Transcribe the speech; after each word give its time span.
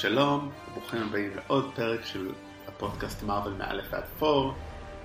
שלום, 0.00 0.50
ברוכים 0.72 1.02
הבאים 1.02 1.30
לעוד 1.36 1.72
פרק 1.74 2.04
של 2.04 2.32
הפודקאסט 2.66 3.22
Marvel 3.22 3.54
מא' 3.54 3.80
ועד 3.90 4.04
פור. 4.18 4.54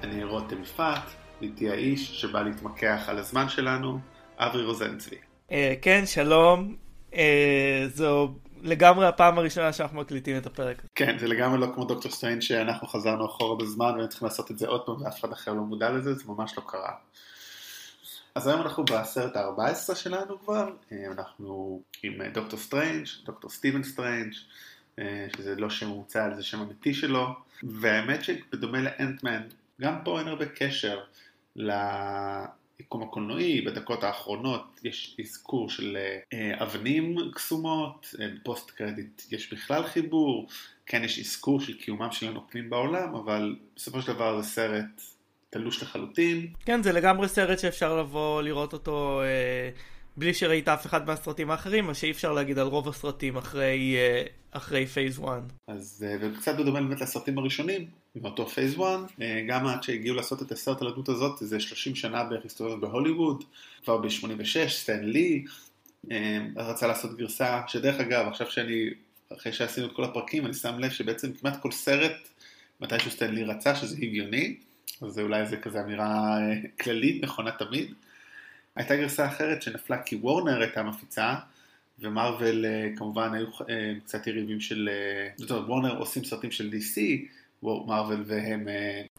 אני 0.03 0.23
רותם 0.23 0.61
יפעת, 0.61 1.03
איתי 1.41 1.69
האיש 1.69 2.21
שבא 2.21 2.41
להתמקח 2.41 3.03
על 3.07 3.17
הזמן 3.17 3.49
שלנו, 3.49 3.99
אברי 4.37 4.65
רוזנצבי. 4.65 5.15
אה, 5.51 5.73
כן, 5.81 6.05
שלום. 6.05 6.75
אה, 7.13 7.85
זו 7.87 8.33
לגמרי 8.61 9.07
הפעם 9.07 9.37
הראשונה 9.37 9.73
שאנחנו 9.73 10.01
מקליטים 10.01 10.37
את 10.37 10.45
הפרק. 10.45 10.81
כן, 10.95 11.17
זה 11.19 11.27
לגמרי 11.27 11.59
לא 11.59 11.67
כמו 11.75 11.85
דוקטור 11.85 12.11
Strange 12.11 12.41
שאנחנו 12.41 12.87
חזרנו 12.87 13.25
אחורה 13.25 13.55
בזמן 13.55 13.93
והם 13.97 14.07
צריכים 14.07 14.27
לעשות 14.27 14.51
את 14.51 14.57
זה 14.57 14.67
עוד 14.67 14.85
פעם 14.85 15.01
ואף 15.01 15.19
אחד 15.19 15.31
אחר 15.31 15.53
לא 15.53 15.61
מודע 15.61 15.91
לזה, 15.91 16.13
זה 16.13 16.23
ממש 16.27 16.57
לא 16.57 16.63
קרה. 16.67 16.91
אז 18.35 18.47
היום 18.47 18.61
אנחנו 18.61 18.85
בסרט 18.85 19.35
ה-14 19.35 19.95
שלנו 19.95 20.39
כבר, 20.39 20.69
אה, 20.91 20.97
אנחנו 21.11 21.81
עם 22.03 22.13
דוקטור 22.33 22.59
Strange, 22.59 23.05
דוקטור 23.25 23.49
סטיבן 23.49 23.83
סטריינג', 23.83 24.33
אה, 24.33 24.72
שזה 25.37 25.55
לא 25.55 25.69
שם 25.69 25.87
מומצא, 25.87 26.35
זה 26.35 26.43
שם 26.43 26.59
אמיתי 26.59 26.93
שלו, 26.93 27.27
והאמת 27.63 28.23
שבדומה 28.23 28.81
לאנטמן, 28.81 29.41
גם 29.81 29.95
פה 30.03 30.19
אין 30.19 30.27
הרבה 30.27 30.45
קשר 30.45 30.99
ליקום 31.55 33.03
הקולנועי, 33.03 33.61
בדקות 33.61 34.03
האחרונות 34.03 34.79
יש 34.83 35.17
אזכור 35.19 35.69
של 35.69 35.97
אבנים 36.33 37.17
קסומות, 37.33 38.15
בפוסט 38.19 38.71
קרדיט 38.71 39.21
יש 39.31 39.53
בכלל 39.53 39.83
חיבור, 39.83 40.47
כן 40.85 41.03
יש 41.03 41.19
אזכור 41.19 41.61
של 41.61 41.77
קיומם 41.77 42.11
של 42.11 42.27
הנוקמים 42.27 42.69
בעולם, 42.69 43.15
אבל 43.15 43.55
בסופו 43.75 44.01
של 44.01 44.13
דבר 44.13 44.41
זה 44.41 44.47
סרט 44.47 45.01
תלוש 45.49 45.83
לחלוטין. 45.83 46.47
כן, 46.65 46.83
זה 46.83 46.91
לגמרי 46.91 47.27
סרט 47.27 47.59
שאפשר 47.59 47.99
לבוא 47.99 48.41
לראות 48.41 48.73
אותו 48.73 49.21
אה, 49.21 49.69
בלי 50.17 50.33
שראית 50.33 50.67
אף 50.67 50.85
אחד 50.85 51.07
מהסרטים 51.07 51.51
האחרים, 51.51 51.85
מה 51.85 51.93
שאי 51.93 52.11
אפשר 52.11 52.33
להגיד 52.33 52.59
על 52.59 52.67
רוב 52.67 52.89
הסרטים 52.89 53.37
אחרי, 53.37 53.95
אה, 53.97 54.23
אחרי 54.51 54.85
Phase 54.85 55.19
1. 55.19 55.41
אז, 55.67 56.05
אה, 56.07 56.17
וקצת 56.21 56.55
בדומה 56.55 56.81
באמת 56.81 57.01
לסרטים 57.01 57.37
הראשונים, 57.37 57.85
מאותו 58.15 58.47
Phase 58.47 58.75
1, 58.75 58.81
אה, 59.21 59.41
גם 59.47 59.67
עד 59.67 59.83
שהגיעו 59.83 60.15
לעשות 60.15 60.41
את 60.41 60.51
הסרט 60.51 60.81
על 60.81 60.87
הדמות 60.87 61.09
הזאת, 61.09 61.37
זה 61.39 61.59
30 61.59 61.95
שנה 61.95 62.23
בערך 62.23 62.43
היסטוריות 62.43 62.81
בהוליווד, 62.81 63.43
כבר 63.83 63.97
ב-86, 63.97 64.69
סטן 64.69 65.03
לי, 65.03 65.45
אה, 66.11 66.39
רצה 66.55 66.87
לעשות 66.87 67.17
גרסה, 67.17 67.61
שדרך 67.67 67.99
אגב, 67.99 68.27
עכשיו 68.27 68.51
שאני, 68.51 68.89
אחרי 69.33 69.53
שעשינו 69.53 69.87
את 69.87 69.91
כל 69.95 70.03
הפרקים, 70.03 70.45
אני 70.45 70.53
שם 70.53 70.79
לב 70.79 70.91
שבעצם 70.91 71.33
כמעט 71.33 71.61
כל 71.61 71.71
סרט, 71.71 72.29
מתישהו 72.81 73.11
סטן 73.11 73.33
לי 73.33 73.43
רצה, 73.43 73.75
שזה 73.75 73.97
הגיוני. 73.97 74.55
אז 75.01 75.19
אולי 75.19 75.45
זה 75.45 75.57
כזה 75.57 75.81
אמירה 75.81 76.37
כללית, 76.79 77.23
נכונה 77.23 77.51
תמיד. 77.51 77.93
הייתה 78.75 78.95
גרסה 78.95 79.27
אחרת 79.27 79.61
שנפלה 79.61 80.03
כי 80.03 80.15
וורנר 80.15 80.61
הייתה 80.61 80.83
מפיצה, 80.83 81.35
ומרוויל 81.99 82.65
אה, 82.65 82.89
כמובן 82.97 83.33
היו 83.33 83.45
אה, 83.69 83.93
קצת 84.03 84.27
יריבים 84.27 84.59
של... 84.59 84.89
זאת 85.35 85.51
אומרת, 85.51 85.65
וורנר 85.67 85.97
עושים 85.97 86.23
סרטים 86.23 86.51
של 86.51 86.73
DC, 86.73 87.01
מרוויל 87.63 88.23
והם... 88.25 88.67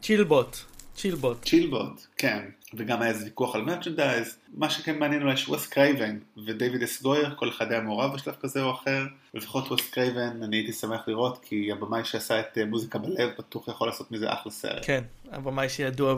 צ'ילבוט. 0.01 0.74
צ'ילבוט. 0.95 1.45
צ'ילבוט, 1.45 2.05
כן. 2.17 2.39
וגם 2.73 3.01
היה 3.01 3.11
איזה 3.11 3.25
ויכוח 3.25 3.55
על 3.55 3.61
מרצ'נדייז. 3.61 4.37
מה 4.53 4.69
שכן 4.69 4.99
מעניין 4.99 5.21
אולי 5.21 5.37
שווסט 5.37 5.73
קרייבן 5.73 6.17
ודייוויד 6.45 6.83
אס 6.83 7.01
גויר, 7.01 7.35
כל 7.35 7.49
אחד 7.49 7.71
היה 7.71 7.81
מעורב 7.81 8.13
בשלב 8.13 8.35
כזה 8.41 8.61
או 8.63 8.71
אחר. 8.71 9.03
לפחות 9.33 9.71
ווסט 9.71 9.93
קרייבן, 9.93 10.43
אני 10.43 10.57
הייתי 10.57 10.73
שמח 10.73 11.07
לראות, 11.07 11.39
כי 11.41 11.71
הבמאי 11.71 12.05
שעשה 12.05 12.39
את 12.39 12.57
אה, 12.57 12.65
מוזיקה 12.65 12.99
בלב, 12.99 13.29
בטוח 13.37 13.67
יכול 13.67 13.87
לעשות 13.87 14.11
מזה 14.11 14.33
אחלה 14.33 14.51
סרט. 14.51 14.85
כן, 14.85 15.03
הבמאי 15.31 15.69
שידוע 15.69 16.15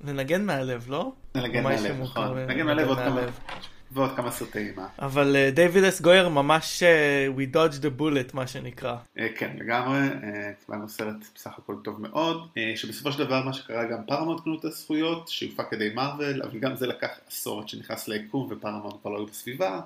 בלנגן 0.00 0.44
מהלב, 0.44 0.84
לא? 0.88 1.12
לנגן 1.34 1.62
מהלב, 1.62 2.00
נכון. 2.00 2.38
לנגן 2.38 2.66
מהלב 2.66 2.88
עוד 2.88 2.98
כמה... 2.98 3.20
ועוד 3.92 4.16
כמה 4.16 4.30
סרטי 4.30 4.58
אימה. 4.58 4.86
אבל 4.98 5.36
דיוויד 5.54 5.84
S. 5.84 6.00
גויר 6.00 6.28
ממש 6.28 6.82
אה, 6.82 7.38
we 7.38 7.54
dodged 7.54 7.82
the 7.82 8.00
bullet 8.00 8.34
מה 8.34 8.46
שנקרא. 8.46 8.96
אה, 9.16 9.20
כן 9.36 9.56
לגמרי, 9.58 9.98
אה, 10.08 10.64
קיבלנו 10.64 10.88
סרט 10.88 11.16
בסך 11.34 11.58
הכל 11.58 11.74
טוב 11.84 12.00
מאוד, 12.00 12.48
שבסופו 12.76 13.12
של 13.12 13.24
דבר 13.24 13.44
מה 13.44 13.52
שקרה 13.52 13.84
גם 13.84 13.98
פרמונט 14.06 14.40
קנו 14.40 14.58
את 14.58 14.64
הזכויות, 14.64 15.28
שהופק 15.28 15.70
כדי 15.70 15.90
Marvel, 15.94 16.42
אבל 16.42 16.58
גם 16.58 16.76
זה 16.76 16.86
לקח 16.86 17.10
עשור 17.28 17.60
עד 17.60 17.68
שנכנס 17.68 18.08
ליקום 18.08 18.48
ופרמונט 18.50 18.94
כבר 19.02 19.10
לא 19.10 19.16
היו 19.16 19.26
בסביבה. 19.26 19.80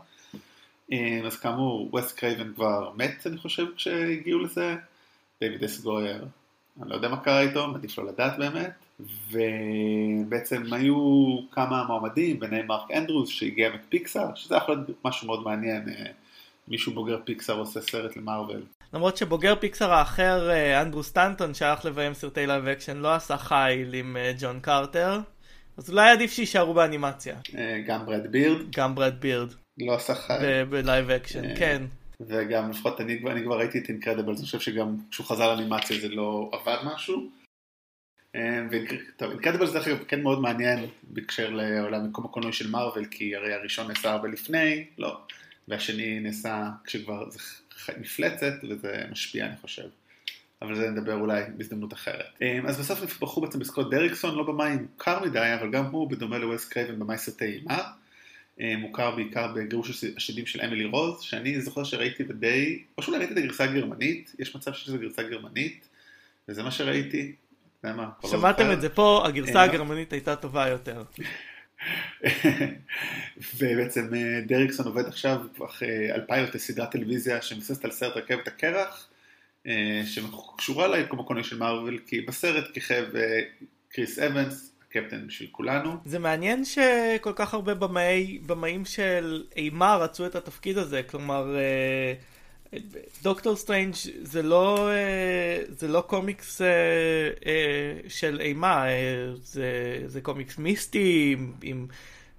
אז 1.26 1.36
כאמור, 1.42 1.88
ווס 1.92 2.18
קרייבן 2.18 2.52
כבר 2.54 2.92
מת 2.96 3.26
אני 3.26 3.36
חושב 3.36 3.66
כשהגיעו 3.76 4.40
לזה, 4.40 4.76
דיוויד 5.40 5.64
S. 5.64 5.80
גויר, 5.80 6.24
אני 6.82 6.90
לא 6.90 6.94
יודע 6.94 7.08
מה 7.08 7.20
קרה 7.20 7.40
איתו, 7.40 7.74
עדיף 7.74 7.98
לא 7.98 8.06
לדעת 8.06 8.38
באמת. 8.38 8.72
ובעצם 9.30 10.72
היו 10.72 10.96
כמה 11.50 11.84
מועמדים, 11.84 12.40
ביניהם 12.40 12.66
מרק 12.66 12.90
אנדרוס 12.90 13.28
שהגיע 13.28 13.70
מפיקסאר, 13.74 14.34
שזה 14.34 14.56
יכול 14.56 14.74
להיות 14.74 15.04
משהו 15.04 15.26
מאוד 15.26 15.44
מעניין, 15.44 15.88
אה, 15.88 16.06
מישהו 16.68 16.92
בוגר 16.94 17.18
פיקסאר 17.24 17.58
עושה 17.58 17.80
סרט 17.80 18.16
ל 18.16 18.22
Marvel. 18.22 18.62
למרות 18.94 19.16
שבוגר 19.16 19.54
פיקסאר 19.60 19.92
האחר, 19.92 20.50
אה, 20.50 20.82
אנדרו 20.82 21.02
סטנטון, 21.02 21.54
שהלך 21.54 21.84
לביים 21.84 22.14
סרטי 22.14 22.46
live 22.46 22.66
action, 22.66 22.96
לא 22.96 23.14
עשה 23.14 23.36
חייל 23.36 23.94
עם 23.94 24.16
אה, 24.16 24.32
ג'ון 24.40 24.60
קרטר, 24.60 25.20
אז 25.76 25.90
אולי 25.90 26.10
עדיף 26.10 26.32
שיישארו 26.32 26.74
באנימציה. 26.74 27.36
גם 27.86 28.06
ברד 28.06 28.26
בירד. 28.26 28.76
גם 28.76 28.94
ברד 28.94 29.20
בירד. 29.20 29.48
לא 29.78 29.94
עשה 29.94 30.14
חייל. 30.14 30.64
ב 30.64 30.73
live 30.73 31.10
action, 31.10 31.56
כן. 31.56 31.82
וגם 32.28 32.70
לפחות 32.70 33.00
אני, 33.00 33.20
אני 33.30 33.42
כבר 33.42 33.58
ראיתי 33.58 33.78
את 33.78 33.88
Incredibles, 33.88 34.38
אני 34.38 34.44
חושב 34.44 34.60
שגם 34.60 34.96
כשהוא 35.10 35.26
חזר 35.26 35.54
לאנימציה 35.54 36.00
זה 36.00 36.08
לא 36.08 36.50
עבד 36.52 36.76
משהו. 36.84 37.41
טוב, 39.16 39.30
Incredibles 39.30 39.72
דרך 39.72 39.88
אגב 39.88 40.04
כן 40.08 40.22
מאוד 40.22 40.40
מעניין 40.40 40.86
בהקשר 41.02 41.50
לעולם 41.50 42.06
יקום 42.08 42.24
הקולנועי 42.24 42.52
של 42.52 42.70
Marvel, 42.70 43.04
כי 43.04 43.36
הרי 43.36 43.52
הראשון 43.52 43.88
נעשה 43.88 44.10
הרבה 44.10 44.28
לפני, 44.28 44.84
לא, 44.98 45.20
והשני 45.68 46.20
נעשה 46.20 46.70
כשכבר 46.84 47.30
זה 47.30 47.38
מפלצת, 47.98 48.52
וזה 48.68 49.04
משפיע 49.10 49.46
אני 49.46 49.56
חושב. 49.56 49.88
אבל 50.62 50.74
זה 50.74 50.90
נדבר 50.90 51.14
אולי 51.14 51.42
בהזדמנות 51.56 51.92
אחרת. 51.92 52.26
אה, 52.42 52.60
אז 52.66 52.78
בסוף 52.78 53.02
נפתחו 53.02 53.40
בעצם 53.40 53.58
בסקוט 53.58 53.90
דריקסון, 53.90 54.34
לא 54.34 54.42
במאי 54.42 54.76
מוכר 54.76 55.24
מדי, 55.24 55.54
אבל 55.60 55.70
גם 55.70 55.84
הוא, 55.84 56.10
בדומה 56.10 56.38
לווס 56.38 56.68
קרייבן 56.68 56.98
במאי 56.98 57.18
סרטי 57.18 57.44
אימה, 57.44 57.82
אה, 58.60 58.76
מוכר 58.76 59.10
בעיקר 59.16 59.52
בגירוש 59.54 60.04
השדים 60.16 60.46
של 60.46 60.60
אמילי 60.60 60.84
רוז, 60.84 61.20
שאני 61.20 61.60
זוכר 61.60 61.84
שראיתי 61.84 62.24
ודי, 62.28 62.82
או 62.98 63.02
שאולי 63.02 63.18
ראיתי 63.18 63.32
את 63.32 63.38
הגרסה 63.38 63.64
הגרמנית, 63.64 64.34
יש 64.38 64.56
מצב 64.56 64.72
שזה 64.72 64.98
גרסה 64.98 65.22
גרמנית, 65.22 65.88
וזה 66.48 66.62
מה 66.62 66.70
שראיתי, 66.70 67.32
שמעתם 68.26 68.72
את 68.72 68.80
זה 68.80 68.88
פה, 68.88 69.22
הגרסה 69.26 69.58
אה, 69.58 69.62
הגרמנית 69.62 70.12
הייתה 70.12 70.36
טובה 70.36 70.68
יותר. 70.68 71.02
ובעצם 73.56 74.14
אה, 74.14 74.40
דריקסון 74.46 74.86
עובד 74.86 75.06
עכשיו 75.06 75.40
על 76.14 76.20
פיילוט 76.26 76.54
לסדרת 76.54 76.90
טלוויזיה 76.90 77.42
שמבססת 77.42 77.84
על 77.84 77.90
סרט 77.90 78.16
רכבת 78.16 78.48
הקרח, 78.48 79.08
אה, 79.66 80.02
שקשורה 80.06 80.88
ליקום 80.88 81.20
הקולנועי 81.20 81.44
של 81.44 81.58
מארוול, 81.58 81.98
כי 82.06 82.20
בסרט 82.20 82.64
כיכב 82.74 83.04
קריס 83.88 84.18
אבנס, 84.18 84.72
הקפטן 84.88 85.26
בשביל 85.26 85.48
כולנו. 85.52 85.96
זה 86.04 86.18
מעניין 86.18 86.64
שכל 86.64 87.32
כך 87.36 87.54
הרבה 87.54 87.74
במאים 88.46 88.84
של 88.84 89.44
אימה 89.56 89.96
רצו 89.96 90.26
את 90.26 90.34
התפקיד 90.34 90.78
הזה, 90.78 91.02
כלומר... 91.02 91.56
דוקטור 93.22 93.56
Strange 93.56 93.94
זה 94.22 94.42
לא 94.42 94.90
אה, 94.90 95.62
זה 95.68 95.88
לא 95.88 96.00
קומיקס 96.00 96.62
אה, 96.62 96.66
אה, 97.46 98.08
של 98.08 98.40
אימה 98.40 98.84
זה, 99.42 100.02
זה 100.06 100.20
קומיקס 100.20 100.58
מיסטי 100.58 101.34
עם, 101.38 101.52
עם 101.62 101.86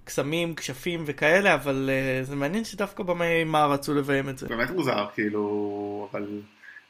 קסמים 0.04 0.56
כשפים 0.56 1.04
וכאלה 1.06 1.54
אבל 1.54 1.90
זה 2.24 2.36
מעניין 2.36 2.64
שדווקא 2.64 3.04
במאי 3.04 3.40
אימה 3.40 3.66
רצו 3.66 3.94
לביים 3.94 4.30
את 4.30 4.38
זה. 4.38 4.48
באמת 4.48 4.70
מוזר 4.70 5.08
כאילו 5.16 6.08
אבל 6.12 6.42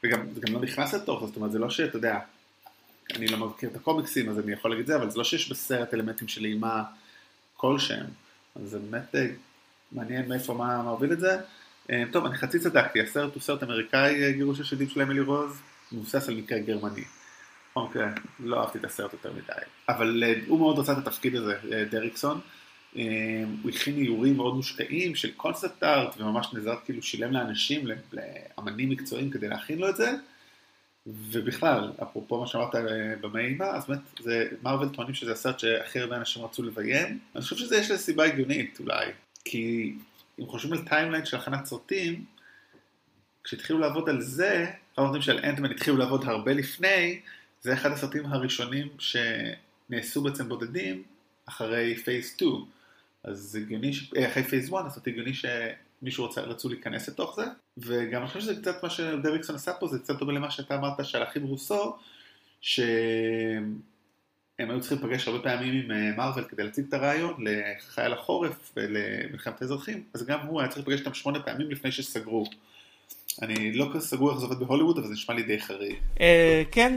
וגם 0.04 0.20
זה 0.34 0.40
גם 0.40 0.54
לא 0.54 0.60
נכנס 0.60 0.94
לתוך 0.94 1.26
זאת 1.26 1.36
אומרת 1.36 1.52
זה 1.52 1.58
לא 1.58 1.70
שאתה 1.70 1.96
יודע 1.96 2.18
אני 3.16 3.26
לא 3.26 3.38
מכיר 3.38 3.68
את 3.68 3.76
הקומיקסים 3.76 4.28
אז 4.28 4.38
אני 4.38 4.52
יכול 4.52 4.70
להגיד 4.70 4.86
זה 4.86 4.96
אבל 4.96 5.10
זה 5.10 5.18
לא 5.18 5.24
שיש 5.24 5.50
בסרט 5.50 5.94
אלמנטים 5.94 6.28
של 6.28 6.44
אימה 6.44 6.82
כלשהם 7.56 8.06
אז 8.56 8.70
זה 8.70 8.78
באמת 8.78 9.14
מעניין 9.92 10.28
מאיפה 10.28 10.54
מה 10.54 10.82
מוביל 10.82 11.12
את 11.12 11.20
זה. 11.20 11.38
אה, 11.90 12.02
טוב, 12.12 12.24
אני 12.26 12.36
חצי 12.36 12.58
צדקתי, 12.58 13.00
הסרט 13.00 13.34
הוא 13.34 13.42
סרט 13.42 13.62
אמריקאי, 13.62 14.24
אה, 14.24 14.32
גירוש 14.32 14.60
השדים 14.60 14.88
של 14.88 15.02
אמילי 15.02 15.20
רוז, 15.20 15.60
מבוסס 15.92 16.28
על 16.28 16.34
מקרה 16.34 16.58
גרמני. 16.58 17.04
אוקיי, 17.76 18.08
לא 18.40 18.60
אהבתי 18.60 18.78
את 18.78 18.84
הסרט 18.84 19.12
יותר 19.12 19.32
מדי. 19.32 19.66
אבל 19.88 20.22
אה, 20.26 20.34
הוא 20.46 20.58
מאוד 20.58 20.78
רצה 20.78 20.92
את 20.92 20.98
התפקיד 20.98 21.34
הזה, 21.34 21.54
דריקסון. 21.90 22.40
הוא 23.62 23.70
הכין 23.70 23.96
איורים 23.96 24.36
מאוד 24.36 24.54
מושקעים 24.54 25.14
של 25.14 25.32
קונספט 25.32 25.82
ארט, 25.82 26.14
וממש 26.18 26.46
נעזר 26.52 26.74
כאילו 26.84 27.02
שילם 27.02 27.32
לאנשים, 27.32 27.86
לאמנים 28.12 28.88
מקצועיים 28.88 29.30
כדי 29.30 29.48
להכין 29.48 29.78
לו 29.78 29.88
את 29.88 29.96
זה. 29.96 30.10
ובכלל, 31.06 31.92
אפרופו 32.02 32.40
מה 32.40 32.46
שאמרת 32.46 32.74
במאימה, 33.20 33.64
אז 33.64 33.86
באמת, 33.86 34.00
זה, 34.20 34.48
מרוויל 34.62 34.88
טוענים 34.88 35.14
שזה 35.14 35.32
הסרט 35.32 35.58
שהכי 35.58 36.00
הרבה 36.00 36.16
אנשים 36.16 36.44
רצו 36.44 36.62
לביים. 36.62 37.18
אני 37.34 37.42
חושב 37.42 37.56
שזה 37.56 37.76
יש 37.76 37.90
לזה 37.90 38.02
סיבה 38.02 38.24
הגיונית 38.24 38.80
אולי, 38.80 39.06
כי 39.44 39.94
אם 40.40 40.46
חושבים 40.46 40.72
על 40.72 40.88
timeline 40.88 41.26
של 41.26 41.36
הכנת 41.36 41.64
סרטים, 41.64 42.24
כשהתחילו 43.44 43.78
לעבוד 43.78 44.08
על 44.08 44.20
זה, 44.20 44.70
אנחנו 44.98 45.22
של 45.22 45.38
אנטמן 45.44 45.70
התחילו 45.70 45.96
לעבוד 45.96 46.24
הרבה 46.24 46.52
לפני, 46.52 47.20
זה 47.62 47.74
אחד 47.74 47.90
הסרטים 47.92 48.26
הראשונים 48.26 48.88
שנעשו 48.98 50.22
בעצם 50.22 50.48
בודדים 50.48 51.02
אחרי 51.46 51.96
phase 51.96 52.34
2. 52.36 52.50
אז 53.24 53.58
הגיוני, 53.62 53.92
ש... 53.92 54.12
אה, 54.16 54.28
אחרי 54.28 54.42
phase 54.42 54.72
1, 54.74 54.84
אז 54.86 55.00
הגיוני 55.06 55.32
מישהו 56.02 56.26
רוצה, 56.26 56.40
רצו 56.40 56.68
להיכנס 56.68 57.08
לתוך 57.08 57.36
זה, 57.36 57.44
וגם 57.78 58.20
אני 58.20 58.28
חושב 58.28 58.40
שזה 58.40 58.56
קצת 58.56 58.82
מה 58.82 58.90
שדריקסון 58.90 59.56
עשה 59.56 59.72
פה, 59.72 59.86
זה 59.86 59.98
קצת 59.98 60.18
דומה 60.18 60.32
למה 60.32 60.50
שאתה 60.50 60.74
אמרת 60.74 61.04
של 61.04 61.22
אחים 61.22 61.42
רוסו, 61.42 61.96
שהם 64.58 64.70
היו 64.70 64.80
צריכים 64.80 64.98
לפגש 64.98 65.28
הרבה 65.28 65.42
פעמים 65.42 65.74
עם 65.74 66.16
מארוול 66.16 66.44
כדי 66.44 66.62
להציג 66.64 66.84
את 66.88 66.94
הרעיון 66.94 67.34
לחייל 67.38 68.12
החורף 68.12 68.72
ולמלחמת 68.76 69.62
האזרחים, 69.62 70.02
אז 70.14 70.26
גם 70.26 70.38
הוא 70.46 70.60
היה 70.60 70.70
צריך 70.70 70.88
לפגש 70.88 71.00
איתם 71.00 71.14
שמונה 71.14 71.42
פעמים 71.42 71.70
לפני 71.70 71.92
שסגרו. 71.92 72.44
אני 73.42 73.72
לא 73.72 73.90
כזה 73.94 74.06
סגור 74.06 74.30
איך 74.30 74.38
זה 74.38 74.46
עובד 74.46 74.58
בהוליווד, 74.58 74.98
אבל 74.98 75.06
זה 75.06 75.12
נשמע 75.12 75.34
לי 75.34 75.42
די 75.42 75.60
חריג. 75.60 75.94
כן, 76.70 76.96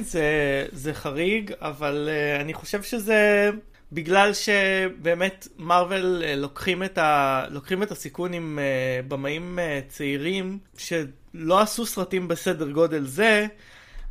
זה 0.72 0.94
חריג, 0.94 1.52
אבל 1.62 2.10
אני 2.42 2.54
חושב 2.54 2.84
שזה 2.84 3.50
בגלל 3.92 4.32
שבאמת 4.34 5.48
מארוול 5.58 6.22
לוקחים 6.36 6.84
ה, 6.98 7.46
לוקחים 7.50 7.84
את 7.84 7.92
הסיכון 7.92 8.34
עם 8.34 8.60
במאים 9.08 9.60
צעירים 9.88 10.58
שלא 10.78 11.60
עשו 11.60 11.86
סרטים 11.86 12.28
בסדר 12.28 12.72
גודל 12.72 13.04
זה, 13.04 13.48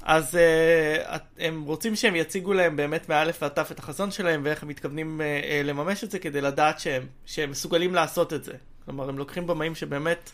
אז 0.06 0.34
uh, 0.34 1.18
הם 1.38 1.62
רוצים 1.62 1.96
שהם 1.96 2.16
יציגו 2.16 2.52
להם 2.52 2.76
באמת 2.76 3.08
מאלף 3.08 3.38
ועד 3.42 3.52
תף 3.52 3.68
את 3.72 3.78
החזון 3.78 4.10
שלהם 4.10 4.40
ואיך 4.44 4.62
הם 4.62 4.68
מתכוונים 4.68 5.20
uh, 5.20 5.66
לממש 5.66 6.04
את 6.04 6.10
זה 6.10 6.18
כדי 6.18 6.40
לדעת 6.40 6.80
שהם, 6.80 7.06
שהם 7.26 7.50
מסוגלים 7.50 7.94
לעשות 7.94 8.32
את 8.32 8.44
זה. 8.44 8.52
כלומר, 8.84 9.08
הם 9.08 9.18
לוקחים 9.18 9.46
במאים 9.46 9.74
שבאמת 9.74 10.30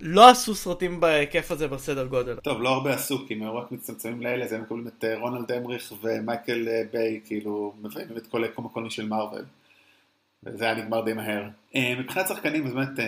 לא 0.00 0.30
עשו 0.30 0.54
סרטים 0.54 1.00
בהיקף 1.00 1.50
הזה 1.50 1.68
בסדר 1.68 2.06
גודל. 2.06 2.36
טוב, 2.36 2.62
לא 2.62 2.68
הרבה 2.68 2.94
עשו, 2.94 3.26
כי 3.26 3.34
הם 3.34 3.42
רק 3.42 3.72
מצטמצמים 3.72 4.22
לאלה, 4.22 4.44
אז 4.44 4.52
הם 4.52 4.62
מקבלים 4.62 4.88
את 4.88 5.04
רונלד 5.20 5.52
אמריך 5.52 5.92
ומייקל 6.02 6.68
ביי, 6.92 7.20
כאילו, 7.24 7.74
מביים 7.82 8.16
את 8.16 8.26
כל 8.26 8.44
היקום 8.44 8.66
הקולני 8.66 8.90
של 8.90 9.08
מארוול. 9.08 9.44
וזה 10.44 10.64
היה 10.64 10.74
נגמר 10.74 11.04
די 11.04 11.12
מהר. 11.12 11.48
מבחינת 11.74 12.28
שחקנים, 12.28 12.66
אז 12.66 12.72
באמת, 12.72 12.98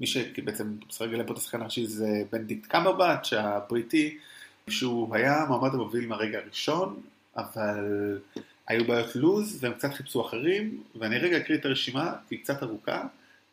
מי 0.00 0.06
שבעצם 0.06 0.72
משחק 0.88 1.08
גילם 1.10 1.26
פה 1.26 1.32
את 1.32 1.38
השחקן 1.38 1.60
הראשי 1.60 1.86
זה 1.86 2.22
בנדיקט 2.32 2.66
קמברבץ', 2.66 3.32
הבריטי. 3.32 4.18
שהוא 4.70 5.16
היה 5.16 5.44
מועמד 5.48 5.74
המוביל 5.74 6.06
מהרגע 6.06 6.38
הראשון, 6.38 7.00
אבל 7.36 8.18
היו 8.68 8.84
בעיות 8.84 9.16
לוז 9.16 9.64
והם 9.64 9.72
קצת 9.72 9.94
חיפשו 9.94 10.26
אחרים, 10.26 10.82
ואני 10.94 11.18
רגע 11.18 11.36
אקריא 11.36 11.58
את 11.58 11.64
הרשימה, 11.64 12.12
היא 12.30 12.38
קצת 12.42 12.62
ארוכה, 12.62 13.02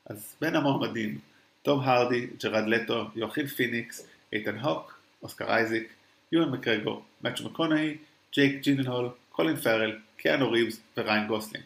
אז 0.05 0.35
בין 0.41 0.55
המועמדים, 0.55 1.17
תום 1.61 1.79
הרדי, 1.79 2.27
ג'רד 2.43 2.67
לטו, 2.67 3.07
יוכין 3.15 3.47
פיניקס, 3.47 4.07
איתן 4.33 4.57
הוק, 4.57 4.99
אוסקר 5.23 5.45
אייזיק, 5.45 5.93
יואן 6.31 6.49
מקגרגור, 6.49 7.01
מתיו 7.23 7.49
מקונוהיי, 7.49 7.97
ג'ייק 8.33 8.61
ג'ילנהול, 8.61 9.09
קולין 9.29 9.55
פארל, 9.55 9.97
קיאנו 10.17 10.51
ריבס 10.51 10.79
וריין 10.97 11.27
גוסלינג. 11.27 11.61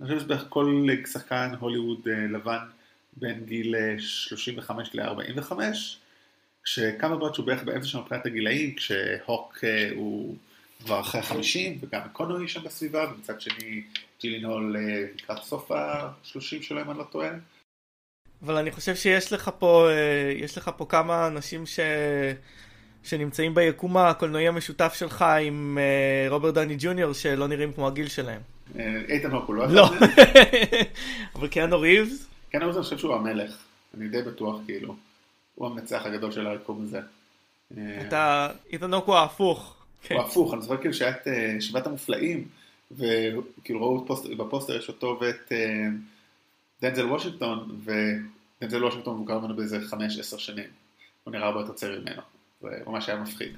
אני 0.00 0.08
חושב 0.08 0.20
שבערך 0.20 0.44
כל 0.48 0.86
שחקן 1.12 1.54
הוליווד 1.60 2.08
לבן 2.08 2.58
בין 3.16 3.44
גיל 3.44 3.74
35 3.98 4.94
ל-45, 4.94 5.52
כשקמברבץ' 6.66 7.38
הוא 7.38 7.46
בערך 7.46 7.62
באמצע 7.62 7.86
שם 7.86 7.98
מבחינת 7.98 8.26
הגילאים, 8.26 8.74
כשהוק 8.74 9.58
הוא 9.94 10.36
כבר 10.84 11.00
אחרי 11.00 11.20
החמישים, 11.20 11.78
וגם 11.80 12.00
קונוי 12.12 12.48
שם 12.48 12.64
בסביבה, 12.64 13.06
ומצד 13.12 13.40
שני 13.40 13.82
ג'ילינול 14.20 14.76
לקראת 15.14 15.42
סוף 15.42 15.70
השלושים 15.70 16.62
שלו, 16.62 16.80
אם 16.80 16.90
אני 16.90 16.98
לא 16.98 17.04
טועה. 17.04 17.30
אבל 18.42 18.56
אני 18.56 18.70
חושב 18.70 18.94
שיש 18.94 19.32
לך 19.32 19.50
פה, 19.58 19.88
יש 20.36 20.58
לך 20.58 20.70
פה 20.76 20.86
כמה 20.88 21.26
אנשים 21.26 21.66
ש... 21.66 21.80
שנמצאים 23.04 23.54
ביקום 23.54 23.96
הקולנועי 23.96 24.48
המשותף 24.48 24.94
שלך 24.94 25.24
עם 25.42 25.78
רוברט 26.28 26.54
דאוני 26.54 26.76
ג'וניור, 26.78 27.12
שלא 27.12 27.48
נראים 27.48 27.72
כמו 27.72 27.86
הגיל 27.86 28.08
שלהם. 28.08 28.40
איתן 29.08 29.30
הוק 29.30 29.48
הוא 29.48 29.54
לא 29.54 29.66
לא, 29.68 29.90
אבל 31.34 31.48
קיאנו 31.48 31.80
ריבס? 31.80 32.26
קיאנו 32.50 32.66
ריבס 32.66 32.76
אני 32.76 32.84
חושב 32.84 32.98
שהוא 32.98 33.14
המלך, 33.14 33.56
אני 33.96 34.08
די 34.08 34.22
בטוח 34.22 34.56
כאילו. 34.66 35.05
הוא 35.56 35.66
המנצח 35.66 36.02
הגדול 36.04 36.32
של 36.32 36.46
היקום 36.46 36.82
הזה. 36.82 37.00
אתה, 38.08 38.48
איתן 38.72 38.94
הוק 38.94 39.06
הוא 39.06 39.14
ההפוך. 39.14 39.74
הוא 40.10 40.20
הפוך, 40.20 40.54
אני 40.54 40.62
זוכר 40.62 40.76
כאילו 40.76 40.94
שהיה 40.94 41.10
את 41.10 41.26
שבעת 41.60 41.86
המופלאים, 41.86 42.48
וכאילו 42.92 43.80
ראו 43.80 44.04
בפוסטר 44.38 44.76
יש 44.76 44.88
אותו 44.88 45.18
ואת 45.20 45.52
דנזל 46.82 47.06
וושינגטון, 47.06 47.80
ודנזל 47.84 48.84
וושינגטון 48.84 49.14
מבוגר 49.14 49.38
ממנו 49.38 49.56
באיזה 49.56 49.80
חמש, 49.80 50.18
עשר 50.18 50.36
שנים. 50.36 50.68
הוא 51.24 51.32
נראה 51.32 51.46
הרבה 51.46 51.60
יותר 51.60 51.72
צעיר 51.72 52.00
ממנו. 52.00 52.22
זה 52.62 52.68
ממש 52.86 53.08
היה 53.08 53.18
מפחיד. 53.18 53.56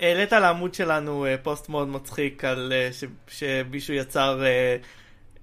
העלית 0.00 0.32
לעמוד 0.32 0.74
שלנו 0.74 1.26
פוסט 1.42 1.68
מאוד 1.68 1.88
מצחיק 1.88 2.44
על 2.44 2.72
שמישהו 3.28 3.94
יצר 3.94 4.42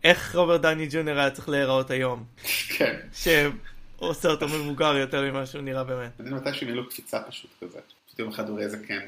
איך 0.04 0.36
רוברט 0.36 0.62
דני 0.62 0.88
ג'וניור 0.92 1.20
היה 1.20 1.32
צריך 1.32 1.50
להיראות 1.50 1.92
היום. 1.92 2.24
כן. 2.78 2.96
עושה 4.08 4.30
אותו 4.30 4.48
מבוגר 4.48 4.96
יותר 4.98 5.32
ממה 5.32 5.46
שהוא 5.46 5.62
נראה 5.62 5.84
באמת. 5.84 6.12
אני 6.20 6.30
מתי 6.30 6.54
שהם 6.54 6.70
לו 6.70 6.90
קפיצה 6.90 7.24
פשוט 7.24 7.52
כזה. 7.62 7.80
פשוט 8.08 8.20
יום 8.20 8.30
אחד 8.30 8.50
הוא 8.50 8.60
ראה 8.60 8.70
זקן. 8.70 9.08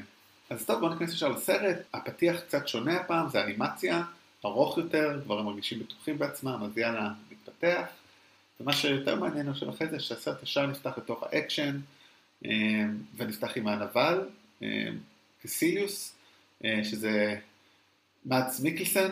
אז 0.50 0.66
טוב, 0.66 0.80
בואו 0.80 0.92
ניכנס 0.92 1.12
ישר 1.12 1.28
לסרט. 1.28 1.76
הפתיח 1.94 2.40
קצת 2.40 2.68
שונה 2.68 2.96
הפעם, 2.96 3.28
זה 3.28 3.44
אנימציה, 3.44 4.02
ארוך 4.44 4.78
יותר, 4.78 5.20
כבר 5.24 5.38
הם 5.38 5.44
מרגישים 5.44 5.80
בטוחים 5.80 6.18
בעצמם, 6.18 6.62
אז 6.64 6.78
יאללה, 6.78 7.10
מתפתח. 7.32 7.86
ומה 8.60 8.72
שיותר 8.72 9.16
מעניין 9.16 9.46
הוא 9.46 9.54
שאחרי 9.54 9.88
זה, 9.88 10.00
שהסרט 10.00 10.42
ישר 10.42 10.66
נפתח 10.66 10.98
לתוך 10.98 11.22
האקשן, 11.22 11.78
ונפתח 13.16 13.56
עם 13.56 13.68
הנבל, 13.68 14.28
קאסיליוס, 15.42 16.14
שזה 16.82 17.36
מאדס 18.26 18.60
מיקלסן, 18.60 19.10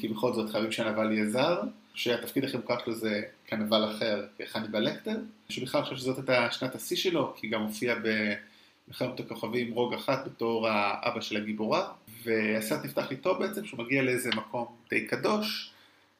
כי 0.00 0.08
בכל 0.10 0.32
זאת 0.32 0.50
חייבים 0.50 0.72
שהנבל 0.72 1.12
יהיה 1.12 1.30
זר. 1.30 1.60
שהתפקיד 1.94 2.44
הכי 2.44 2.56
מוכר 2.56 2.78
שלו 2.84 2.94
זה 2.94 3.22
כנבל 3.46 3.90
אחר, 3.90 4.26
חניבל 4.46 4.80
לקטר, 4.80 5.16
שבכלל 5.48 5.82
חושב 5.82 5.96
שזאת 5.96 6.18
הייתה 6.18 6.50
שנת 6.50 6.74
השיא 6.74 6.96
שלו, 6.96 7.34
כי 7.36 7.48
גם 7.48 7.62
הופיע 7.62 7.94
במלחמת 7.94 9.20
הכוכבים 9.20 9.74
רוג 9.74 9.94
אחת 9.94 10.26
בתור 10.26 10.68
האבא 10.68 11.20
של 11.20 11.36
הגיבורה, 11.36 11.88
והסרט 12.24 12.84
נפתח 12.84 13.10
איתו 13.10 13.38
בעצם, 13.38 13.64
שהוא 13.64 13.84
מגיע 13.84 14.02
לאיזה 14.02 14.30
מקום 14.36 14.66
די 14.90 15.06
קדוש, 15.06 15.72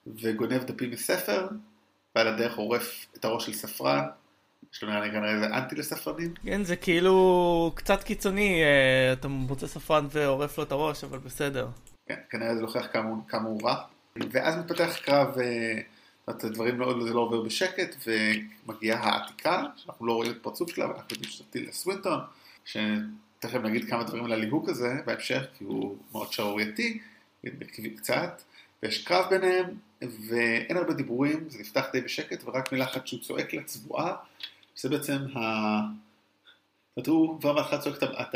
וגונב 0.06 0.64
דפים 0.64 0.90
מספר, 0.90 1.48
ועל 2.16 2.28
הדרך 2.28 2.56
עורף 2.56 3.06
את 3.16 3.24
הראש 3.24 3.46
של 3.46 3.52
ספרן, 3.52 4.04
יש 4.74 4.82
לו 4.82 4.90
נראה 4.90 5.00
לי 5.00 5.10
כנראה 5.10 5.34
איזה 5.34 5.46
אנטי 5.46 5.74
לספרנים. 5.74 6.34
כן, 6.44 6.64
זה 6.64 6.76
כאילו 6.76 7.72
קצת 7.74 8.02
קיצוני, 8.02 8.62
אתה 9.12 9.28
מוצא 9.28 9.66
ספרן 9.66 10.06
ועורף 10.10 10.58
לו 10.58 10.64
את 10.64 10.72
הראש, 10.72 11.04
אבל 11.04 11.18
בסדר. 11.18 11.68
כן, 12.06 12.18
כנראה 12.30 12.54
זה 12.54 12.62
לוקח 12.62 12.86
כמה 13.28 13.48
הוא 13.48 13.62
רע. 13.62 13.84
ואז 14.16 14.56
מתפתח 14.56 14.96
קרב, 15.04 15.34
הדברים 16.44 16.80
לא, 16.80 17.04
זה 17.04 17.14
לא 17.14 17.20
עובר 17.20 17.40
בשקט, 17.42 17.96
ומגיעה 18.66 19.00
העתיקה, 19.00 19.62
שאנחנו 19.76 20.06
לא 20.06 20.12
רואים 20.12 20.30
את 20.30 20.36
פרצוף 20.42 20.74
שלה, 20.74 20.86
ואנחנו 20.86 21.06
יודעים 21.10 21.30
שזה 21.30 21.44
טילדה 21.50 21.72
סווינטון, 21.72 22.20
שתכף 22.64 23.58
נגיד 23.62 23.88
כמה 23.88 24.04
דברים 24.04 24.24
על 24.24 24.32
הליהוק 24.32 24.68
הזה 24.68 24.94
בהמשך, 25.06 25.42
כי 25.58 25.64
הוא 25.64 25.96
מאוד 26.12 26.32
שערורייתי, 26.32 27.00
קצת, 27.96 28.42
ויש 28.82 29.04
קרב 29.04 29.30
ביניהם, 29.30 29.66
ואין 30.28 30.76
הרבה 30.76 30.92
דיבורים, 30.92 31.44
זה 31.48 31.58
נפתח 31.58 31.86
די 31.92 32.00
בשקט, 32.00 32.44
ורק 32.44 32.72
מילה 32.72 32.84
אחת 32.84 33.06
שהוא 33.06 33.20
צועק 33.20 33.54
לצבועה, 33.54 34.14
שזה 34.76 34.88
בעצם 34.88 35.18
ה... 35.36 35.40
הוא 37.06 37.40
כבר 37.40 37.52
בהתחלה 37.52 37.80
צועק 37.80 38.02
את 38.02 38.34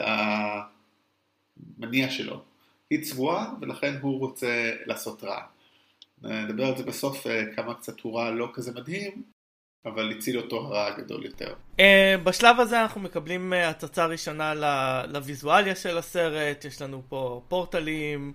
המניע 1.79 2.11
שלו. 2.11 2.43
היא 2.91 3.05
צבועה, 3.05 3.53
ולכן 3.61 3.95
הוא 4.01 4.19
רוצה 4.19 4.71
לעשות 4.87 5.25
רע. 5.25 5.43
נדבר 6.23 6.65
על 6.67 6.77
זה 6.77 6.85
בסוף 6.85 7.27
כמה 7.57 7.75
קצת 7.75 8.01
הוא 8.01 8.19
רע 8.19 8.31
לא 8.31 8.49
כזה 8.55 8.73
מדהים, 8.73 9.23
אבל 9.87 10.13
הציל 10.13 10.39
אותו 10.39 10.57
הרע 10.57 10.87
הגדול 10.87 11.25
יותר. 11.25 11.55
בשלב 12.25 12.61
הזה 12.61 12.83
אנחנו 12.83 13.01
מקבלים 13.01 13.53
הצצה 13.53 14.07
ראשונה 14.07 14.55
לוויזואליה 15.09 15.75
של 15.75 15.99
הסרט, 15.99 16.65
יש 16.65 16.83
לנו 16.83 17.03
פה 17.09 17.43
פורטלים, 17.49 18.33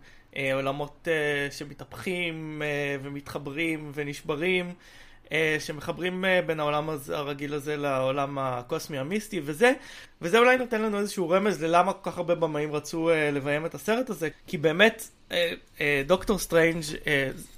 עולמות 0.53 1.07
שמתהפכים 1.51 2.61
ומתחברים 3.03 3.91
ונשברים. 3.93 4.73
שמחברים 5.59 6.25
בין 6.45 6.59
העולם 6.59 6.89
הרגיל 7.13 7.53
הזה 7.53 7.77
לעולם 7.77 8.37
הקוסמי 8.39 8.97
המיסטי 8.97 9.41
וזה, 9.43 9.73
וזה 10.21 10.39
אולי 10.39 10.57
נותן 10.57 10.81
לנו 10.81 10.99
איזשהו 10.99 11.29
רמז 11.29 11.63
ללמה 11.63 11.93
כל 11.93 12.11
כך 12.11 12.17
הרבה 12.17 12.35
במאים 12.35 12.73
רצו 12.73 13.09
לביים 13.33 13.65
את 13.65 13.75
הסרט 13.75 14.09
הזה, 14.09 14.29
כי 14.47 14.57
באמת 14.57 15.07
דוקטור 16.07 16.39
סטרנג' 16.39 16.83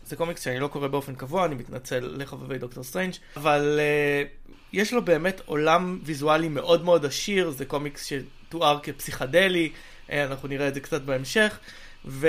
זה 0.06 0.16
קומיקס 0.16 0.44
שאני 0.44 0.60
לא 0.60 0.68
קורא 0.68 0.88
באופן 0.88 1.16
קבוע, 1.16 1.46
אני 1.46 1.56
מתנצל 1.56 2.14
לחובבי 2.18 2.58
דוקטור 2.58 2.84
סטרנג', 2.84 3.14
אבל 3.38 3.80
יש 4.74 4.94
לו 4.94 5.06
באמת 5.06 5.42
עולם 5.46 6.00
ויזואלי 6.04 6.50
מאוד 6.50 6.84
מאוד 6.84 7.06
עשיר, 7.06 7.50
זה 7.50 7.66
קומיקס 7.66 8.06
שתואר 8.06 8.80
כפסיכדלי, 8.84 9.72
אנחנו 10.10 10.48
נראה 10.48 10.68
את 10.68 10.74
זה 10.74 10.80
קצת 10.80 11.02
בהמשך. 11.02 11.60
ו... 12.06 12.28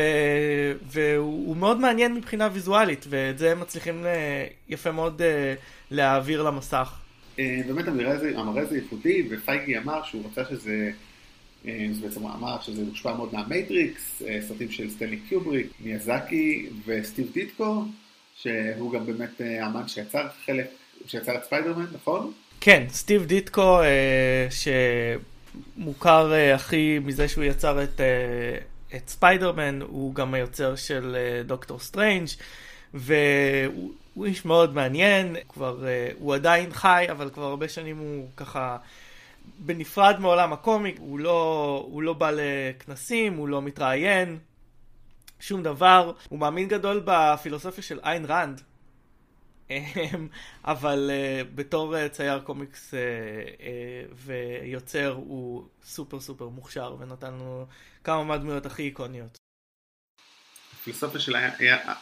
והוא 0.83 1.57
מאוד 1.57 1.81
מעניין 1.81 2.15
מבחינה 2.15 2.49
ויזואלית, 2.53 3.07
ואת 3.09 3.39
זה 3.39 3.53
הם 3.53 3.61
מצליחים 3.61 4.07
יפה 4.69 4.93
מאוד 4.93 5.23
להעביר 5.91 6.43
למסך. 6.43 6.93
באמת 7.39 7.89
המראה 7.89 8.13
הזה, 8.13 8.33
הזה 8.57 8.77
ייחודי, 8.77 9.29
ופייגי 9.31 9.79
אמר 9.79 10.03
שהוא 10.03 10.23
רצה 10.27 10.45
שזה, 10.45 10.91
זה 11.65 12.09
בעצם 12.09 12.27
אמר 12.27 12.61
שזה 12.61 12.85
מושפע 12.85 13.15
מאוד 13.15 13.35
מהמטריקס, 13.35 14.23
סרטים 14.49 14.71
של 14.71 14.91
סטנלי 14.91 15.17
קיובריק, 15.29 15.67
מיאזקי 15.81 16.67
וסטיב 16.87 17.31
דיטקו, 17.33 17.85
שהוא 18.37 18.93
גם 18.93 19.07
באמת 19.07 19.41
האמן 19.41 19.89
שיצר 19.89 20.27
חלק 20.47 20.67
שיצר 21.07 21.37
את 21.37 21.45
ספיידרמן, 21.45 21.87
נכון? 21.95 22.33
כן, 22.61 22.85
סטיב 22.89 23.25
דיטקו, 23.25 23.81
אה, 23.83 24.47
שמוכר 25.77 26.33
אה, 26.33 26.55
הכי 26.55 26.99
מזה 27.05 27.29
שהוא 27.29 27.45
יצר 27.45 27.83
את, 27.83 28.01
אה, 28.01 28.59
את 28.97 29.09
ספיידרמן, 29.09 29.83
הוא 29.83 30.15
גם 30.15 30.35
היוצר 30.35 30.77
של 30.77 31.17
אה, 31.19 31.43
דוקטור 31.43 31.79
סטרנג', 31.79 32.29
והוא 32.95 34.27
איש 34.27 34.45
מאוד 34.45 34.75
מעניין, 34.75 35.37
כבר, 35.49 35.87
אה, 35.87 36.09
הוא 36.19 36.35
עדיין 36.35 36.73
חי, 36.73 37.07
אבל 37.11 37.31
כבר 37.31 37.45
הרבה 37.45 37.69
שנים 37.69 37.99
הוא 37.99 38.29
ככה 38.37 38.77
בנפרד 39.59 40.17
מעולם 40.21 40.53
הקומיק, 40.53 40.97
הוא 40.99 41.19
לא, 41.19 41.85
הוא 41.91 42.03
לא 42.03 42.13
בא 42.13 42.31
לכנסים, 42.35 43.35
הוא 43.35 43.49
לא 43.49 43.63
מתראיין, 43.63 44.39
שום 45.41 45.63
דבר. 45.63 46.13
הוא 46.29 46.39
מאמין 46.39 46.69
גדול 46.69 47.03
בפילוסופיה 47.05 47.83
של 47.83 48.01
איין 48.05 48.25
ראנד, 48.29 48.61
אבל 50.65 51.11
uh, 51.11 51.47
בתור 51.55 51.97
uh, 51.97 52.09
צייר 52.09 52.41
קומיקס 52.41 52.95
uh, 52.95 52.97
uh, 53.59 54.15
ויוצר 54.15 55.13
הוא 55.17 55.65
סופר 55.85 56.21
סופר 56.21 56.49
מוכשר 56.49 56.97
ונתן 57.01 57.33
לנו 57.35 57.67
כמה 58.05 58.25
מהדמויות 58.25 58.67
הכי 58.67 58.83
איקוניות. 58.83 59.39
הפילוסופיה 60.73 61.21
של 61.21 61.37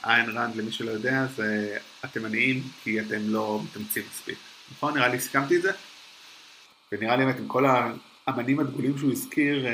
איין 0.04 0.30
ראנד, 0.30 0.56
למי 0.56 0.72
שלא 0.72 0.90
יודע, 0.90 1.26
זה 1.36 1.78
אתם 2.04 2.24
עניים 2.24 2.62
כי 2.82 3.00
אתם 3.00 3.20
לא 3.20 3.60
מתאמצים 3.64 4.02
מספיק. 4.10 4.38
נכון? 4.72 4.94
נראה 4.94 5.08
לי 5.08 5.20
סיכמתי 5.20 5.56
את 5.56 5.62
זה? 5.62 5.72
ונראה 6.92 7.16
לי 7.16 7.24
באמת 7.24 7.38
עם 7.38 7.48
כל 7.48 7.64
האמנים 8.26 8.60
הדגולים 8.60 8.98
שהוא 8.98 9.12
הזכיר, 9.12 9.66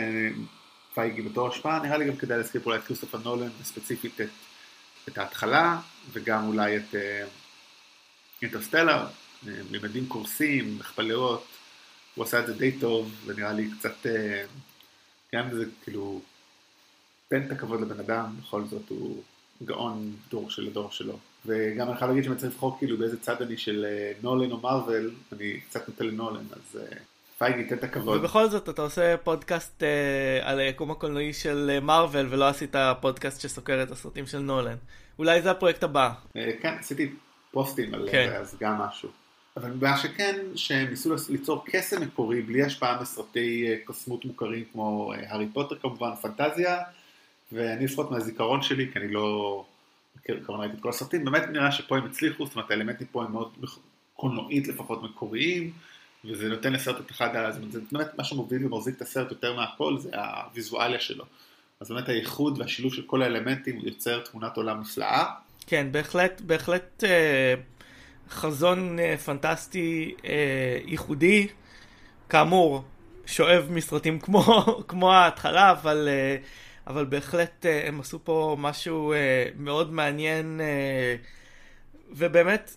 פייגי 0.95 1.23
בתור 1.23 1.49
השפעה, 1.49 1.83
נראה 1.83 1.99
לי 1.99 2.04
גם 2.04 2.16
כדאי 2.16 2.37
להזכיר 2.37 2.61
פה 2.64 2.76
את 2.76 2.85
כריסטופר 2.85 3.18
נולן, 3.18 3.49
וספציפית 3.61 4.21
את, 4.21 4.28
את 5.09 5.18
ההתחלה, 5.18 5.80
וגם 6.12 6.47
אולי 6.47 6.76
את 6.76 6.95
אינטרסטלר, 8.42 9.07
ממדים 9.71 10.07
קורסים, 10.07 10.78
מכפלות, 10.78 11.45
הוא 12.14 12.25
עשה 12.25 12.40
את 12.40 12.47
זה 12.47 12.54
די 12.54 12.73
טוב, 12.73 13.14
ונראה 13.26 13.52
לי 13.52 13.71
קצת, 13.78 14.07
גם 15.35 15.45
אם 15.45 15.57
זה 15.57 15.64
כאילו, 15.85 16.21
תן 17.28 17.47
את 17.47 17.50
הכבוד 17.50 17.80
לבן 17.80 18.00
אדם, 18.00 18.35
בכל 18.40 18.64
זאת 18.64 18.88
הוא 18.88 19.23
גאון 19.64 20.12
דור 20.30 20.50
של 20.50 20.66
הדור 20.66 20.90
שלו. 20.90 21.18
וגם 21.47 21.88
אני 21.88 21.97
חייב 21.97 22.11
להגיד 22.11 22.25
שאני 22.25 22.37
צריך 22.37 22.52
לבחור 22.52 22.78
כאילו 22.78 22.97
באיזה 22.97 23.21
צד 23.21 23.42
אני 23.42 23.57
של 23.57 23.87
נולן 24.23 24.50
או 24.50 24.61
מרוויל, 24.61 25.11
אני 25.33 25.61
קצת 25.61 25.88
נוטה 25.88 26.04
לנולן, 26.04 26.45
אז 26.52 26.80
פייגי, 27.38 27.64
תן 27.64 27.75
את 27.75 27.85
הכבוד. 27.85 28.18
ובכל 28.18 28.49
זאת 28.49 28.68
אתה 28.68 28.83
עושה 28.83 29.16
פודקאסט 29.16 29.83
אה, 29.83 30.50
על 30.50 30.59
היקום 30.59 30.90
הקולנועי 30.90 31.33
של 31.33 31.78
מארוול, 31.83 32.26
ולא 32.30 32.49
עשית 32.49 32.75
פודקאסט 33.00 33.40
שסוקר 33.40 33.83
את 33.83 33.90
הסרטים 33.90 34.26
של 34.26 34.38
נולן. 34.38 34.76
אולי 35.18 35.42
זה 35.42 35.50
הפרויקט 35.50 35.83
הבא. 35.83 36.11
אה, 36.37 36.50
כן, 36.62 36.75
עשיתי 36.80 37.11
פוסטים 37.58 37.94
על 37.94 38.08
כן. 38.10 38.28
זה, 38.30 38.38
אז 38.38 38.56
גם 38.60 38.78
משהו. 38.78 39.08
אבל 39.56 39.72
מה 39.80 39.96
שכן, 39.98 40.36
שהם 40.54 40.90
ניסו 40.90 41.14
ליצור 41.28 41.64
קסם 41.66 42.02
מקורי 42.02 42.42
בלי 42.42 42.62
השפעה 42.62 43.00
מסרטי 43.02 43.66
קוסמות 43.84 44.24
מוכרים 44.24 44.64
כמו 44.72 45.12
הארי 45.16 45.46
פוטר 45.52 45.76
כמובן, 45.76 46.10
פנטזיה, 46.22 46.78
ואני 47.52 47.84
לפחות 47.84 48.10
מהזיכרון 48.10 48.62
שלי, 48.62 48.92
כי 48.92 48.98
אני 48.98 49.12
לא 49.12 49.64
מכיר, 50.16 50.40
כמובן 50.46 50.62
ראיתי 50.62 50.76
את 50.76 50.82
כל 50.82 50.88
הסרטים, 50.88 51.24
באמת 51.24 51.42
נראה 51.52 51.72
שפה 51.72 51.96
הם 51.96 52.04
הצליחו, 52.04 52.46
זאת 52.46 52.54
אומרת 52.54 52.70
האלמנטים 52.70 53.06
פה 53.12 53.24
הם 53.24 53.32
מאוד 53.32 53.52
קולנועית 54.14 54.68
לפחות 54.68 55.02
מקוריים, 55.02 55.72
וזה 56.24 56.48
נותן 56.48 56.72
לסרט 56.72 57.00
את 57.00 57.10
אחד, 57.10 57.28
אומרת, 57.36 57.72
זה 57.72 57.80
באמת 57.92 58.18
מה 58.18 58.24
שמוביל 58.24 58.66
ומחזיק 58.66 58.96
את 58.96 59.02
הסרט 59.02 59.30
יותר 59.30 59.56
מהכל, 59.56 59.98
זה 59.98 60.10
הוויזואליה 60.14 61.00
שלו. 61.00 61.24
אז 61.80 61.90
באמת 61.90 62.08
הייחוד 62.08 62.58
והשילוב 62.58 62.94
של 62.94 63.02
כל 63.02 63.22
האלמנטים 63.22 63.80
יוצר 63.84 64.20
תמונת 64.20 64.56
עולם 64.56 64.80
נפלאה. 64.80 65.24
כן, 65.70 65.92
בהחלט, 65.92 66.40
בהחלט 66.40 67.04
אה, 67.04 67.54
חזון 68.30 68.98
אה, 68.98 69.16
פנטסטי 69.16 70.14
אה, 70.25 70.78
ייחודי. 70.87 71.48
כאמור, 72.28 72.84
שואב 73.26 73.66
מסרטים 73.70 74.20
כמו, 74.20 74.42
כמו 74.88 75.12
ההתחלה, 75.12 75.70
אבל, 75.70 76.08
אה, 76.10 76.37
אבל 76.87 77.04
בהחלט 77.04 77.66
אה, 77.66 77.88
הם 77.88 78.00
עשו 78.00 78.25
פה 78.25 78.56
משהו 78.58 79.12
אה, 79.12 79.48
מאוד 79.56 79.92
מעניין, 79.92 80.60
אה, 80.60 81.16
ובאמת, 82.10 82.76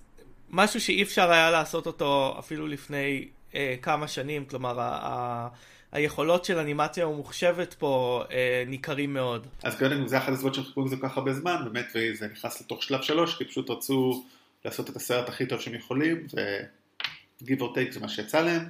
משהו 0.50 0.82
שאי 0.82 1.04
אפשר 1.04 1.32
היה 1.32 1.52
לעשות 1.52 1.88
אותו 1.88 2.36
אפילו 2.40 2.68
לפני 2.68 3.28
אה, 3.56 3.76
כמה 3.82 4.08
שנים, 4.08 4.46
כלומר, 4.46 4.80
ה, 4.80 5.00
ה, 5.02 5.48
היכולות 5.92 6.46
של 6.46 6.58
אנימציה 6.58 7.06
הממוחשבת 7.06 7.74
פה 7.74 8.24
אה, 8.32 8.64
ניכרים 8.68 9.14
מאוד. 9.14 9.48
אז 9.64 9.80
קודם 9.80 10.08
זה 10.08 10.18
אחת 10.18 10.34
הסיבות 10.34 10.56
שחיכו 10.56 10.86
לזה 10.86 10.96
כל 10.96 11.10
כך 11.10 11.18
הרבה 11.18 11.34
זמן, 11.34 11.62
באמת, 11.66 11.86
וזה 11.96 12.28
נכנס 12.28 12.62
לתוך 12.62 12.84
שלב 12.84 13.02
שלוש, 13.02 13.36
כי 13.36 13.46
פשוט 13.46 13.70
רצו 13.70 14.24
לעשות 14.66 14.90
את 14.90 14.96
הסרט 14.96 15.30
הכי 15.30 15.46
טוב 15.46 15.60
שהם 15.60 15.74
יכולים, 15.74 16.28
ו- 16.36 16.77
give 16.77 17.60
or 17.60 17.76
take 17.76 17.92
זה 17.92 18.00
מה 18.00 18.10
שיצא 18.10 18.42
להם. 18.42 18.66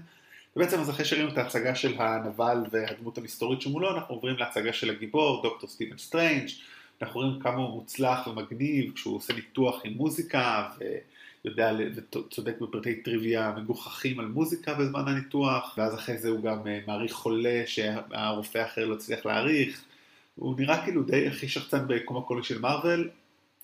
ובעצם 0.56 0.80
אז 0.80 0.90
אחרי 0.90 1.06
שראינו 1.06 1.30
את 1.30 1.38
ההצגה 1.38 1.76
של 1.76 2.02
הנבל 2.02 2.58
והדמות 2.72 3.18
המסתורית 3.18 3.62
שמולו, 3.62 3.96
אנחנו 3.96 4.16
עוברים 4.16 4.38
להצגה 4.38 4.74
של 4.74 4.90
הגיבור, 4.90 5.42
דוקטור 5.44 5.70
סטיבן 5.70 5.98
סטריינג', 5.98 6.50
אנחנו 7.02 7.22
רואים 7.22 7.40
כמה 7.40 7.56
הוא 7.56 7.70
מוצלח 7.76 8.28
ומגניב 8.28 8.94
כשהוא 8.96 9.16
עושה 9.16 9.34
ניתוח 9.34 9.82
עם 9.84 9.94
מוזיקה, 9.94 10.70
ו... 10.80 10.84
יודע 11.46 11.72
וצודק 11.96 12.62
בפרטי 12.62 12.96
טריוויה 12.96 13.54
מגוחכים 13.58 14.20
על 14.20 14.26
מוזיקה 14.26 14.74
בזמן 14.74 15.08
הניתוח, 15.08 15.74
ואז 15.78 15.96
אחרי 15.96 16.18
זה 16.18 16.30
הוא 16.30 16.44
גם 16.44 16.68
אה, 16.68 16.80
מעריך 16.88 17.14
חולה 17.14 17.64
שהרופא 17.66 18.58
האחר 18.58 18.86
לא 18.86 18.96
הצליח 18.96 19.26
להעריך. 19.26 19.84
הוא 20.36 20.56
נראה 20.60 20.84
כאילו 20.84 21.04
די 21.04 21.28
הכי 21.28 21.48
שחצן 21.48 21.88
ביקום 21.88 22.18
הקולי 22.18 22.44
של 22.44 22.60
מארוול, 22.60 23.10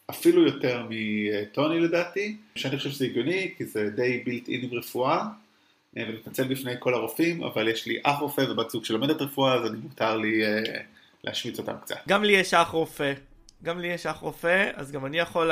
אפילו 0.09 0.45
יותר 0.45 0.87
מטוני 0.89 1.79
לדעתי, 1.79 2.37
שאני 2.55 2.77
חושב 2.77 2.89
שזה 2.89 3.05
הגיוני, 3.05 3.53
כי 3.57 3.65
זה 3.65 3.89
די 3.89 4.21
בילט 4.25 4.49
אין 4.49 4.61
עם 4.63 4.77
רפואה, 4.77 5.17
אה, 5.97 6.03
ואני 6.03 6.17
מתנצל 6.17 6.47
בפני 6.47 6.71
כל 6.79 6.93
הרופאים, 6.93 7.43
אבל 7.43 7.67
יש 7.67 7.85
לי 7.85 7.99
אח 8.03 8.19
רופא 8.19 8.41
ובת 8.41 8.69
זוג 8.69 8.85
שלומדת 8.85 9.21
רפואה, 9.21 9.53
אז 9.53 9.71
אני 9.71 9.77
מותר 9.77 10.17
לי 10.17 10.45
אה, 10.45 10.61
להשמיץ 11.23 11.59
אותם 11.59 11.73
קצת. 11.81 11.95
גם 12.07 12.23
לי 12.23 12.33
יש 12.33 12.53
אח 12.53 12.69
רופא. 12.69 13.13
גם 13.63 13.79
לי 13.79 13.87
יש 13.87 14.05
אח 14.05 14.17
רופא, 14.17 14.69
אז 14.75 14.91
גם 14.91 15.05
אני 15.05 15.19
יכול... 15.19 15.51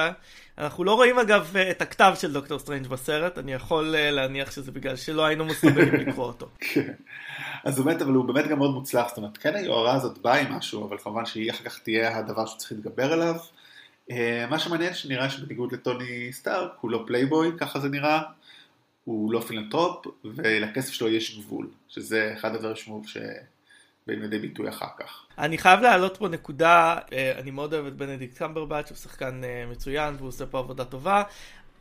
אנחנו 0.57 0.83
לא 0.83 0.93
רואים 0.93 1.19
אגב 1.19 1.57
את 1.71 1.81
הכתב 1.81 2.13
של 2.19 2.33
דוקטור 2.33 2.59
סטרנג' 2.59 2.87
בסרט, 2.87 3.37
אני 3.37 3.53
יכול 3.53 3.95
אה, 3.95 4.11
להניח 4.11 4.51
שזה 4.51 4.71
בגלל 4.71 4.95
שלא 4.95 5.25
היינו 5.25 5.45
מסוגלים 5.45 5.93
לקרוא 6.07 6.25
אותו. 6.25 6.49
כן. 6.59 6.93
אז 7.63 7.79
באמת, 7.79 8.01
אבל 8.01 8.11
הוא 8.11 8.25
באמת 8.25 8.47
גם 8.47 8.57
מאוד 8.57 8.71
מוצלח, 8.71 9.07
זאת 9.07 9.17
אומרת, 9.17 9.37
כן 9.37 9.55
היוהרה 9.55 9.93
הזאת 9.93 10.17
באה 10.17 10.41
עם 10.41 10.53
משהו, 10.53 10.87
אבל 10.87 10.97
כמובן 10.97 11.25
שהיא 11.25 11.51
אחר 11.51 11.63
כך 11.63 11.79
תהיה 11.79 12.17
הדבר 12.17 12.45
שצריך 12.45 12.71
להתגבר 12.71 13.13
עליו. 13.13 13.35
אה, 14.11 14.45
מה 14.49 14.59
שמעניין 14.59 14.93
שנראה 14.93 15.29
שבניגוד 15.29 15.71
לטוני 15.71 16.33
סטארק, 16.33 16.71
הוא 16.81 16.91
לא 16.91 17.03
פלייבוי, 17.07 17.51
ככה 17.57 17.79
זה 17.79 17.89
נראה, 17.89 18.21
הוא 19.03 19.33
לא 19.33 19.39
פילנטרופ, 19.39 20.05
ולכסף 20.25 20.93
שלו 20.93 21.07
יש 21.07 21.39
גבול, 21.39 21.67
שזה 21.87 22.33
אחד 22.33 22.55
הדברים 22.55 22.75
ש... 23.05 23.17
באים 24.07 24.21
לידי 24.21 24.39
ביטוי 24.39 24.69
אחר 24.69 24.87
כך. 24.99 25.25
אני 25.37 25.57
חייב 25.57 25.79
להעלות 25.79 26.17
פה 26.17 26.27
נקודה, 26.27 26.97
אה, 27.13 27.39
אני 27.39 27.51
מאוד 27.51 27.73
אוהב 27.73 27.85
את 27.85 27.95
בנדיקט 27.95 28.37
קמברבט, 28.37 28.87
שהוא 28.87 28.97
שחקן 28.97 29.41
אה, 29.43 29.65
מצוין 29.71 30.15
והוא 30.17 30.27
עושה 30.27 30.45
פה 30.45 30.59
עבודה 30.59 30.85
טובה. 30.85 31.23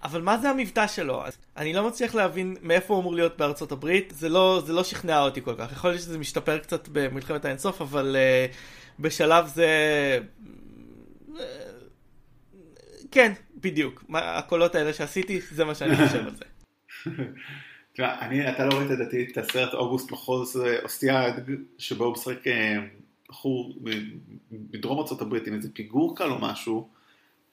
אבל 0.05 0.23
מה 0.23 0.39
זה 0.39 0.51
המבטא 0.51 0.87
שלו? 0.87 1.25
אני 1.57 1.73
לא 1.73 1.89
מצליח 1.89 2.15
להבין 2.15 2.57
מאיפה 2.63 2.95
הוא 2.95 3.01
אמור 3.01 3.15
להיות 3.15 3.37
בארצות 3.37 3.73
הברית, 3.73 4.13
זה 4.17 4.29
לא, 4.29 4.63
זה 4.67 4.73
לא 4.73 4.85
שכנע 4.85 5.21
אותי 5.21 5.43
כל 5.43 5.55
כך. 5.59 5.73
יכול 5.73 5.91
להיות 5.91 6.03
שזה 6.03 6.19
משתפר 6.19 6.59
קצת 6.59 6.89
במלחמת 6.93 7.45
האינסוף, 7.45 7.81
אבל 7.81 8.17
uh, 8.17 8.55
בשלב 9.01 9.47
זה... 9.47 9.69
Uh, 11.29 11.39
כן, 13.11 13.33
בדיוק. 13.57 14.05
מה, 14.09 14.39
הקולות 14.39 14.75
האלה 14.75 14.93
שעשיתי, 14.93 15.41
זה 15.41 15.65
מה 15.65 15.75
שאני 15.75 15.97
חושב 15.97 16.27
על 16.27 16.35
זה. 16.37 16.45
תשמע, 17.95 18.21
אני, 18.21 18.51
אתה 18.51 18.67
לא 18.67 18.75
ראית 18.75 18.91
לדעתי 18.91 19.27
את 19.33 19.39
הסרט 19.39 19.75
אוגוסט 19.75 20.13
מחוז 20.13 20.61
אה, 20.61 20.83
אוסטיאד, 20.83 21.49
שבו 21.79 22.05
הוא 22.05 22.13
משחק 22.13 22.47
אה, 22.47 22.79
בחור 23.29 23.75
מדרום 24.51 24.99
ארה"ב 24.99 25.35
עם 25.47 25.55
איזה 25.55 25.69
פיגור 25.75 26.17
קל 26.17 26.31
או 26.31 26.39
משהו, 26.41 26.89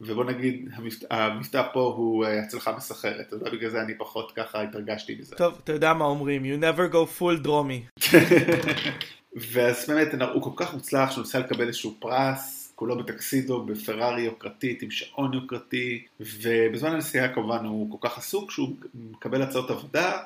ובוא 0.01 0.25
נגיד 0.25 0.69
המבטא 1.09 1.63
פה 1.73 1.93
הוא 1.97 2.25
אה, 2.25 2.39
הצלחה 2.39 2.71
מסחרת, 2.71 3.33
אז 3.33 3.39
בגלל 3.51 3.69
זה 3.69 3.81
אני 3.81 3.97
פחות 3.97 4.31
ככה 4.35 4.61
התרגשתי 4.61 5.15
מזה. 5.19 5.35
טוב, 5.35 5.59
אתה 5.63 5.71
יודע 5.71 5.93
מה 5.93 6.05
אומרים, 6.05 6.43
you 6.43 6.63
never 6.63 6.93
go 6.93 7.19
full 7.19 7.39
דרומי. 7.41 7.83
ואז 9.51 9.89
באמת 9.89 10.07
הוא 10.33 10.41
כל 10.41 10.51
כך 10.55 10.73
מוצלח 10.73 11.11
שהוא 11.11 11.21
ניסה 11.21 11.39
לקבל 11.39 11.67
איזשהו 11.67 11.95
פרס, 11.99 12.60
כולו 12.81 12.97
בטקסידו, 12.97 13.63
בפרארי 13.63 14.21
יוקרתית, 14.21 14.81
עם 14.81 14.91
שעון 14.91 15.33
יוקרתי, 15.33 16.05
ובזמן 16.19 16.91
הנסיעה 16.91 17.33
כמובן 17.33 17.65
הוא 17.65 17.99
כל 17.99 18.09
כך 18.09 18.17
עסוק 18.17 18.51
שהוא 18.51 18.75
מקבל 18.93 19.41
הצעות 19.41 19.69
עבודה, 19.69 20.17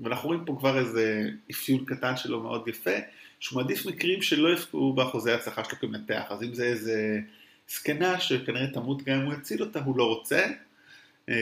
ואנחנו 0.00 0.28
רואים 0.28 0.44
פה 0.44 0.56
כבר 0.58 0.78
איזה 0.78 1.28
אפיון 1.50 1.84
קטן 1.84 2.16
שלו 2.16 2.42
מאוד 2.42 2.68
יפה, 2.68 2.90
שהוא 3.40 3.62
מעדיף 3.62 3.86
מקרים 3.86 4.22
שלא 4.22 4.52
יפגעו 4.52 4.92
באחוזי 4.92 5.32
ההצלחה 5.32 5.64
שלו 5.64 5.78
כמנתח, 5.78 6.24
אז 6.28 6.42
אם 6.42 6.54
זה 6.54 6.64
איזה 6.64 7.20
זקנה 7.68 8.20
שכנראה 8.20 8.66
תמות 8.66 9.02
גם 9.02 9.20
אם 9.20 9.26
הוא 9.26 9.34
יציל 9.34 9.62
אותה, 9.62 9.80
הוא 9.80 9.98
לא 9.98 10.04
רוצה. 10.04 10.46
אה, 11.28 11.34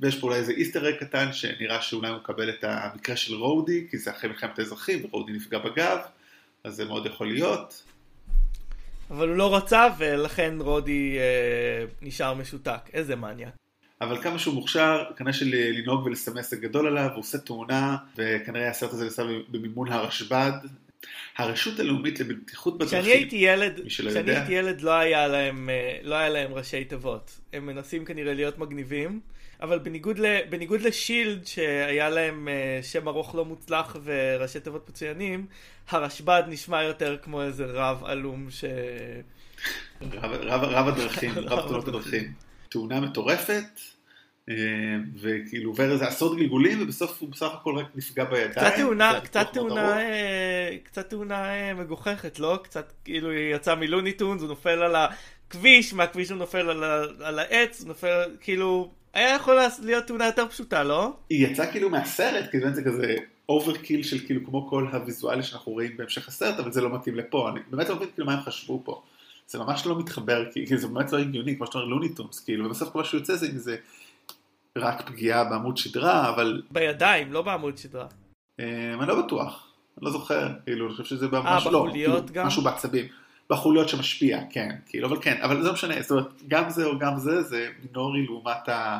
ויש 0.00 0.20
פה 0.20 0.26
אולי 0.26 0.38
איזה 0.38 0.52
איסטר 0.52 0.88
אג 0.88 0.94
קטן 0.94 1.32
שנראה 1.32 1.82
שאולי 1.82 2.08
הוא 2.08 2.16
מקבל 2.16 2.50
את 2.50 2.64
המקרה 2.64 3.16
של 3.16 3.34
רודי, 3.34 3.86
כי 3.90 3.98
זה 3.98 4.10
אחרי 4.10 4.30
מלחמת 4.30 4.58
האזרחים 4.58 5.04
ורודי 5.04 5.32
נפגע 5.32 5.58
בגב, 5.58 5.98
אז 6.64 6.74
זה 6.74 6.84
מאוד 6.84 7.06
יכול 7.06 7.26
להיות. 7.26 7.82
אבל 9.10 9.28
הוא 9.28 9.36
לא 9.36 9.56
רצה 9.56 9.86
ולכן 9.98 10.54
רודי 10.60 11.18
אה, 11.18 11.84
נשאר 12.02 12.34
משותק, 12.34 12.80
איזה 12.92 13.16
מניאק. 13.16 13.52
אבל 14.00 14.22
כמה 14.22 14.38
שהוא 14.38 14.54
מוכשר, 14.54 15.04
כנראה 15.16 15.32
שלנהוג 15.32 16.06
ולסמס 16.06 16.50
זה 16.50 16.56
גדול 16.56 16.86
עליו, 16.86 17.10
הוא 17.10 17.20
עושה 17.20 17.38
תאונה, 17.38 17.96
וכנראה 18.16 18.70
הסרט 18.70 18.92
הזה 18.92 19.04
נעשה 19.04 19.22
במימון 19.48 19.92
הרשב"ד. 19.92 20.52
הרשות 21.38 21.80
הלאומית 21.80 22.20
לבטיחות 22.20 22.78
בדרכים, 22.78 23.00
כשאני 23.00 23.12
הייתי 23.12 23.36
ילד, 23.36 23.80
מי 23.84 23.90
שלא 23.90 24.10
כשאני. 24.10 24.30
הייתי 24.30 24.52
ילד 24.52 24.80
לא 24.80 24.90
היה 24.90 25.26
להם, 25.26 25.70
אה, 25.70 25.98
לא 26.02 26.14
היה 26.14 26.28
להם 26.28 26.54
ראשי 26.54 26.84
תיבות. 26.84 27.40
הם 27.52 27.66
מנסים 27.66 28.04
כנראה 28.04 28.34
להיות 28.34 28.58
מגניבים, 28.58 29.20
אבל 29.60 29.78
בניגוד, 29.78 30.18
ל, 30.18 30.26
בניגוד 30.50 30.80
לשילד 30.80 31.46
שהיה 31.46 32.10
להם 32.10 32.48
אה, 32.48 32.80
שם 32.82 33.08
ארוך 33.08 33.34
לא 33.34 33.44
מוצלח 33.44 33.96
וראשי 34.04 34.60
תיבות 34.60 34.88
מצוינים, 34.88 35.46
הרשב"ד 35.88 36.42
נשמע 36.48 36.82
יותר 36.82 37.16
כמו 37.22 37.42
איזה 37.42 37.64
רב 37.64 38.04
עלום 38.04 38.50
ש... 38.50 38.64
רב, 40.02 40.32
רב, 40.32 40.64
רב 40.64 40.88
הדרכים, 40.88 41.32
רב 41.50 41.60
תאונות 41.60 41.88
הדרכים. 41.88 42.32
תאונה 42.68 43.00
מטורפת, 43.00 43.80
אה, 44.50 44.54
וכאילו 45.20 45.70
עובר 45.70 45.92
איזה 45.92 46.06
עשרות 46.06 46.38
גלגולים, 46.38 46.82
ובסוף 46.82 47.20
הוא 47.20 47.28
בסך 47.28 47.48
הכל 47.54 47.78
רק 47.78 47.86
נפגע 47.94 48.24
בידיים. 48.24 48.50
קצת 48.50 48.72
תאונה, 48.76 49.12
זה 49.14 49.20
קצת 49.20 49.46
תאונה. 49.52 49.98
אה, 49.98 50.76
קצת 50.82 51.10
תאונה 51.10 51.54
אה, 51.54 51.74
מגוחכת, 51.74 52.38
לא? 52.38 52.58
קצת 52.62 52.92
כאילו 53.04 53.30
היא 53.30 53.54
יצאה 53.54 53.74
מלוני 53.74 54.12
טונז, 54.12 54.40
הוא 54.40 54.48
נופל 54.48 54.82
על 54.82 54.96
הכביש, 54.96 55.92
מהכביש 55.92 56.30
הוא 56.30 56.38
נופל 56.38 56.70
על, 56.70 56.84
על 57.24 57.38
העץ, 57.38 57.80
הוא 57.80 57.88
נופל, 57.88 58.36
כאילו, 58.40 58.92
היה 59.16 59.34
יכול 59.34 59.58
להיות 59.82 60.04
תאונה 60.04 60.26
יותר 60.26 60.48
פשוטה, 60.48 60.84
לא? 60.84 61.12
היא 61.30 61.46
יצאה 61.46 61.72
כאילו 61.72 61.90
מהסרט, 61.90 62.50
כי 62.50 62.58
זה 62.74 62.82
כזה 62.82 63.16
overkill 63.48 64.02
של 64.02 64.26
כאילו 64.26 64.46
כמו 64.46 64.68
כל 64.68 64.86
הוויזואלי 64.92 65.42
שאנחנו 65.42 65.72
רואים 65.72 65.96
בהמשך 65.96 66.28
הסרט, 66.28 66.58
אבל 66.58 66.72
זה 66.72 66.80
לא 66.80 66.94
מתאים 66.94 67.14
לפה. 67.14 67.50
אני 67.50 67.60
באמת 67.70 67.88
לא 67.88 67.96
מבין 67.96 68.08
כאילו 68.14 68.26
מה 68.26 68.34
הם 68.34 68.40
חשבו 68.40 68.82
פה. 68.84 69.02
זה 69.46 69.58
ממש 69.58 69.86
לא 69.86 69.98
מתחבר, 69.98 70.44
כי 70.52 70.78
זה 70.78 70.88
באמת 70.88 71.12
לא 71.12 71.18
הגיוני, 71.18 71.56
כמו 71.56 71.66
שאתה 71.66 71.78
אומר 71.78 71.88
לוניטונס, 71.88 72.40
כאילו, 72.40 72.66
ובסוף 72.66 72.88
כל 72.88 72.98
מה 72.98 73.04
שהוא 73.04 73.20
יוצא 73.20 73.36
זה 73.36 73.46
אם 73.46 73.58
זה 73.58 73.76
רק 74.78 75.10
פגיעה 75.10 75.44
בעמוד 75.44 75.76
שדרה, 75.76 76.28
אבל 76.28 76.62
בידיים, 76.70 77.32
לא 77.32 77.42
בעמוד 77.42 77.78
שדרה. 77.78 78.06
אה, 78.60 78.94
אני 79.00 79.08
לא 79.08 79.22
בטוח, 79.22 79.66
אני 79.98 80.04
לא 80.04 80.10
זוכר, 80.10 80.48
כאילו, 80.64 80.86
אני 80.86 80.94
חושב 80.94 81.04
שזה 81.04 81.28
ממש 81.28 81.66
לא, 81.66 81.84
בחוליות 81.84 82.30
כאילו? 82.30 82.46
משהו 82.46 82.62
בעצבים. 82.62 83.06
בחוליות 83.50 83.88
שמשפיע, 83.88 84.40
כן, 84.50 84.76
כאילו, 84.86 85.08
אבל 85.08 85.22
כן, 85.22 85.42
אבל 85.42 85.62
זה 85.62 85.68
לא 85.68 85.72
משנה, 85.72 86.02
זאת 86.02 86.10
אומרת, 86.10 86.26
גם 86.48 86.70
זה 86.70 86.84
או 86.84 86.98
גם 86.98 87.18
זה, 87.18 87.42
זה 87.42 87.68
מינורי 87.82 88.22
לעומת 88.26 88.68
ה... 88.68 88.98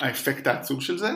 האפקט 0.00 0.46
העצום 0.46 0.80
של 0.80 0.98
זה, 0.98 1.10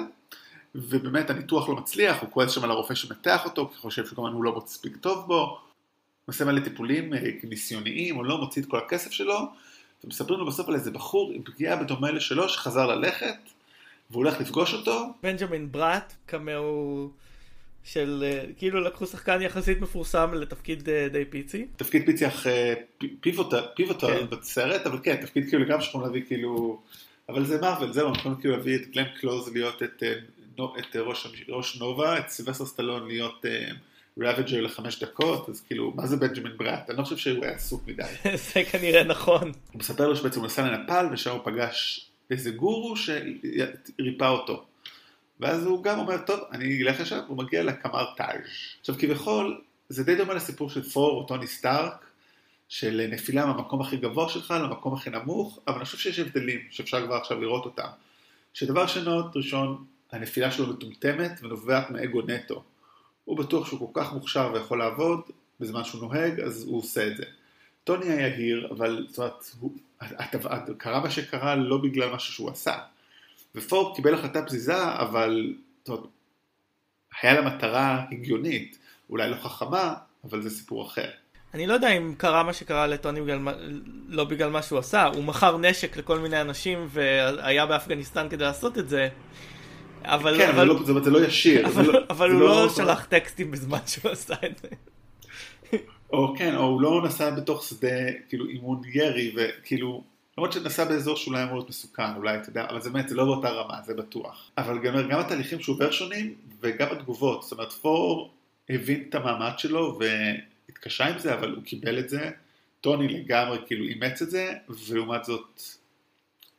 ובאמת 0.74 1.30
הניתוח 1.30 1.68
לא 1.68 1.76
מצליח, 1.76 2.20
הוא 2.20 2.30
כועס 2.30 2.50
שם 2.50 2.64
על 2.64 2.70
הרופא 2.70 2.94
שמנתח 2.94 3.44
אותו, 3.44 3.68
כי 3.68 3.74
הוא 3.74 3.82
חושב 3.82 4.06
שכמובן 4.06 4.32
הוא 4.32 4.44
לא 4.44 4.56
מספיק 4.64 4.96
טוב 4.96 5.26
בו, 5.26 5.58
עושה 6.26 6.44
מלא 6.44 6.60
טיפולים 6.60 7.14
אה, 7.14 7.18
ניסיוניים, 7.42 8.16
הוא 8.16 8.38
מוציא 8.38 8.62
את 8.62 8.68
כל 8.68 8.78
הכסף 8.78 9.10
שלו, 9.10 9.38
ומספרים 10.04 10.38
לו 10.38 10.46
בסוף 10.46 10.68
על 10.68 10.74
איזה 10.74 10.90
בחור 10.90 11.32
עם 11.34 11.42
פגיעה 11.42 11.76
בדומה 11.76 12.10
לשלו 12.10 12.48
שחזר 12.48 12.86
ללכת, 12.86 13.36
והוא 14.10 14.24
הולך 14.24 14.40
לפגוש 14.40 14.74
אותו, 14.74 15.06
בנג'מין 15.22 15.72
בראט, 15.72 16.12
קמאו 16.26 17.08
של, 17.92 18.24
אה, 18.26 18.44
כאילו 18.56 18.80
לקחו 18.80 19.06
שחקן 19.06 19.42
יחסית 19.42 19.80
מפורסם 19.80 20.34
לתפקיד 20.34 20.88
אה, 20.88 21.08
די 21.12 21.24
פיצי. 21.24 21.66
תפקיד 21.76 22.06
פיצח 22.06 22.46
אה, 22.46 22.74
פ- 22.98 23.04
pivotal, 23.20 23.64
כן. 23.76 24.26
בסרט, 24.30 24.86
אבל 24.86 24.98
כן, 25.02 25.16
תפקיד 25.16 25.48
כאילו 25.48 25.64
לגמרי 25.64 25.82
שיכולים 25.84 26.06
להביא 26.06 26.22
כאילו, 26.26 26.80
אבל 27.28 27.44
זה 27.44 27.60
מארוול, 27.60 27.92
זהו, 27.92 28.12
יכולים 28.16 28.38
כאילו 28.40 28.56
להביא 28.56 28.76
את 28.76 28.90
גלן 28.90 29.04
קלוז 29.20 29.52
להיות 29.52 29.82
את, 29.82 30.02
אה, 30.02 30.12
את 30.78 30.96
אה, 30.96 31.00
ראש, 31.00 31.26
ראש 31.48 31.76
נובה, 31.80 32.18
את 32.18 32.28
סילבסטר 32.28 32.66
סטלון 32.66 33.08
להיות 33.08 33.44
ראבג'ר 34.18 34.60
לחמש 34.60 35.02
דקות, 35.02 35.48
אז 35.48 35.60
כאילו, 35.60 35.92
מה 35.96 36.06
זה 36.06 36.16
בנג'מין 36.16 36.52
בראט? 36.56 36.90
אני 36.90 36.98
לא 36.98 37.02
חושב 37.02 37.16
שהוא 37.16 37.44
היה 37.44 37.54
עסוק 37.54 37.82
מדי. 37.86 38.02
זה 38.54 38.64
כנראה 38.70 39.04
נכון. 39.04 39.52
הוא 39.72 39.80
מספר 39.80 40.08
לו 40.08 40.16
שבעצם 40.16 40.40
הוא 40.40 40.46
נסע 40.46 40.70
לנפאל, 40.70 41.06
ושם 41.12 41.30
הוא 41.30 41.40
פגש 41.44 42.08
איזה 42.30 42.50
גורו 42.50 42.96
שריפא 42.96 44.24
אותו. 44.24 44.64
ואז 45.40 45.64
הוא 45.64 45.84
גם 45.84 45.98
אומר, 45.98 46.18
טוב, 46.18 46.40
אני 46.52 46.82
אלך 46.82 47.00
לשם, 47.00 47.20
הוא 47.26 47.38
מגיע 47.38 47.62
לקמר 47.62 48.14
טאז'. 48.16 48.40
עכשיו 48.80 48.94
כביכול, 48.98 49.60
זה 49.88 50.04
די 50.04 50.16
דומה 50.16 50.34
לסיפור 50.34 50.70
של 50.70 50.82
פור 50.82 51.20
או 51.20 51.26
טוני 51.26 51.46
סטארק, 51.46 52.04
של 52.68 53.06
נפילה 53.10 53.46
מהמקום 53.46 53.80
הכי 53.80 53.96
גבוה 53.96 54.28
שלך 54.28 54.50
למקום 54.50 54.94
הכי 54.94 55.10
נמוך, 55.10 55.58
אבל 55.66 55.76
אני 55.76 55.84
חושב 55.84 55.98
שיש 55.98 56.18
הבדלים 56.18 56.60
שאפשר 56.70 57.06
כבר 57.06 57.14
עכשיו 57.14 57.40
לראות 57.40 57.64
אותם. 57.64 57.88
שדבר 58.54 58.86
שנות, 58.86 59.36
ראשון, 59.36 59.84
הנפילה 60.12 60.50
שלו 60.50 60.66
מטומטמת 60.66 61.40
ונובעת 61.42 61.90
מאגו 61.90 62.22
נטו. 62.22 62.62
הוא 63.24 63.38
בטוח 63.38 63.66
שהוא 63.66 63.92
כל 63.92 64.00
כך 64.00 64.12
מוכשר 64.12 64.50
ויכול 64.54 64.78
לעבוד, 64.78 65.20
בזמן 65.60 65.84
שהוא 65.84 66.00
נוהג, 66.00 66.40
אז 66.40 66.64
הוא 66.64 66.78
עושה 66.78 67.06
את 67.06 67.16
זה. 67.16 67.24
טוני 67.84 68.06
היה 68.06 68.28
יהיר, 68.28 68.68
אבל 68.70 69.06
זאת 69.08 69.18
אומרת, 69.18 69.50
הוא, 69.60 69.72
קרה 70.78 71.00
מה 71.00 71.10
שקרה 71.10 71.54
לא 71.54 71.76
בגלל 71.76 72.14
משהו 72.14 72.32
שהוא 72.32 72.50
עשה. 72.50 72.78
ופורק 73.54 73.96
קיבל 73.96 74.14
החלטה 74.14 74.42
פזיזה, 74.42 74.84
אבל 74.84 75.54
זאת 75.84 75.88
אומרת, 75.88 76.04
היה 77.22 77.40
לה 77.40 77.40
מטרה 77.40 78.04
הגיונית, 78.12 78.78
אולי 79.10 79.30
לא 79.30 79.36
חכמה, 79.36 79.94
אבל 80.24 80.42
זה 80.42 80.50
סיפור 80.50 80.86
אחר. 80.86 81.10
אני 81.54 81.66
לא 81.66 81.74
יודע 81.74 81.88
אם 81.88 82.14
קרה 82.18 82.42
מה 82.42 82.52
שקרה 82.52 82.86
לטוני 82.86 83.20
בגלל, 83.20 83.38
לא 84.08 84.24
בגלל 84.24 84.50
מה 84.50 84.62
שהוא 84.62 84.78
עשה, 84.78 85.06
הוא 85.06 85.24
מכר 85.24 85.56
נשק 85.58 85.96
לכל 85.96 86.18
מיני 86.18 86.40
אנשים 86.40 86.86
והיה 86.88 87.66
באפגניסטן 87.66 88.28
כדי 88.28 88.44
לעשות 88.44 88.78
את 88.78 88.88
זה. 88.88 89.08
אבל, 90.02 90.36
כן, 90.38 90.48
אבל, 90.48 90.54
אבל 90.58 90.66
לא, 90.66 90.78
אומרת, 90.88 91.04
זה 91.04 91.10
לא 91.10 91.24
ישיר. 91.24 91.66
אבל, 91.66 91.84
זה 91.84 91.92
לא, 91.92 91.98
אבל 92.10 92.28
זה 92.28 92.34
הוא 92.34 92.42
לא 92.42 92.68
שלח 92.68 93.04
טקסטים 93.04 93.50
בזמן 93.50 93.78
שהוא 93.86 94.12
עשה 94.12 94.34
את 94.46 94.58
זה. 94.58 94.68
או 96.12 96.34
כן, 96.38 96.56
או 96.56 96.62
הוא 96.62 96.80
לא 96.80 97.02
נסע 97.04 97.30
בתוך 97.30 97.64
שדה, 97.64 98.12
כאילו 98.28 98.46
אימון 98.46 98.80
ירי, 98.92 99.34
וכאילו, 99.36 100.04
למרות 100.38 100.52
שנסע 100.52 100.84
באזור 100.84 101.16
שאולי 101.16 101.42
אמור 101.42 101.54
להיות 101.54 101.68
מסוכן, 101.68 102.14
אולי, 102.16 102.36
אתה 102.36 102.48
יודע, 102.48 102.66
אבל 102.70 102.80
זה 102.80 102.90
באמת, 102.90 103.08
זה 103.08 103.14
לא 103.14 103.24
באותה 103.24 103.48
רמה, 103.48 103.80
זה 103.86 103.94
בטוח. 103.94 104.50
אבל 104.58 104.78
גם, 104.78 105.08
גם 105.08 105.20
התהליכים 105.20 105.60
שהוא 105.60 105.74
עובר 105.74 105.90
שונים, 105.90 106.34
וגם 106.60 106.88
התגובות, 106.92 107.42
זאת 107.42 107.52
אומרת, 107.52 107.72
פור 107.72 108.30
הבין 108.70 109.04
את 109.08 109.14
המעמד 109.14 109.52
שלו, 109.58 109.98
והתקשה 109.98 111.06
עם 111.06 111.18
זה, 111.18 111.34
אבל 111.34 111.54
הוא 111.54 111.64
קיבל 111.64 111.98
את 111.98 112.08
זה, 112.08 112.30
טוני 112.80 113.08
לגמרי 113.08 113.58
כאילו 113.66 113.84
אימץ 113.84 114.22
את 114.22 114.30
זה, 114.30 114.52
ולעומת 114.68 115.24
זאת, 115.24 115.62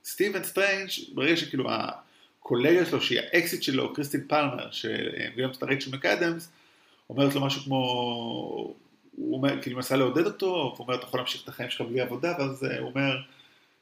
סטיבן 0.06 0.44
סטרנג', 0.44 0.90
ברגע 1.14 1.38
שכאילו 1.38 1.70
הקולגה 1.70 2.86
שלו, 2.86 3.02
שהיא 3.02 3.20
האקסית 3.20 3.64
שלו, 3.64 3.94
קריסטין 3.94 4.22
פלמר, 4.28 4.72
שגילמה 4.72 5.58
אותה 5.58 5.64
רייצ'ל 5.64 5.92
מקאדמס, 5.92 6.52
אומרת 7.10 7.36
לו 7.36 7.46
משהו 7.46 7.62
כמו, 7.62 7.78
הוא 9.16 9.38
אומר, 9.38 9.62
כאילו 9.62 9.76
מנסה 9.76 9.96
לעודד 9.96 10.26
אותו, 10.26 10.56
הוא 10.56 10.76
אומר, 10.80 10.96
אתה 10.96 11.04
יכול 11.04 11.20
להמשיך 11.20 11.44
את 11.44 11.50
החיים 11.50 11.70
שלך 11.70 11.82
בלי 11.82 12.02
עבודה, 12.02 12.34
ואז 12.40 12.64
אה, 12.64 12.80
הוא 12.80 12.90
אומר, 12.90 13.16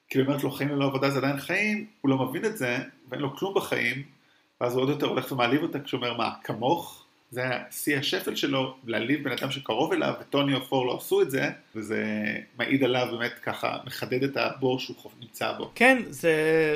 כאילו 0.10 0.26
אומרת 0.26 0.44
לו, 0.44 0.52
חיים 0.52 0.70
ללא 0.70 0.86
עבודה 0.86 1.10
זה 1.10 1.18
עדיין 1.18 1.38
חיים, 1.38 1.86
הוא 2.02 2.10
לא 2.10 2.18
מבין 2.18 2.46
את 2.46 2.58
זה, 2.58 2.78
ואין 3.10 3.22
לו 3.22 3.36
כלום 3.36 3.54
בחיים, 3.54 4.04
ואז 4.62 4.74
הוא 4.74 4.82
עוד 4.82 4.90
יותר 4.90 5.06
הולך 5.06 5.32
ומעליב 5.32 5.64
אותה 5.64 5.80
כשהוא 5.80 5.98
אומר, 5.98 6.18
מה, 6.18 6.32
כמוך? 6.44 7.07
זה 7.32 7.42
היה 7.42 7.60
שיא 7.72 7.98
השפל 7.98 8.36
שלו, 8.36 8.76
להעליב 8.86 9.24
בן 9.24 9.32
אדם 9.32 9.52
שקרוב 9.52 9.94
אליו, 9.94 10.14
וטוני 10.22 10.56
או 10.56 10.66
ת'ור 10.66 10.86
לא 10.86 10.98
עשו 10.98 11.22
את 11.22 11.32
זה, 11.32 11.50
וזה 11.76 12.04
מעיד 12.58 12.84
עליו 12.84 13.08
באמת 13.12 13.40
ככה, 13.40 13.78
מחדד 13.86 14.24
את 14.24 14.38
הבור 14.38 14.80
שהוא 14.80 14.96
נמצא 15.20 15.52
בו. 15.52 15.72
כן, 15.76 16.04
זה, 16.10 16.34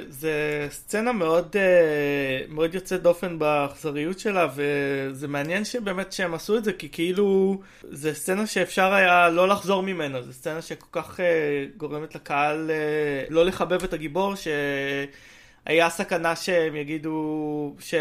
זה 0.09 0.67
סצנה 0.69 1.11
מאוד, 1.11 1.55
אה, 1.55 2.45
מאוד 2.49 2.75
יוצאת 2.75 3.01
דופן 3.01 3.39
באכזריות 3.39 4.19
שלה, 4.19 4.47
וזה 4.55 5.27
מעניין 5.27 5.65
שבאמת 5.65 6.13
שהם 6.13 6.33
עשו 6.33 6.57
את 6.57 6.63
זה, 6.63 6.73
כי 6.73 6.89
כאילו, 6.89 7.61
זה 7.83 8.13
סצנה 8.13 8.47
שאפשר 8.47 8.93
היה 8.93 9.29
לא 9.29 9.47
לחזור 9.47 9.83
ממנה, 9.83 10.21
זו 10.21 10.33
סצנה 10.33 10.61
שכל 10.61 11.01
כך 11.01 11.19
אה, 11.19 11.65
גורמת 11.77 12.15
לקהל 12.15 12.71
אה, 12.71 13.23
לא 13.29 13.45
לחבב 13.45 13.83
את 13.83 13.93
הגיבור, 13.93 14.33
שהיה 14.35 15.89
סכנה 15.89 16.35
שהם 16.35 16.75
יגידו, 16.75 17.75
ש... 17.79 17.93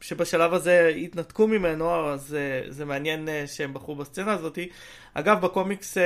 שבשלב 0.00 0.54
הזה 0.54 0.92
יתנתקו 0.96 1.46
ממנו, 1.46 2.10
אז 2.12 2.36
uh, 2.36 2.72
זה 2.72 2.84
מעניין 2.84 3.28
uh, 3.28 3.48
שהם 3.48 3.74
בחרו 3.74 3.96
בסצנה 3.96 4.32
הזאתי. 4.32 4.68
אגב, 5.14 5.40
בקומיקס 5.40 5.98
uh, 5.98 6.00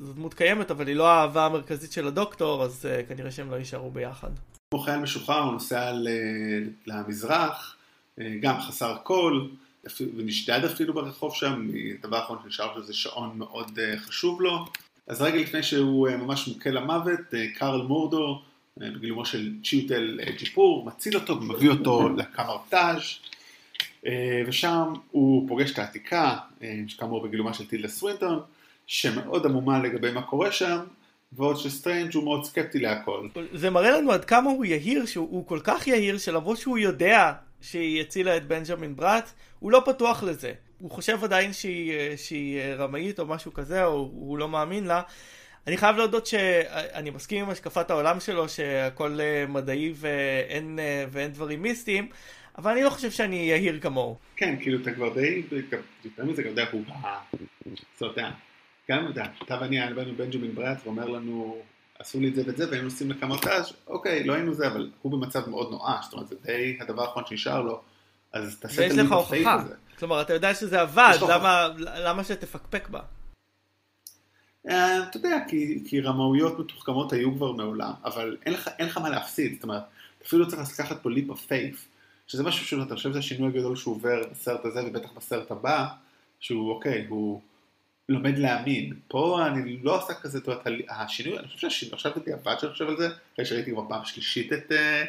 זו 0.00 0.12
דמות 0.12 0.34
קיימת, 0.34 0.70
אבל 0.70 0.86
היא 0.86 0.96
לא 0.96 1.08
האהבה 1.08 1.46
המרכזית 1.46 1.92
של 1.92 2.06
הדוקטור, 2.06 2.64
אז 2.64 2.88
כנראה 3.08 3.30
שהם 3.30 3.50
לא 3.50 3.56
יישארו 3.56 3.90
ביחד. 3.90 4.30
כמו 4.70 4.80
חייל 4.80 4.98
משוחרר, 4.98 5.42
הוא 5.42 5.52
נוסע 5.52 5.92
למזרח, 6.86 7.76
אה, 8.20 8.34
גם 8.40 8.60
חסר 8.60 8.96
אפילו- 9.86 10.10
ונשדד 10.16 10.64
אפילו 10.64 10.94
ברחוב 10.94 11.34
שם, 11.34 11.68
הדבר 11.98 12.16
האחרון 12.16 12.38
שנשאר 12.44 12.74
שלו 12.74 12.82
זה 12.82 12.94
שעון 12.94 13.38
מאוד 13.38 13.78
אה, 13.78 13.98
חשוב 13.98 14.42
לו. 14.42 14.64
אז 15.06 15.22
רגע 15.22 15.36
לפני 15.36 15.62
שהוא 15.62 16.08
אה, 16.08 16.16
ממש 16.16 16.48
מוכה 16.48 16.70
למוות, 16.70 17.34
אה, 17.34 17.46
קארל 17.54 17.82
מורדו, 17.82 18.34
אה, 18.34 18.38
בגילומו 18.78 19.24
של 19.24 19.52
צ'יוטל 19.64 20.20
אה, 20.22 20.32
ג'יפור, 20.32 20.86
מציל 20.86 21.16
אותו 21.16 21.40
ומביא 21.40 21.70
אותו 21.70 22.08
לקמרטאז' 22.08 23.02
אה, 24.06 24.42
ושם 24.46 24.92
הוא 25.10 25.48
פוגש 25.48 25.70
את 25.72 25.78
העתיקה, 25.78 26.36
אה, 26.62 26.74
שכאמור 26.86 27.26
בגילומה 27.26 27.54
של 27.54 27.66
טילדה 27.66 27.88
סווינטון, 27.88 28.40
שמאוד 28.86 29.46
עמומה 29.46 29.78
לגבי 29.78 30.12
מה 30.12 30.22
קורה 30.22 30.52
שם, 30.52 30.78
ועוד 31.32 31.56
שסטרנג' 31.56 32.14
הוא 32.14 32.24
מאוד 32.24 32.44
סקפטי 32.44 32.78
להכל. 32.78 33.28
זה 33.52 33.70
מראה 33.70 33.90
לנו 33.90 34.12
עד 34.12 34.24
כמה 34.24 34.50
הוא 34.50 34.64
יהיר, 34.64 35.06
שהוא 35.06 35.28
הוא 35.30 35.46
כל 35.46 35.60
כך 35.64 35.86
יהיר, 35.86 36.18
שלמרות 36.18 36.58
שהוא 36.58 36.78
יודע 36.78 37.32
שהיא 37.60 38.00
הצילה 38.00 38.36
את 38.36 38.46
בנג'מין 38.46 38.96
בראט, 38.96 39.30
הוא 39.58 39.72
לא 39.72 39.82
פתוח 39.86 40.22
לזה. 40.22 40.52
הוא 40.80 40.90
חושב 40.90 41.24
עדיין 41.24 41.52
שהיא, 41.52 41.92
שהיא 42.16 42.60
רמאית 42.78 43.20
או 43.20 43.26
משהו 43.26 43.52
כזה, 43.52 43.84
או 43.84 43.92
הוא 43.92 44.38
לא 44.38 44.48
מאמין 44.48 44.84
לה. 44.84 45.02
אני 45.68 45.76
חייב 45.76 45.96
להודות 45.96 46.26
שאני 46.26 47.10
מסכים 47.10 47.44
עם 47.44 47.50
השקפת 47.50 47.90
העולם 47.90 48.20
שלו 48.20 48.48
שהכל 48.48 49.20
אה, 49.20 49.44
מדעי 49.48 49.92
ואין, 49.96 50.78
אה, 50.78 51.04
ואין 51.10 51.32
דברים 51.32 51.62
מיסטיים, 51.62 52.08
אבל 52.58 52.70
אני 52.70 52.82
לא 52.82 52.90
חושב 52.90 53.10
שאני 53.10 53.36
יהיר 53.36 53.80
כמוהו. 53.80 54.16
כן, 54.36 54.56
כאילו 54.60 54.82
אתה 54.82 54.92
כבר 54.92 55.14
די, 55.14 55.42
יותר 56.04 56.24
מזה 56.24 56.42
גם 56.42 56.48
יודע, 56.48 56.64
הוא 56.72 56.82
זאת 58.00 58.18
אומרת, 58.18 58.34
גם 58.90 59.12
אתה 59.42 59.58
ואני 59.60 59.80
היה 59.80 59.90
לנו 59.90 60.14
בנג'מין 60.16 60.54
ברץ 60.54 60.78
ואומר 60.84 61.06
לנו, 61.08 61.62
עשו 61.98 62.20
לי 62.20 62.28
את 62.28 62.34
זה 62.34 62.42
ואת 62.46 62.56
זה, 62.56 62.70
והיינו 62.70 62.86
עושים 62.86 63.10
לקמוטאז', 63.10 63.72
אוקיי, 63.86 64.24
לא 64.24 64.34
היינו 64.34 64.54
זה, 64.54 64.66
אבל 64.66 64.90
הוא 65.02 65.12
במצב 65.12 65.48
מאוד 65.48 65.70
נואש, 65.70 66.04
זאת 66.04 66.12
אומרת, 66.12 66.28
זה 66.28 66.34
די 66.42 66.78
הדבר 66.80 67.02
האחרון 67.02 67.24
שנשאר 67.26 67.62
לו, 67.62 67.80
אז 68.32 68.60
תעשה 68.60 68.86
את 68.86 68.90
הליב 68.92 69.12
הפייק 69.12 69.46
הזה. 69.46 69.74
כלומר, 69.98 70.20
אתה 70.20 70.32
יודע 70.32 70.54
שזה 70.54 70.80
עבד, 70.80 71.18
למה, 71.28 71.68
למה 71.78 72.24
שתפקפק 72.24 72.88
בה? 72.88 73.00
אה, 74.68 75.02
אתה 75.02 75.16
יודע, 75.16 75.38
כי, 75.48 75.82
כי 75.86 76.00
רמאויות 76.00 76.58
מתוחכמות 76.58 77.12
היו 77.12 77.34
כבר 77.34 77.52
מעולם, 77.52 77.92
אבל 78.04 78.36
אין 78.46 78.54
לך, 78.54 78.70
אין 78.78 78.86
לך 78.86 78.98
מה 78.98 79.08
להפסיד, 79.08 79.54
זאת 79.54 79.62
אומרת, 79.62 79.82
אפילו 80.26 80.48
צריך 80.48 80.62
לקחת 80.72 81.02
פה 81.02 81.10
ליפ 81.10 81.30
of 81.30 81.48
faith, 81.48 81.76
שזה 82.26 82.42
משהו 82.42 82.66
שאתה 82.66 82.94
חושב 82.94 83.10
שזה 83.10 83.18
השינוי 83.18 83.48
הגדול 83.48 83.76
שהוא 83.76 83.94
עובר 83.94 84.22
בסרט 84.30 84.64
הזה, 84.64 84.80
ובטח 84.86 85.08
בסרט 85.16 85.50
הבא, 85.50 85.86
שהוא 86.40 86.70
אוקיי, 86.70 87.06
הוא 87.08 87.40
לומד 88.08 88.38
להאמין. 88.38 88.92
פה 89.08 89.46
אני 89.46 89.78
לא 89.82 90.02
עושה 90.02 90.14
כזה, 90.14 90.38
זאת 90.38 90.48
אומרת, 90.48 90.66
השינוי, 90.90 91.38
אני 91.38 91.46
חושב 91.46 91.58
שהשינוי, 91.58 91.94
עכשיו 91.94 92.12
בדיעבד 92.16 92.54
שאני 92.60 92.72
חושב 92.72 92.88
על 92.88 92.96
זה, 92.96 93.08
אחרי 93.34 93.44
שראיתי 93.44 93.70
כבר 93.70 93.88
פעם 93.88 94.04
שלישית 94.04 94.52
את, 94.52 94.72
אה, 94.72 95.04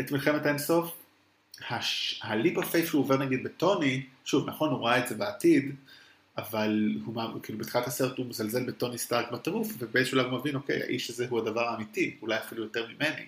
את 0.00 0.12
מלחמת 0.12 0.46
האינסוף, 0.46 0.98
הליפ 2.22 2.58
of 2.58 2.62
faith 2.62 2.86
שהוא 2.86 3.02
עובר 3.02 3.16
נגיד 3.16 3.44
בטוני, 3.44 4.06
שוב, 4.24 4.48
נכון, 4.48 4.70
הוא 4.70 4.86
ראה 4.86 4.98
את 4.98 5.08
זה 5.08 5.14
בעתיד, 5.14 5.74
אבל 6.38 6.92
הוא, 7.04 7.42
כאילו 7.42 7.58
בתחילת 7.58 7.86
הסרט 7.86 8.18
הוא 8.18 8.26
מזלזל 8.26 8.66
בטוני 8.66 8.98
סטארק 8.98 9.30
בטירוף, 9.32 9.72
ובאיזשהו 9.78 10.18
שלב 10.18 10.30
הוא 10.30 10.38
מבין, 10.38 10.54
אוקיי, 10.54 10.82
האיש 10.82 11.10
הזה 11.10 11.26
הוא 11.30 11.38
הדבר 11.38 11.68
האמיתי, 11.68 12.16
אולי 12.22 12.38
אפילו 12.38 12.62
יותר 12.62 12.86
ממני. 12.86 13.26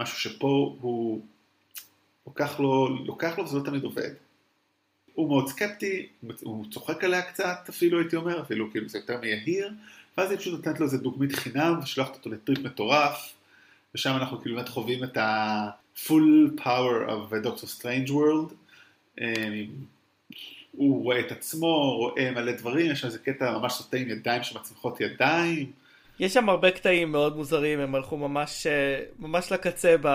משהו 0.00 0.18
שפה 0.18 0.76
הוא 0.80 1.20
לוקח 2.26 2.60
לו, 2.60 3.04
לוקח 3.06 3.38
לו 3.38 3.44
וזה 3.44 3.58
לא 3.58 3.62
תמיד 3.64 3.84
עובד. 3.84 4.10
הוא 5.14 5.28
מאוד 5.28 5.48
סקפטי, 5.48 6.06
הוא 6.42 6.64
צוחק 6.70 7.04
עליה 7.04 7.22
קצת 7.22 7.58
אפילו 7.68 7.98
הייתי 7.98 8.16
אומר, 8.16 8.40
אפילו 8.40 8.70
כאילו 8.70 8.88
זה 8.88 8.98
יותר 8.98 9.20
מיהיר, 9.20 9.70
ואז 10.18 10.30
היא 10.30 10.38
פשוט 10.38 10.54
נותנת 10.54 10.80
לו 10.80 10.86
איזה 10.86 10.98
דוגמית 10.98 11.32
חינם 11.32 11.78
ושולחת 11.82 12.14
אותו 12.14 12.30
לטריפ 12.30 12.58
מטורף, 12.58 13.32
ושם 13.94 14.10
אנחנו 14.10 14.40
כאילו 14.40 14.56
באמת 14.56 14.68
חווים 14.68 15.04
את 15.04 15.16
ה-full 15.16 16.60
power 16.60 17.08
of 17.08 17.46
Doctor 17.46 17.80
Strange 17.80 18.10
World. 18.10 18.54
אה, 19.20 19.64
הוא 20.76 21.04
רואה 21.04 21.20
את 21.20 21.32
עצמו, 21.32 21.96
רואה 21.96 22.30
מלא 22.30 22.52
דברים, 22.52 22.92
יש 22.92 23.00
שם 23.00 23.06
איזה 23.06 23.18
קטע 23.18 23.58
ממש 23.58 23.72
סוטה 23.72 23.96
עם 23.96 24.08
ידיים 24.08 24.42
שמצמיחות 24.42 25.00
ידיים. 25.00 25.72
יש 26.20 26.34
שם 26.34 26.48
הרבה 26.48 26.70
קטעים 26.70 27.12
מאוד 27.12 27.36
מוזרים, 27.36 27.80
הם 27.80 27.94
הלכו 27.94 28.16
ממש, 28.16 28.66
אה, 28.66 29.00
ממש 29.18 29.52
לקצה 29.52 29.96
ב... 30.02 30.08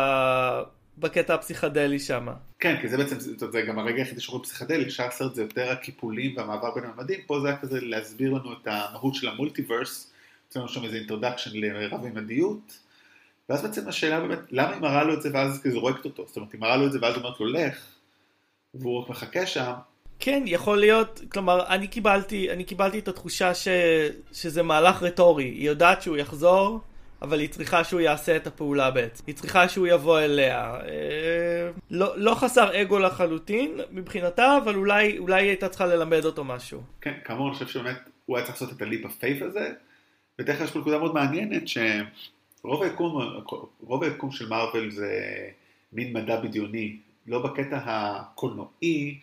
בקטע 0.97 1.33
הפסיכדלי 1.33 1.99
שם. 1.99 2.27
כן, 2.59 2.81
כי 2.81 2.89
זה 2.89 2.97
בעצם, 2.97 3.19
זה 3.19 3.61
גם 3.61 3.79
הרגע 3.79 3.97
היחידי 3.97 4.21
שרואים 4.21 4.43
פסיכדלי, 4.43 4.89
שאר 4.91 5.07
הסרט 5.07 5.35
זה 5.35 5.41
יותר 5.41 5.71
הקיפולים 5.71 6.37
והמעבר 6.37 6.75
בין 6.75 6.83
הממדים, 6.83 7.19
פה 7.27 7.39
זה 7.39 7.47
היה 7.47 7.57
כזה 7.57 7.81
להסביר 7.81 8.33
לנו 8.33 8.53
את 8.53 8.67
המהות 8.67 9.15
של 9.15 9.27
המולטיברס, 9.27 10.13
לנו 10.55 10.67
שם 10.67 10.83
איזה 10.83 10.97
אינטרדקשן 10.97 11.51
לרב-ממדיות, 11.53 12.79
ואז 13.49 13.61
בעצם 13.61 13.87
השאלה 13.87 14.19
באמת, 14.19 14.39
למה 14.51 14.73
היא 14.73 14.81
מראה 14.81 15.03
לו 15.03 15.13
את 15.13 15.21
זה 15.21 15.29
ואז 15.33 15.61
היא 15.63 15.73
זורקת 15.73 16.05
אותו? 16.05 16.27
זאת 16.27 16.37
אומרת, 16.37 16.51
היא 16.53 16.61
מראה 16.61 16.77
לו 16.77 16.87
את 16.87 16.91
זה 16.91 16.99
ואז 17.01 17.15
אומרת 17.17 17.39
לו 17.39 17.45
לך, 17.45 17.85
והוא 18.73 19.01
רק 19.01 19.09
מחכה 19.09 19.45
שם, 19.45 19.73
כן, 20.21 20.43
יכול 20.45 20.79
להיות, 20.79 21.21
כלומר, 21.31 21.67
אני 21.67 21.87
קיבלתי, 21.87 22.51
אני 22.51 22.63
קיבלתי 22.63 22.99
את 22.99 23.07
התחושה 23.07 23.53
ש, 23.53 23.67
שזה 24.31 24.63
מהלך 24.63 25.03
רטורי. 25.03 25.43
היא 25.43 25.67
יודעת 25.67 26.01
שהוא 26.01 26.17
יחזור, 26.17 26.79
אבל 27.21 27.39
היא 27.39 27.49
צריכה 27.49 27.83
שהוא 27.83 28.01
יעשה 28.01 28.35
את 28.35 28.47
הפעולה 28.47 28.91
בעצם. 28.91 29.23
היא 29.27 29.35
צריכה 29.35 29.69
שהוא 29.69 29.87
יבוא 29.87 30.19
אליה. 30.19 30.75
אה, 30.75 31.71
לא, 31.91 32.19
לא 32.19 32.35
חסר 32.35 32.81
אגו 32.81 32.99
לחלוטין 32.99 33.79
מבחינתה, 33.91 34.57
אבל 34.63 34.75
אולי, 34.75 35.17
אולי 35.17 35.41
היא 35.41 35.49
הייתה 35.49 35.69
צריכה 35.69 35.85
ללמד 35.85 36.25
אותו 36.25 36.43
משהו. 36.43 36.81
כן, 37.01 37.13
כאמור, 37.25 37.47
אני 37.47 37.53
חושב 37.53 37.67
שבאמת 37.67 37.97
הוא 38.25 38.37
היה 38.37 38.45
צריך 38.45 38.61
לעשות 38.61 38.77
את 38.77 38.81
הליפ 38.81 39.05
הפייף 39.05 39.41
הזה, 39.41 39.73
ותכף 40.39 40.61
יש 40.63 40.71
פה 40.71 40.79
נקודה 40.79 40.97
מאוד 40.97 41.13
מעניינת, 41.13 41.63
שרוב 41.67 42.83
היקום, 42.83 43.21
רוב 43.81 44.03
היקום 44.03 44.31
של 44.31 44.49
מארוול 44.49 44.91
זה 44.91 45.11
מין 45.93 46.13
מדע 46.13 46.41
בדיוני, 46.41 46.97
לא 47.27 47.39
בקטע 47.39 47.79
הקולנועי, 47.85 49.19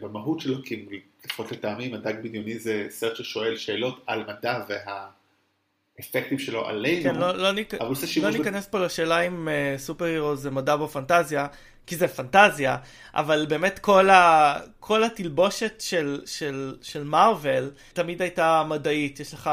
במהות 0.00 0.40
שלו, 0.40 0.62
כי 0.64 0.86
לפחות 1.24 1.52
לטעמי 1.52 1.88
מדע 1.88 2.12
בדיוני 2.12 2.58
זה 2.58 2.86
סרט 2.88 3.16
ששואל 3.16 3.56
שאלות 3.56 4.04
על 4.06 4.24
מדע 4.28 4.64
והאפקטים 4.68 6.38
שלו 6.38 6.66
עלינו, 6.66 7.02
כן, 7.02 7.14
לא, 7.14 7.36
לא, 7.36 7.52
ניכ... 7.52 7.74
לא 8.22 8.30
ניכנס 8.30 8.66
פה 8.66 8.78
לשאלה 8.78 9.20
אם 9.20 9.48
uh, 9.48 9.78
סופר 9.78 10.04
הירו 10.04 10.36
זה 10.36 10.50
מדע 10.50 10.74
או 10.74 10.88
פנטזיה, 10.88 11.46
כי 11.86 11.96
זה 11.96 12.08
פנטזיה, 12.08 12.76
אבל 13.14 13.46
באמת 13.48 13.78
כל, 13.78 14.10
ה... 14.10 14.54
כל 14.80 15.04
התלבושת 15.04 15.80
של, 15.80 16.20
של, 16.26 16.76
של 16.82 17.04
מארוול 17.04 17.70
תמיד 17.92 18.22
הייתה 18.22 18.64
מדעית, 18.68 19.20
יש 19.20 19.34
לך 19.34 19.50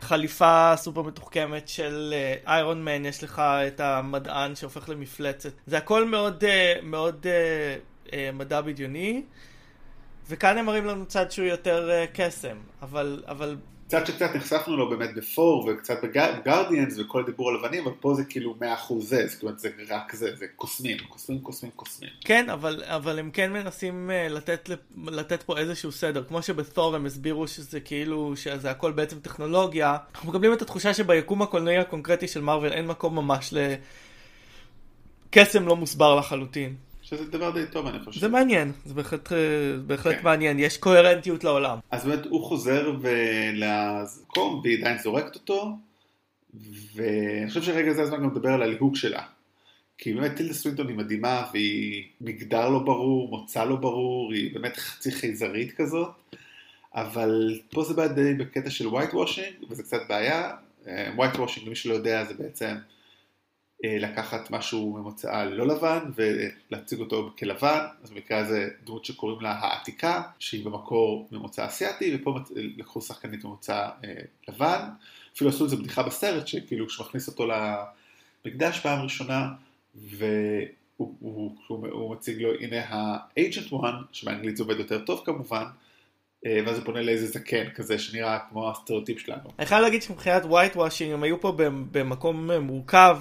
חליפה 0.00 0.72
סופר 0.76 1.02
מתוחכמת 1.02 1.68
של 1.68 2.14
איירון 2.46 2.78
uh, 2.78 2.84
מן, 2.84 3.06
יש 3.06 3.24
לך 3.24 3.42
את 3.66 3.80
המדען 3.80 4.54
שהופך 4.54 4.88
למפלצת, 4.88 5.52
זה 5.66 5.78
הכל 5.78 6.04
מאוד, 6.04 6.44
uh, 6.44 6.82
מאוד 6.82 7.22
uh, 7.22 7.26
אה, 7.26 7.76
מדע 8.32 8.60
בדיוני, 8.60 9.22
וכאן 10.28 10.58
הם 10.58 10.66
מראים 10.66 10.84
לנו 10.84 11.06
צד 11.06 11.30
שהוא 11.30 11.46
יותר 11.46 11.90
אה, 11.90 12.04
קסם, 12.14 12.56
אבל, 12.82 13.22
אבל... 13.28 13.56
צד 13.86 14.06
שקצת 14.06 14.30
נחשפנו 14.34 14.76
לו 14.76 14.90
באמת 14.90 15.14
בפור 15.14 15.68
וקצת 15.68 15.94
בגרדיאנס 16.02 16.98
וכל 16.98 17.24
דיבור 17.26 17.50
על 17.50 17.56
לבנים, 17.56 17.86
אבל 17.86 17.96
פה 18.00 18.14
זה 18.14 18.24
כאילו 18.24 18.54
מאה 18.60 18.74
אחוז 18.74 19.08
זה, 19.08 19.26
זאת 19.26 19.42
אומרת 19.42 19.58
זה 19.58 19.68
רק 19.88 20.14
זה, 20.14 20.36
זה 20.36 20.46
קוסמים, 20.56 20.98
קוסמים, 21.08 21.40
קוסמים, 21.40 21.72
קוסמים. 21.76 22.10
כן, 22.24 22.50
אבל, 22.50 22.82
אבל 22.86 23.18
הם 23.18 23.30
כן 23.30 23.52
מנסים 23.52 24.10
אה, 24.10 24.28
לתת, 24.28 24.70
לתת 25.06 25.42
פה 25.42 25.58
איזשהו 25.58 25.92
סדר, 25.92 26.24
כמו 26.24 26.42
שבתור 26.42 26.94
הם 26.96 27.06
הסבירו 27.06 27.48
שזה 27.48 27.80
כאילו, 27.80 28.32
שזה 28.36 28.70
הכל 28.70 28.92
בעצם 28.92 29.20
טכנולוגיה, 29.20 29.96
אנחנו 30.14 30.28
מקבלים 30.28 30.52
את 30.52 30.62
התחושה 30.62 30.94
שביקום 30.94 31.42
הקולנועי 31.42 31.78
הקונקרטי 31.78 32.28
של 32.28 32.40
מארוול 32.40 32.72
אין 32.72 32.86
מקום 32.86 33.14
ממש 33.14 33.54
לקסם 35.28 35.66
לא 35.66 35.76
מוסבר 35.76 36.14
לחלוטין. 36.14 36.76
שזה 37.16 37.30
דבר 37.30 37.50
די 37.50 37.66
טוב 37.70 37.86
אני 37.86 37.98
חושב. 38.04 38.20
זה 38.20 38.28
מעניין, 38.28 38.72
זה 38.84 38.94
בהחלט, 38.94 39.32
אה, 39.32 39.38
בהחלט 39.86 40.16
כן. 40.16 40.24
מעניין, 40.24 40.58
יש 40.58 40.78
קוהרנטיות 40.78 41.44
לעולם. 41.44 41.78
אז 41.90 42.04
באמת 42.04 42.26
הוא 42.26 42.44
חוזר 42.44 42.96
למקום 43.54 44.60
והיא 44.64 44.78
עדיין 44.78 44.98
זורקת 44.98 45.34
אותו, 45.34 45.76
ואני 46.94 47.48
חושב 47.48 47.62
שרגע 47.62 47.92
זה 47.92 48.02
הזמן 48.02 48.22
גם 48.22 48.30
לדבר 48.30 48.50
על 48.50 48.62
הליהוק 48.62 48.96
שלה. 48.96 49.22
כי 49.98 50.14
באמת 50.14 50.36
טילדה 50.36 50.54
סווינטון 50.54 50.88
היא 50.88 50.96
מדהימה, 50.96 51.44
והיא 51.52 52.04
מגדר 52.20 52.68
לא 52.68 52.78
ברור, 52.78 53.28
מוצא 53.28 53.64
לא 53.64 53.76
ברור, 53.76 54.32
היא 54.32 54.54
באמת 54.54 54.76
חצי 54.76 55.12
חייזרית 55.12 55.72
כזאת, 55.72 56.08
אבל 56.94 57.60
פה 57.70 57.84
זה 57.84 57.94
בא 57.94 58.06
די 58.06 58.34
בקטע 58.34 58.70
של 58.70 58.88
white 58.88 59.12
washing, 59.12 59.64
וזה 59.70 59.82
קצת 59.82 60.00
בעיה. 60.08 60.50
אה, 60.86 61.12
white 61.16 61.36
washing, 61.36 61.66
למי 61.66 61.74
שלא 61.74 61.94
יודע, 61.94 62.24
זה 62.24 62.34
בעצם 62.34 62.66
אה, 62.66 62.74
לקחת 63.84 64.50
משהו 64.50 64.92
ממוצאה 64.92 65.44
לא 65.44 65.66
לבן 65.66 66.10
ולהציג 66.14 67.00
אותו 67.00 67.30
כלבן, 67.38 67.78
אז 68.02 68.10
במקרה 68.10 68.38
הזה 68.38 68.68
דמות 68.84 69.04
שקוראים 69.04 69.40
לה 69.40 69.52
העתיקה, 69.52 70.22
שהיא 70.38 70.64
במקור 70.64 71.28
ממוצא 71.32 71.66
אסיאתי, 71.66 72.16
ופה 72.16 72.38
לקחו 72.54 73.00
שחקנית 73.00 73.44
ממוצא 73.44 73.88
אה, 74.04 74.14
לבן, 74.48 74.80
אפילו 75.36 75.50
עשו 75.50 75.64
איזה 75.64 75.76
בדיחה 75.76 76.02
בסרט, 76.02 76.46
שכאילו 76.46 76.86
כשהוא 76.88 77.06
מכניס 77.06 77.28
אותו 77.28 77.46
למקדש 78.44 78.80
פעם 78.80 79.02
ראשונה, 79.02 79.48
והוא 79.94 80.68
הוא, 80.96 81.14
הוא, 81.20 81.56
הוא, 81.66 81.88
הוא 81.88 82.14
מציג 82.14 82.42
לו, 82.42 82.50
הנה 82.60 82.80
ה-agent 82.80 83.72
one, 83.72 84.04
שבאנגלית 84.12 84.56
זה 84.56 84.62
עובד 84.62 84.78
יותר 84.78 85.04
טוב 85.04 85.22
כמובן, 85.24 85.64
אה, 86.46 86.60
ואז 86.66 86.76
הוא 86.76 86.84
פונה 86.84 87.02
לאיזה 87.02 87.26
זקן 87.26 87.70
כזה 87.70 87.98
שנראה 87.98 88.38
כמו 88.50 88.70
הסטריאוטיפ 88.70 89.18
שלנו. 89.18 89.50
אני 89.58 89.66
חייב 89.66 89.82
להגיד 89.82 90.02
שמבחינת 90.02 90.42
white 90.42 90.76
washing 90.76 91.12
הם 91.12 91.22
היו 91.22 91.40
פה 91.40 91.52
במקום 91.92 92.50
מורכב. 92.50 93.16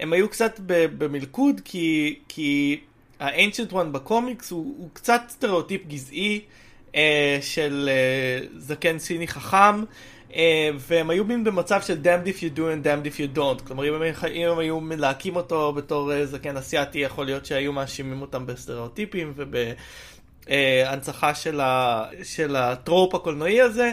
הם 0.00 0.12
היו 0.12 0.28
קצת 0.28 0.60
במלכוד, 0.98 1.60
כי, 1.64 2.18
כי 2.28 2.80
ה-Ancient 3.20 3.72
One 3.72 3.88
בקומיקס 3.92 4.50
הוא, 4.50 4.74
הוא 4.78 4.88
קצת 4.92 5.20
סטריאוטיפ 5.28 5.86
גזעי 5.86 6.40
אה, 6.94 7.38
של 7.40 7.88
אה, 7.92 8.46
זקן 8.58 8.98
סיני 8.98 9.28
חכם. 9.28 9.84
Uh, 10.30 10.38
והם 10.78 11.10
היו 11.10 11.24
מין 11.24 11.44
במצב 11.44 11.82
של 11.82 11.98
damned 12.02 12.26
if 12.28 12.40
you 12.40 12.56
do 12.56 12.60
and 12.60 12.84
damned 12.86 13.06
if 13.06 13.18
you 13.18 13.38
don't, 13.38 13.66
כלומר 13.66 13.88
אם 13.88 13.94
הם, 13.94 14.02
אם 14.32 14.48
הם 14.48 14.58
היו 14.58 14.80
מלהקים 14.80 15.36
אותו 15.36 15.72
בתור 15.72 16.12
uh, 16.12 16.14
זקן 16.24 16.56
אסיאתי, 16.56 16.98
יכול 16.98 17.26
להיות 17.26 17.46
שהיו 17.46 17.72
מאשימים 17.72 18.22
אותם 18.22 18.46
בסטריאוטיפים 18.46 19.32
ובהנצחה 20.46 21.30
uh, 21.30 21.34
של, 21.34 21.60
של 22.22 22.56
הטרופ 22.56 23.14
הקולנועי 23.14 23.60
הזה, 23.60 23.92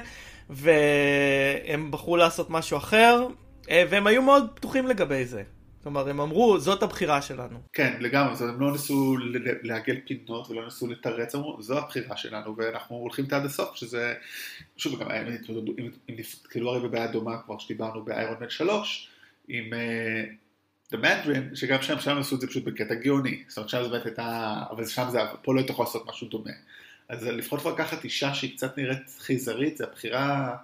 והם 0.49 1.91
בחרו 1.91 2.17
לעשות 2.17 2.49
משהו 2.49 2.77
אחר, 2.77 3.27
uh, 3.63 3.67
והם 3.89 4.07
היו 4.07 4.21
מאוד 4.21 4.47
פתוחים 4.55 4.87
לגבי 4.87 5.25
זה. 5.25 5.43
כלומר, 5.83 6.09
הם 6.09 6.19
אמרו, 6.19 6.59
זאת 6.59 6.83
הבחירה 6.83 7.21
שלנו. 7.21 7.59
כן, 7.73 7.97
לגמרי, 7.99 8.35
זאת, 8.35 8.49
הם 8.49 8.61
לא 8.61 8.71
ניסו 8.71 9.15
לעגל 9.63 9.97
פינות 10.07 10.49
ולא 10.49 10.65
ניסו 10.65 10.87
לתרץ, 10.87 11.35
אמרו, 11.35 11.61
זו 11.61 11.77
הבחירה 11.77 12.17
שלנו, 12.17 12.57
ואנחנו 12.57 12.95
הולכים 12.95 13.25
עד 13.31 13.45
הסוף, 13.45 13.75
שזה, 13.75 14.13
שוב, 14.77 14.99
גם 14.99 15.11
אם 15.11 15.33
נתקלו 16.09 16.71
הרי 16.71 16.87
בבעיה 16.87 17.07
דומה, 17.07 17.41
כבר 17.45 17.57
שדיברנו 17.57 18.03
באיירון 18.03 18.37
מן 18.41 18.49
3, 18.49 19.09
עם 19.47 19.73
uh, 19.73 20.93
The 20.93 20.97
Mandarin, 20.97 21.55
שגם 21.55 21.81
שם, 21.81 21.99
שם 21.99 22.17
עשו 22.17 22.35
את 22.35 22.41
זה 22.41 22.47
פשוט 22.47 22.63
בקטע 22.63 22.95
גאוני, 22.95 23.43
זאת 23.47 23.57
אומרת, 23.57 23.69
שם 23.69 23.83
זה 23.83 23.89
באמת 23.89 24.05
הייתה, 24.05 24.63
אבל 24.71 24.85
שם 24.85 25.05
זה, 25.11 25.19
פה 25.41 25.53
לא 25.53 25.59
היית 25.59 25.69
יכול 25.69 25.85
לעשות 25.85 26.07
משהו 26.07 26.27
דומה. 26.27 26.51
אז 27.09 27.23
לפחות 27.23 27.59
כבר 27.59 27.73
לקחת 27.73 28.03
אישה 28.03 28.33
שהיא 28.33 28.55
קצת 28.55 28.77
נראית 28.77 29.15
חייזרית, 29.19 29.77
זו 29.77 29.83
הבחירה... 29.83 30.55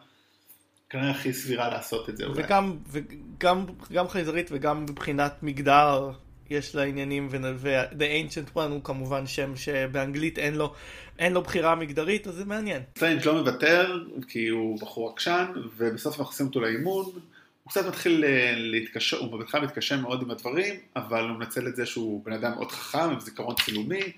כנראה 0.90 1.12
הכי 1.12 1.34
סבירה 1.34 1.70
לעשות 1.70 2.10
את 2.10 2.18
זה 2.18 2.26
אולי. 2.26 2.44
וגם, 2.44 2.78
וגם 2.88 3.66
גם 3.92 4.08
חייזרית 4.08 4.50
וגם 4.52 4.84
מבחינת 4.84 5.44
מגדר 5.44 6.12
יש 6.50 6.76
לה 6.76 6.84
עניינים, 6.84 7.28
ו-The 7.32 7.94
Ancient 7.94 8.56
One 8.56 8.60
הוא 8.60 8.84
כמובן 8.84 9.28
שם 9.28 9.56
שבאנגלית 9.56 10.40
אין 10.40 10.56
לו, 10.56 10.74
אין 11.20 11.34
לו 11.34 11.42
בחירה 11.42 11.76
מגדרית, 11.76 12.28
אז 12.28 12.36
זה 12.36 12.46
מעניין. 12.46 12.82
סטרנג' 12.98 13.26
לא 13.26 13.34
מוותר, 13.34 14.04
כי 14.28 14.48
הוא 14.48 14.80
בחור 14.82 15.10
עקשן, 15.10 15.46
ובסוף 15.78 16.20
מכניסים 16.20 16.46
אותו 16.46 16.60
לאימון. 16.62 17.06
הוא 17.06 17.72
קצת 17.72 17.86
מתחיל 17.86 18.24
אה, 18.26 18.54
להתקשר, 18.56 19.18
הוא 19.18 19.40
בהתחלה 19.40 19.62
מתקשר 19.62 19.98
מאוד 19.98 20.22
עם 20.22 20.32
הדברים, 20.32 20.76
אבל 20.96 21.24
הוא 21.30 21.38
מנצל 21.38 21.68
את 21.68 21.76
זה 21.76 21.86
שהוא 21.86 22.26
בן 22.26 22.34
אדם 22.34 22.52
מאוד 22.52 22.72
חכם, 22.72 23.10
עם 23.10 23.20
זיכרון 23.20 23.56
צילומי, 23.66 24.12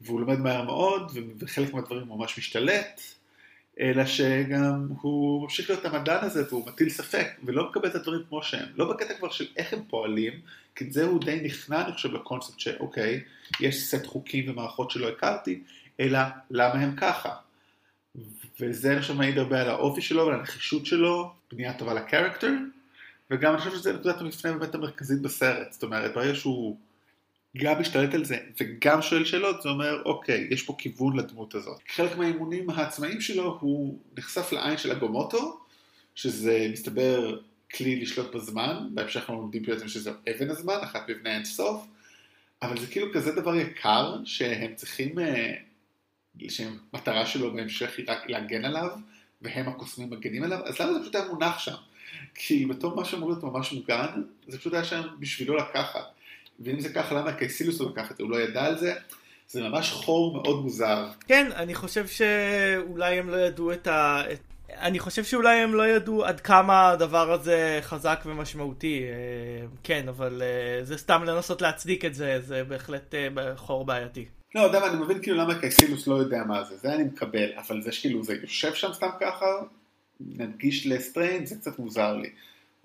והוא 0.00 0.20
לומד 0.20 0.38
מהר 0.38 0.62
מאוד, 0.62 1.12
וחלק 1.38 1.74
מהדברים 1.74 2.08
הוא 2.08 2.18
ממש 2.18 2.38
משתלט. 2.38 3.00
אלא 3.80 4.06
שגם 4.06 4.88
הוא 5.00 5.42
ממשיך 5.42 5.70
להיות 5.70 5.84
המדען 5.84 6.24
הזה 6.24 6.44
והוא 6.48 6.66
מטיל 6.66 6.88
ספק 6.88 7.26
ולא 7.44 7.70
מקבל 7.70 7.88
את 7.88 7.94
הדברים 7.94 8.20
כמו 8.28 8.42
שהם. 8.42 8.66
לא 8.76 8.92
בקטע 8.92 9.14
כבר 9.14 9.30
של 9.30 9.46
איך 9.56 9.72
הם 9.72 9.82
פועלים, 9.88 10.32
כי 10.74 10.90
זה 10.90 11.04
הוא 11.04 11.20
די 11.24 11.40
נכנע 11.44 11.84
אני 11.84 11.92
חושב 11.92 12.12
לקונספט 12.12 12.60
שאוקיי, 12.60 13.22
יש 13.60 13.86
סט 13.86 14.06
חוקים 14.06 14.50
ומערכות 14.50 14.90
שלא 14.90 15.08
הכרתי, 15.08 15.62
אלא 16.00 16.18
למה 16.50 16.74
הם 16.74 16.96
ככה. 16.96 17.34
וזה 18.60 18.92
אני 18.92 19.00
חושב 19.00 19.14
מעיד 19.14 19.38
הרבה 19.38 19.60
על 19.60 19.68
האופי 19.68 20.00
שלו 20.00 20.26
ועל 20.26 20.34
הנחישות 20.34 20.86
שלו, 20.86 21.32
בנייה 21.52 21.78
טובה 21.78 21.94
לקרקטר, 21.94 22.52
וגם 23.30 23.52
אני 23.52 23.62
חושב 23.62 23.76
שזה 23.76 23.92
נקודת 23.92 24.20
המפנה 24.20 24.52
באמת 24.52 24.74
המרכזית 24.74 25.22
בסרט, 25.22 25.72
זאת 25.72 25.82
אומרת 25.82 26.14
ברגע 26.14 26.34
שהוא 26.34 26.76
גם 27.56 27.80
משתלט 27.80 28.14
על 28.14 28.24
זה 28.24 28.38
וגם 28.60 29.02
שואל 29.02 29.24
שאלות, 29.24 29.62
זה 29.62 29.68
אומר, 29.68 30.02
אוקיי, 30.04 30.48
יש 30.50 30.62
פה 30.62 30.74
כיוון 30.78 31.16
לדמות 31.16 31.54
הזאת. 31.54 31.80
חלק 31.88 32.16
מהאימונים 32.16 32.70
העצמאיים 32.70 33.20
שלו 33.20 33.58
הוא 33.60 33.98
נחשף 34.18 34.52
לעין 34.52 34.78
של 34.78 34.92
אגומוטו, 34.92 35.60
שזה 36.14 36.66
מסתבר 36.72 37.40
כלי 37.74 38.00
לשלוט 38.00 38.34
בזמן, 38.34 38.88
בהמשך 38.94 39.20
אנחנו 39.20 39.34
לומדים 39.34 39.62
בעצם 39.62 39.88
שזה 39.88 40.10
אבן 40.30 40.50
הזמן, 40.50 40.76
אחת 40.82 41.10
מבני 41.10 41.34
אין 41.34 41.44
סוף, 41.44 41.86
אבל 42.62 42.80
זה 42.80 42.86
כאילו 42.86 43.12
כזה 43.12 43.32
דבר 43.32 43.54
יקר 43.54 44.16
שהם 44.24 44.74
צריכים, 44.74 45.18
אה, 45.18 45.54
שמטרה 46.48 47.26
שלו 47.26 47.52
בהמשך 47.52 47.98
היא 47.98 48.06
רק 48.08 48.30
להגן 48.30 48.64
עליו, 48.64 48.90
והם 49.42 49.68
הקוסמים 49.68 50.10
מגנים 50.10 50.42
עליו, 50.42 50.58
אז 50.64 50.80
למה 50.80 50.92
זה 50.92 51.00
פשוט 51.00 51.14
היה 51.14 51.28
מונח 51.28 51.58
שם? 51.58 51.74
כי 52.34 52.66
בתור 52.66 52.96
מה 52.96 53.04
שאמור 53.04 53.30
להיות 53.30 53.44
ממש 53.44 53.72
מוגן, 53.72 54.22
זה 54.48 54.58
פשוט 54.58 54.74
היה 54.74 54.84
שם 54.84 55.02
בשבילו 55.18 55.56
לקחת. 55.56 56.19
ואם 56.60 56.80
זה 56.80 56.88
ככה, 56.88 57.14
למה 57.14 57.32
קייסילוס 57.32 57.80
לא 57.80 57.90
לקח 57.90 58.10
את 58.10 58.16
זה? 58.16 58.22
הוא 58.22 58.30
לא 58.30 58.40
ידע 58.40 58.64
על 58.64 58.78
זה? 58.78 58.94
זה 59.48 59.62
ממש 59.62 59.92
חור 59.92 60.32
מאוד 60.32 60.62
מוזר. 60.62 61.08
כן, 61.26 61.50
אני 61.56 61.74
חושב 61.74 62.06
שאולי 62.06 63.18
הם 63.18 63.28
לא 63.28 63.36
ידעו 63.36 63.72
את 63.72 63.86
ה... 63.86 64.22
אני 64.68 64.98
חושב 64.98 65.24
שאולי 65.24 65.56
הם 65.56 65.74
לא 65.74 65.88
ידעו 65.88 66.24
עד 66.24 66.40
כמה 66.40 66.90
הדבר 66.90 67.32
הזה 67.32 67.78
חזק 67.82 68.22
ומשמעותי, 68.26 69.02
אה, 69.02 69.66
כן, 69.82 70.08
אבל 70.08 70.42
אה, 70.42 70.84
זה 70.84 70.98
סתם 70.98 71.24
לנסות 71.24 71.62
להצדיק 71.62 72.04
את 72.04 72.14
זה, 72.14 72.40
זה 72.40 72.64
בהחלט 72.64 73.14
אה, 73.14 73.56
חור 73.56 73.84
בעייתי. 73.84 74.24
לא, 74.54 74.60
יודע 74.60 74.80
מה, 74.80 74.86
אני 74.86 74.96
מבין 74.96 75.22
כאילו 75.22 75.36
למה 75.36 75.60
קייסילוס 75.60 76.06
לא 76.06 76.14
יודע 76.14 76.44
מה 76.48 76.64
זה, 76.64 76.76
זה 76.76 76.94
אני 76.94 77.02
מקבל, 77.04 77.52
אבל 77.56 77.82
זה 77.82 77.92
שכאילו 77.92 78.24
זה 78.24 78.34
יושב 78.42 78.74
שם 78.74 78.92
סתם 78.92 79.10
ככה, 79.20 79.46
נדגיש 80.20 80.86
לסטריינג', 80.86 81.46
זה 81.46 81.54
קצת 81.54 81.78
מוזר 81.78 82.16
לי. 82.16 82.30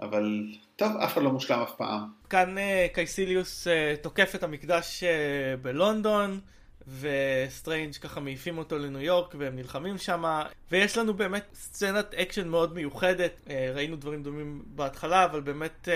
אבל 0.02 0.44
טוב, 0.76 0.98
אף 0.98 1.14
אחד 1.14 1.22
לא 1.22 1.32
מושלם 1.32 1.60
אף 1.60 1.76
פעם. 1.78 2.02
כאן 2.30 2.58
uh, 2.58 2.94
קייסיליוס 2.94 3.68
uh, 3.68 4.02
תוקף 4.02 4.36
את 4.36 4.44
המקדש 4.44 5.04
uh, 5.04 5.08
בלונדון, 5.62 6.40
וסטריינג' 7.00 7.96
ככה 7.96 8.20
מעיפים 8.20 8.58
אותו 8.58 8.78
לניו 8.78 9.02
יורק 9.02 9.36
והם 9.38 9.56
נלחמים 9.56 9.98
שם, 9.98 10.24
ויש 10.72 10.98
לנו 10.98 11.14
באמת 11.14 11.46
סצנת 11.54 12.14
אקשן 12.14 12.48
מאוד 12.48 12.74
מיוחדת, 12.74 13.48
ראינו 13.74 13.96
דברים 13.96 14.24
דומים 14.24 14.62
בהתחלה, 14.66 15.26
אבל 15.26 15.42
באמת, 15.42 15.88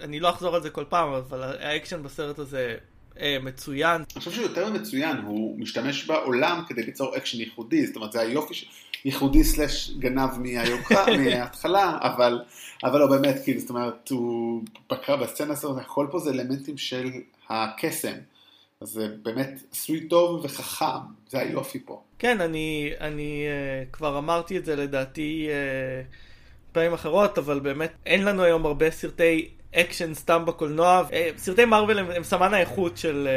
אני 0.00 0.20
לא 0.20 0.30
אחזור 0.30 0.54
על 0.54 0.62
זה 0.62 0.70
כל 0.70 0.84
פעם, 0.88 1.12
אבל 1.12 1.42
האקשן 1.42 2.02
בסרט 2.02 2.38
הזה 2.38 2.76
מצוין. 3.42 3.96
אני 3.96 4.18
חושב 4.18 4.30
שהוא 4.30 4.42
יותר 4.46 4.70
מצוין, 4.70 5.16
הוא 5.16 5.60
משתמש 5.60 6.04
בעולם 6.04 6.62
כדי 6.68 6.82
ליצור 6.82 7.16
אקשן 7.16 7.40
ייחודי, 7.40 7.86
זאת 7.86 7.96
אומרת 7.96 8.12
זה 8.12 8.20
היופי 8.20 8.54
ש... 8.54 8.70
ייחודי 9.04 9.44
סלאש 9.44 9.90
גנב 9.98 10.38
מהיוקרה, 10.38 11.04
מההתחלה, 11.24 11.98
אבל, 12.00 12.42
אבל 12.84 13.00
לא 13.00 13.06
באמת, 13.06 13.36
כאילו, 13.44 13.60
זאת 13.60 13.70
אומרת, 13.70 14.08
הוא 14.10 14.62
בקרב 14.90 15.20
בסצנה 15.22 15.52
הזאת, 15.52 15.78
הכל 15.78 16.06
פה 16.10 16.18
זה 16.18 16.30
אלמנטים 16.30 16.78
של 16.78 17.10
הקסם. 17.48 18.14
אז 18.80 18.88
זה 18.88 19.08
באמת 19.22 19.62
עשוי 19.72 20.08
טוב 20.08 20.44
וחכם, 20.44 20.84
זה 21.28 21.38
היופי 21.38 21.78
פה. 21.84 22.02
כן, 22.18 22.40
אני, 22.40 22.92
אני 23.00 23.44
uh, 23.46 23.92
כבר 23.92 24.18
אמרתי 24.18 24.58
את 24.58 24.64
זה 24.64 24.76
לדעתי 24.76 25.48
uh, 25.48 26.72
פעמים 26.72 26.92
אחרות, 26.92 27.38
אבל 27.38 27.60
באמת 27.60 27.92
אין 28.06 28.24
לנו 28.24 28.42
היום 28.42 28.66
הרבה 28.66 28.90
סרטי 28.90 29.48
אקשן 29.74 30.14
סתם 30.14 30.44
בקולנוע. 30.46 31.02
Uh, 31.10 31.14
סרטי 31.36 31.64
מרוויל 31.64 31.98
הם, 31.98 32.10
הם 32.10 32.24
סמן 32.24 32.54
האיכות 32.54 32.96
של 32.96 33.28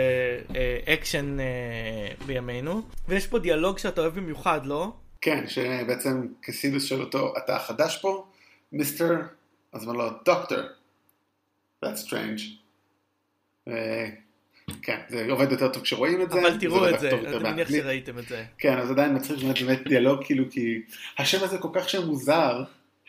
uh, 0.50 0.52
uh, 0.52 0.90
אקשן 0.90 1.38
uh, 1.40 2.24
בימינו. 2.26 2.82
ויש 3.08 3.28
פה 3.28 3.40
דיאלוג 3.40 3.78
שאתה 3.78 4.02
אוהב 4.02 4.16
במיוחד, 4.16 4.66
לא? 4.66 4.92
כן, 5.22 5.48
שבעצם 5.48 6.28
קסידוס 6.42 6.86
שואל 6.86 7.02
אותו, 7.02 7.34
אתה 7.38 7.60
חדש 7.60 7.98
פה? 8.02 8.26
מיסטר? 8.72 9.16
אז 9.74 9.84
אמר 9.84 9.94
לו, 9.94 10.10
דוקטור. 10.26 10.58
That's 11.86 12.08
strange. 12.08 12.42
כן, 14.82 15.00
זה 15.10 15.26
עובד 15.30 15.52
יותר 15.52 15.74
טוב 15.74 15.84
כשרואים 15.84 16.22
את 16.22 16.32
זה. 16.32 16.40
אבל 16.40 16.60
תראו 16.60 16.90
את 16.90 17.00
זה, 17.00 17.10
אני 17.10 17.52
מניח 17.52 17.70
שראיתם 17.70 18.20
את 18.20 18.28
זה. 18.28 18.46
כן, 18.58 18.78
אז 18.78 18.92
עדיין 18.92 19.16
מצחיק 19.16 19.38
באמת 19.66 19.88
דיאלוג, 19.88 20.24
כאילו, 20.26 20.46
כי 20.52 20.82
השם 21.18 21.44
הזה 21.44 21.58
כל 21.58 21.70
כך 21.74 21.90
שם 21.90 22.06
מוזר, 22.06 22.64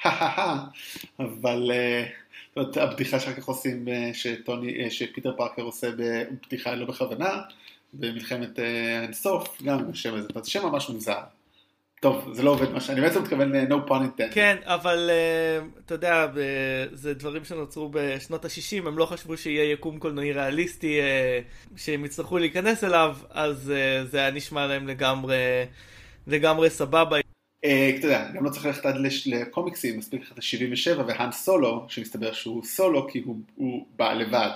אבל 1.19 1.71
הבדיחה 2.57 3.21
שאחר 3.21 3.35
כך 3.35 3.45
עושים, 3.45 3.89
אה, 3.89 4.11
אה, 4.85 4.91
שפיטר 4.91 5.37
פארקר 5.37 5.63
עושה 5.63 5.91
בבדיחה 5.91 6.75
לא 6.75 6.87
בכוונה, 6.87 7.41
במלחמת 7.93 8.59
האינסוף, 8.59 9.63
גם 9.63 9.91
השם 9.91 10.15
הזה, 10.15 10.29
זה 10.43 10.51
שם 10.51 10.67
ממש 10.67 10.89
מוזר. 10.89 11.21
טוב, 12.01 12.29
זה 12.33 12.43
לא 12.43 12.51
עובד 12.51 12.73
מה 12.73 12.81
שאני 12.81 13.01
בעצם 13.01 13.23
מתכוון 13.23 13.55
אה, 13.55 13.65
no 13.69 13.89
pun 13.89 13.93
intended. 13.93 14.35
כן, 14.35 14.57
אבל 14.65 15.11
uh, 15.11 15.81
אתה 15.87 15.95
יודע, 15.95 16.27
זה 16.93 17.15
דברים 17.15 17.45
שנוצרו 17.45 17.91
בשנות 17.93 18.45
ה-60, 18.45 18.89
הם 18.89 18.99
לא 18.99 19.07
חשבו 19.07 19.37
שיהיה 19.37 19.73
יקום 19.73 19.99
קולנועי 19.99 20.33
ריאליסטי 20.33 21.01
uh, 21.01 21.77
שהם 21.77 22.05
יצטרכו 22.05 22.39
להיכנס 22.39 22.85
אליו, 22.85 23.17
אז 23.31 23.73
uh, 23.73 24.07
זה 24.07 24.19
היה 24.19 24.31
נשמע 24.31 24.67
להם 24.67 24.89
לגמרי, 24.89 25.37
לגמרי 26.27 26.71
סבבה. 26.71 27.19
אתה 27.59 28.07
יודע, 28.07 28.29
גם 28.35 28.45
לא 28.45 28.51
צריך 28.51 28.67
ללכת 28.67 28.87
עד 28.87 28.95
לקומיקסים, 29.27 29.99
מספיק 29.99 30.21
ללכת 30.21 30.39
ל-77 30.39 31.03
והאן 31.07 31.33
סולו, 31.33 31.87
שמסתבר 31.89 32.33
שהוא 32.33 32.65
סולו 32.65 33.09
כי 33.09 33.23
הוא, 33.25 33.37
הוא 33.55 33.87
בא 33.97 34.13
לבד. 34.13 34.51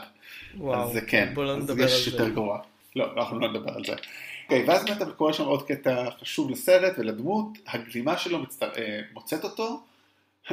וואו, 0.56 0.90
אז 0.90 0.98
כן, 1.06 1.30
בוא 1.34 1.44
לא 1.44 1.56
נדבר 1.56 1.82
על 1.82 1.88
זה. 1.88 1.96
יש 1.96 2.06
יותר 2.06 2.28
גרוע. 2.28 2.58
לא, 2.96 3.06
אנחנו 3.16 3.40
לא 3.40 3.48
נדבר 3.48 3.72
על 3.74 3.84
זה. 3.84 3.94
אוקיי, 4.44 4.64
ואז 4.68 4.84
באמת 4.84 5.16
קורה 5.16 5.32
שם 5.32 5.44
עוד 5.44 5.66
קטע 5.66 6.10
חשוב 6.20 6.50
לסרט 6.50 6.92
ולדמות, 6.98 7.48
הגלימה 7.66 8.18
שלו 8.18 8.38
מצטר... 8.38 8.70
אה, 8.76 9.00
מוצאת 9.12 9.44
אותו, 9.44 9.80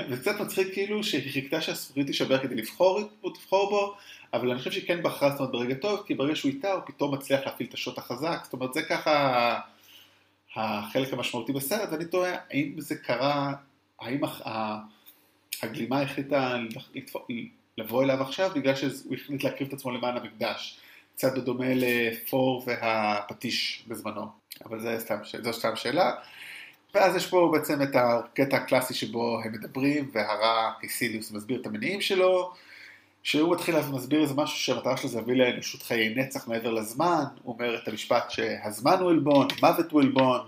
זה 0.10 0.17
קצת 0.17 0.39
מצחיק 0.39 0.73
כאילו 0.73 1.04
שהיא 1.04 1.32
חיכתה 1.32 1.62
שהספורית 1.62 2.08
תישבר 2.08 2.38
כדי 2.38 2.56
לבחור, 2.56 2.99
לבחור 3.23 3.69
בו, 3.69 3.95
אבל 4.34 4.49
אני 4.49 4.60
חושב 4.60 4.71
שהיא 4.71 4.88
כן 4.88 5.04
בחרה 5.04 5.30
זאת 5.30 5.39
אומרת 5.39 5.51
ברגע 5.51 5.75
טוב, 5.75 6.04
כי 6.08 6.15
ברגע 6.15 6.36
שהוא 6.36 6.51
איתה 6.51 6.73
הוא 6.73 6.82
פתאום 6.86 7.13
מצליח 7.13 7.39
להפעיל 7.45 7.69
את 7.69 7.73
השוט 7.73 7.97
החזק, 7.97 8.39
זאת 8.43 8.54
אומרת 8.54 8.73
זה 8.73 8.82
ככה 8.82 9.60
החלק 10.56 11.13
המשמעותי 11.13 11.54
בסרט, 11.54 11.89
ואני 11.91 12.06
תוהה 12.06 12.38
האם 12.49 12.73
זה 12.77 12.95
קרה, 12.95 13.54
האם 13.99 14.21
הגלימה 15.62 16.01
החליטה 16.01 16.58
לבוא 17.77 18.04
אליו 18.04 18.21
עכשיו 18.21 18.51
בגלל 18.56 18.75
שהוא 18.75 19.13
החליט 19.13 19.43
להקריב 19.43 19.67
את 19.67 19.73
עצמו 19.73 19.91
למען 19.91 20.17
המקדש. 20.17 20.80
קצת 21.21 21.38
בדומה 21.38 21.65
לפור 21.75 22.63
והפטיש 22.67 23.86
בזמנו, 23.88 24.25
אבל 24.65 24.79
זה 24.79 24.95
סתם, 24.99 25.15
זו 25.41 25.53
סתם 25.53 25.75
שאלה. 25.75 26.12
ואז 26.93 27.15
יש 27.15 27.27
פה 27.27 27.49
בעצם 27.53 27.81
את 27.81 27.95
הקטע 27.95 28.57
הקלאסי 28.57 28.93
שבו 28.93 29.39
הם 29.43 29.51
מדברים, 29.51 30.10
והרע 30.13 30.71
קיסיליוס 30.79 31.31
מסביר 31.31 31.62
את 31.62 31.65
המניעים 31.65 32.01
שלו, 32.01 32.53
שהוא 33.23 33.53
מתחיל 33.53 33.75
ומסביר 33.75 34.21
איזה 34.21 34.34
משהו 34.34 34.57
שהמטרה 34.57 34.97
שלו 34.97 35.10
זה 35.10 35.19
להביא 35.19 35.36
לאנושות 35.36 35.84
חיי 35.84 36.15
נצח 36.15 36.47
מעבר 36.47 36.71
לזמן, 36.71 37.23
הוא 37.43 37.53
אומר 37.53 37.75
את 37.75 37.88
המשפט 37.88 38.31
שהזמן 38.31 38.97
הוא 38.99 39.10
עלבון, 39.10 39.47
מוות 39.62 39.91
הוא 39.91 40.01
עלבון, 40.01 40.41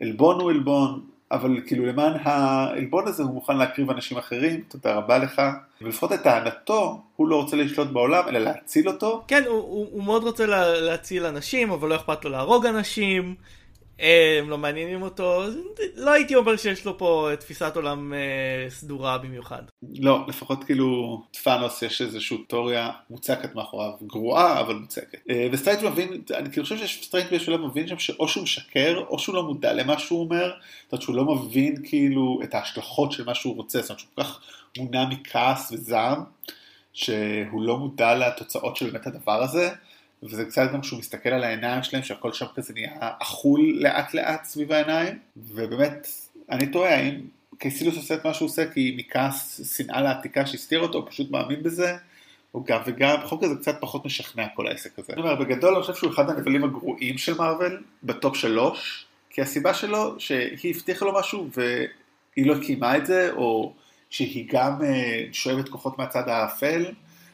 עלבון 0.00 0.40
הוא 0.40 0.50
עלבון, 0.50 1.06
אבל 1.32 1.60
כאילו 1.66 1.86
למען 1.86 2.12
העלבון 2.22 3.08
הזה 3.08 3.22
הוא 3.22 3.34
מוכן 3.34 3.56
להקריב 3.56 3.90
אנשים 3.90 4.18
אחרים, 4.18 4.60
תודה 4.68 4.94
רבה 4.94 5.18
לך. 5.18 5.42
ולפחות 5.82 6.12
את 6.12 6.22
טענתו, 6.22 7.02
הוא 7.16 7.28
לא 7.28 7.36
רוצה 7.36 7.56
לשלוט 7.56 7.88
בעולם, 7.88 8.28
אלא 8.28 8.38
להציל 8.38 8.88
אותו. 8.88 9.24
כן, 9.28 9.42
הוא, 9.46 9.54
הוא, 9.54 9.86
הוא 9.92 10.04
מאוד 10.04 10.22
רוצה 10.22 10.46
לה, 10.46 10.80
להציל 10.80 11.26
אנשים, 11.26 11.70
אבל 11.70 11.88
לא 11.88 11.96
אכפת 11.96 12.24
לו 12.24 12.30
להרוג 12.30 12.66
אנשים. 12.66 13.34
הם 13.98 14.50
לא 14.50 14.58
מעניינים 14.58 15.02
אותו, 15.02 15.42
לא 15.94 16.10
הייתי 16.10 16.34
אומר 16.34 16.56
שיש 16.56 16.84
לו 16.84 16.98
פה 16.98 17.28
תפיסת 17.40 17.76
עולם 17.76 18.14
אה, 18.14 18.70
סדורה 18.70 19.18
במיוחד. 19.18 19.62
לא, 19.98 20.24
לפחות 20.28 20.64
כאילו 20.64 21.22
ת'אנוס 21.42 21.82
יש 21.82 22.02
איזושהי 22.02 22.38
תיאוריה 22.48 22.90
מוצקת 23.10 23.54
מאחוריו, 23.54 23.90
גרועה 24.02 24.60
אבל 24.60 24.74
מוצקת. 24.74 25.18
אה, 25.30 25.48
וסטריינג' 25.52 25.82
מבין, 25.82 26.22
אני 26.34 26.50
כאילו 26.50 26.62
חושב 26.62 26.86
שסטריינג' 26.86 27.32
בשלב 27.32 27.60
מבין 27.60 27.88
שם 27.88 27.98
שאו 27.98 28.28
שהוא 28.28 28.42
משקר, 28.42 29.04
או 29.08 29.18
שהוא 29.18 29.34
לא 29.34 29.42
מודע 29.42 29.72
למה 29.72 29.98
שהוא 29.98 30.20
אומר, 30.20 30.52
זאת 30.84 30.92
אומרת 30.92 31.02
שהוא 31.02 31.16
לא 31.16 31.24
מבין 31.24 31.74
כאילו 31.84 32.40
את 32.44 32.54
ההשלכות 32.54 33.12
של 33.12 33.24
מה 33.24 33.34
שהוא 33.34 33.56
רוצה, 33.56 33.80
זאת 33.80 33.90
אומרת 33.90 34.00
שהוא 34.00 34.10
כל 34.14 34.22
כך 34.22 34.40
מונע 34.78 35.06
מכעס 35.08 35.72
וזעם, 35.72 36.24
שהוא 36.92 37.62
לא 37.62 37.76
מודע 37.76 38.14
לתוצאות 38.14 38.76
של 38.76 38.90
באמת 38.90 39.06
הדבר 39.06 39.42
הזה. 39.42 39.70
וזה 40.22 40.44
קצת 40.44 40.72
גם 40.72 40.80
כשהוא 40.80 40.98
מסתכל 40.98 41.28
על 41.28 41.44
העיניים 41.44 41.82
שלהם, 41.82 42.02
שהכל 42.02 42.32
שם 42.32 42.46
כזה 42.54 42.72
נהיה 42.74 42.90
אכול 43.00 43.78
לאט 43.80 44.14
לאט 44.14 44.44
סביב 44.44 44.72
העיניים, 44.72 45.18
ובאמת, 45.36 46.08
אני 46.50 46.66
תוהה 46.66 46.96
האם 46.96 47.20
קייסילוס 47.58 47.96
עושה 47.96 48.14
את 48.14 48.24
מה 48.24 48.34
שהוא 48.34 48.46
עושה 48.46 48.70
כי 48.72 48.94
מכעס 48.98 49.60
שנאה 49.76 50.00
לעתיקה 50.00 50.46
שהסתיר 50.46 50.80
אותו, 50.80 50.98
הוא 50.98 51.10
פשוט 51.10 51.30
מאמין 51.30 51.62
בזה, 51.62 51.96
או 52.54 52.64
גם 52.64 52.80
וגם, 52.86 53.16
בחוק 53.22 53.42
הזה 53.42 53.54
קצת 53.60 53.76
פחות 53.80 54.04
משכנע 54.04 54.46
כל 54.54 54.66
העסק 54.66 54.98
הזה. 54.98 55.12
אני 55.12 55.22
אומר, 55.22 55.34
בגדול 55.34 55.74
אני 55.74 55.82
חושב 55.82 55.94
שהוא 55.94 56.12
אחד 56.12 56.30
הנבלים 56.30 56.64
הגרועים 56.64 57.18
של 57.18 57.34
מארוול, 57.34 57.82
בטופ 58.02 58.36
שלוש, 58.36 59.06
כי 59.30 59.42
הסיבה 59.42 59.74
שלו 59.74 60.20
שהיא 60.20 60.74
הבטיחה 60.74 61.04
לו 61.04 61.18
משהו 61.18 61.48
והיא 61.56 62.46
לא 62.46 62.54
קיימה 62.66 62.96
את 62.96 63.06
זה, 63.06 63.32
או 63.32 63.74
שהיא 64.10 64.48
גם 64.52 64.84
אה, 64.84 65.24
שואבת 65.32 65.68
כוחות 65.68 65.98
מהצד 65.98 66.28
האפל. 66.28 66.92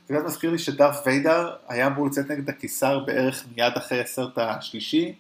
זה 0.09 0.15
קצת 0.15 0.25
מזכיר 0.25 0.51
לי? 0.51 0.59
שדארף 0.59 1.07
ויידר 1.07 1.51
היה 1.69 1.87
אמור 1.87 2.07
לצאת 2.07 2.31
נגד 2.31 2.49
הקיסר 2.49 2.99
בערך 2.99 3.45
מיד 3.57 3.73
אחרי 3.77 4.01
הסרט 4.01 4.39
השלישי, 4.39 5.15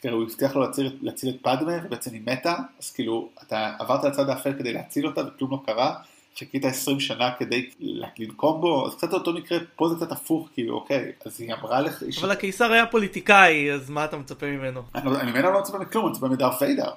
כי 0.00 0.08
הוא 0.08 0.22
הבטיח 0.22 0.56
לו 0.56 0.62
להציל, 0.62 0.96
להציל 1.02 1.28
את 1.28 1.36
פדמה 1.42 1.72
ובעצם 1.84 2.10
היא 2.12 2.22
מתה, 2.26 2.54
אז 2.80 2.90
כאילו 2.90 3.28
אתה 3.42 3.72
עברת 3.78 4.04
לצד 4.04 4.28
האפל 4.28 4.52
כדי 4.52 4.72
להציל 4.72 5.06
אותה 5.06 5.20
וכלום 5.26 5.50
לא 5.50 5.62
קרה, 5.66 5.94
חיכית 6.38 6.64
20 6.64 7.00
שנה 7.00 7.30
כדי 7.38 7.70
לנקום 7.80 8.60
בו, 8.60 8.86
אז 8.86 8.94
קצת 8.94 9.12
אותו 9.12 9.32
מקרה, 9.32 9.58
פה 9.76 9.88
זה 9.88 9.96
קצת 9.96 10.12
הפוך, 10.12 10.48
כאילו 10.54 10.74
אוקיי, 10.74 11.12
אז 11.24 11.40
היא 11.40 11.54
אמרה 11.54 11.80
לך... 11.80 12.02
אבל 12.02 12.12
ש... 12.12 12.24
הקיסר 12.24 12.72
היה 12.72 12.86
פוליטיקאי, 12.86 13.72
אז 13.72 13.90
מה 13.90 14.04
אתה 14.04 14.16
מצפה 14.16 14.46
ממנו? 14.46 14.82
אני, 14.94 15.16
אני 15.20 15.32
ממנו 15.32 15.50
לא 15.52 15.60
מצפה 15.60 15.78
מכלום, 15.78 16.06
אני 16.06 16.12
מצפה 16.12 16.28
מדארף 16.28 16.62
ויידר. 16.62 16.90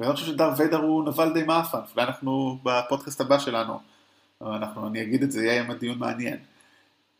ואני 0.00 0.12
חושב 0.12 0.26
שדארף 0.26 0.60
ויידר 0.60 0.76
הוא 0.76 1.04
נבל 1.04 1.32
די 1.32 1.42
מאפן, 1.42 1.78
אולי 1.94 2.06
אנחנו 2.06 2.58
בפודקאסט 2.62 3.20
הבא 3.20 3.38
שלנו, 3.38 3.80
אנחנו, 4.42 4.88
אני 4.88 5.02
אגיד 5.02 5.22
את 5.22 5.32
זה, 5.32 5.44
יהיה 5.44 5.62
עם 5.62 5.70
הדיון 5.70 5.98
מעניין. 5.98 6.36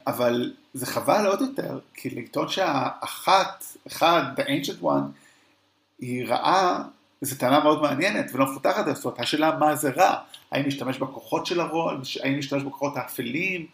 אבל 0.06 0.52
זה 0.74 0.86
חבל 0.86 1.26
עוד 1.26 1.40
יותר, 1.40 1.78
כי 1.94 2.10
לטעון 2.10 2.48
שהאחת, 2.48 3.64
אחד, 3.86 4.22
the 4.36 4.42
ancient 4.42 4.82
one, 4.82 5.10
היא 5.98 6.26
רעה, 6.26 6.82
זו 7.20 7.36
טענה 7.36 7.60
מאוד 7.60 7.82
מעניינת 7.82 8.30
ולא 8.34 8.44
מפותחת, 8.44 8.94
זאת 8.94 9.04
אומרת, 9.04 9.20
השאלה 9.20 9.56
מה 9.58 9.76
זה 9.76 9.90
רע, 9.90 10.14
האם 10.52 10.64
להשתמש 10.64 10.98
בכוחות 10.98 11.46
של 11.46 11.60
הרוע, 11.60 11.94
האם 12.22 12.36
להשתמש 12.36 12.62
בכוחות 12.62 12.96
האפלים, 12.96 13.66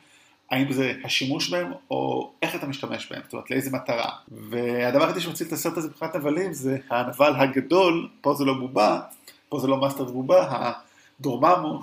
האם 0.51 0.73
זה 0.73 0.93
השימוש 1.05 1.51
בהם, 1.51 1.73
או 1.91 2.31
איך 2.43 2.55
אתה 2.55 2.67
משתמש 2.67 3.13
בהם, 3.13 3.23
זאת 3.25 3.33
אומרת, 3.33 3.51
לאיזה 3.51 3.71
מטרה. 3.71 4.11
והדבר 4.51 5.03
היחידי 5.03 5.21
שמציל 5.21 5.47
את 5.47 5.53
הסרט 5.53 5.77
הזה 5.77 5.89
מבחינת 5.89 6.17
נבלים 6.17 6.53
זה 6.53 6.79
הנבל 6.91 7.33
הגדול, 7.37 8.09
פה 8.21 8.35
זה 8.35 8.45
לא 8.45 8.55
בובה, 8.55 9.01
פה 9.49 9.59
זה 9.59 9.67
לא 9.67 9.81
מאסטר 9.81 10.05
בובה, 10.05 10.73
הדורמאמו. 11.21 11.81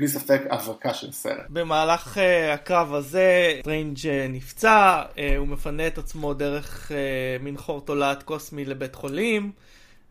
בלי 0.00 0.08
ספק 0.08 0.42
הברקה 0.50 0.94
של 0.94 1.08
הסרט. 1.08 1.46
במהלך 1.48 2.16
uh, 2.16 2.20
הקרב 2.54 2.94
הזה, 2.94 3.58
סטרנג' 3.60 3.98
uh, 3.98 4.28
נפצע, 4.28 5.02
uh, 5.14 5.18
הוא 5.38 5.48
מפנה 5.48 5.86
את 5.86 5.98
עצמו 5.98 6.34
דרך 6.34 6.90
uh, 6.90 7.42
מין 7.42 7.56
חור 7.56 7.80
תולעת 7.80 8.22
קוסמי 8.22 8.64
לבית 8.64 8.94
חולים. 8.94 9.52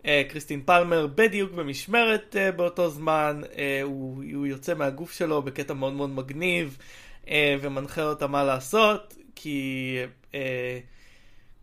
Uh, 0.01 0.05
כריסטין 0.29 0.61
פלמר 0.65 1.07
בדיוק 1.07 1.51
במשמרת 1.51 2.35
uh, 2.35 2.55
באותו 2.55 2.89
זמן, 2.89 3.41
uh, 3.43 3.57
הוא, 3.83 4.23
הוא 4.33 4.47
יוצא 4.47 4.73
מהגוף 4.73 5.11
שלו 5.11 5.41
בקטע 5.41 5.73
מאוד 5.73 5.93
מאוד 5.93 6.09
מגניב 6.09 6.77
uh, 7.25 7.29
ומנחה 7.61 8.03
אותה 8.03 8.27
מה 8.27 8.43
לעשות, 8.43 9.15
כי... 9.35 9.97
Uh, 10.31 10.35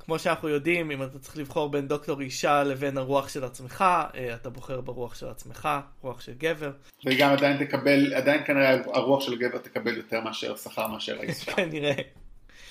כמו 0.07 0.19
שאנחנו 0.19 0.49
יודעים, 0.49 0.91
אם 0.91 1.03
אתה 1.03 1.19
צריך 1.19 1.37
לבחור 1.37 1.71
בין 1.71 1.89
דוקטור 1.89 2.21
אישה 2.21 2.65
לבין 2.65 2.99
הרוח 2.99 3.29
של 3.29 3.45
עצמך, 3.45 3.85
אה, 4.15 4.35
אתה 4.35 4.51
בוחר 4.51 4.81
ברוח 4.81 5.15
של 5.15 5.29
עצמך, 5.29 5.69
רוח 6.03 6.21
של 6.21 6.33
גבר. 6.39 6.71
וגם 7.07 7.33
עדיין 7.33 7.67
תקבל, 7.67 8.15
עדיין 8.15 8.45
כנראה 8.47 8.77
הרוח 8.93 9.23
של 9.23 9.39
גבר 9.39 9.59
תקבל 9.59 9.97
יותר 9.97 10.21
מאשר 10.21 10.57
שכר 10.57 10.87
מאשר 10.87 11.21
האישה. 11.21 11.53
כנראה. 11.57 11.95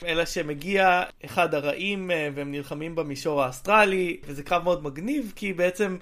אלא 0.06 0.26
שמגיע 0.26 1.04
אחד 1.26 1.54
הרעים 1.54 2.12
אה, 2.12 2.30
והם 2.36 2.52
נלחמים 2.52 2.96
במישור 2.96 3.44
האסטרלי, 3.44 4.18
וזה 4.24 4.44
קרב 4.44 4.64
מאוד 4.64 4.84
מגניב, 4.84 5.34
כי 5.36 5.54
בעצם 5.54 5.98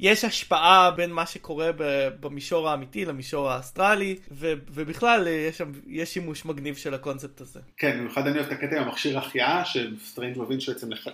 יש 0.00 0.24
השפעה 0.24 0.90
בין 0.90 1.12
מה 1.12 1.26
שקורה 1.26 1.70
במישור 2.20 2.68
האמיתי 2.68 3.04
למישור 3.04 3.50
האסטרלי, 3.50 4.16
ו- 4.30 4.52
ובכלל 4.70 5.26
אה, 5.26 5.32
יש, 5.32 5.60
יש 5.86 6.14
שימוש 6.14 6.44
מגניב 6.44 6.76
של 6.76 6.94
הקונספט 6.94 7.40
הזה. 7.40 7.60
כן, 7.76 7.98
במיוחד 7.98 8.26
אני 8.26 8.38
אוהב 8.38 8.46
את 8.46 8.52
הקטע 8.52 8.76
עם 8.76 8.82
המכשיר 8.82 9.18
החייאה, 9.18 9.64
שסטרנג' 9.64 10.38
מבין 10.38 10.60
שבעצם 10.60 10.92
לח... 10.92 11.08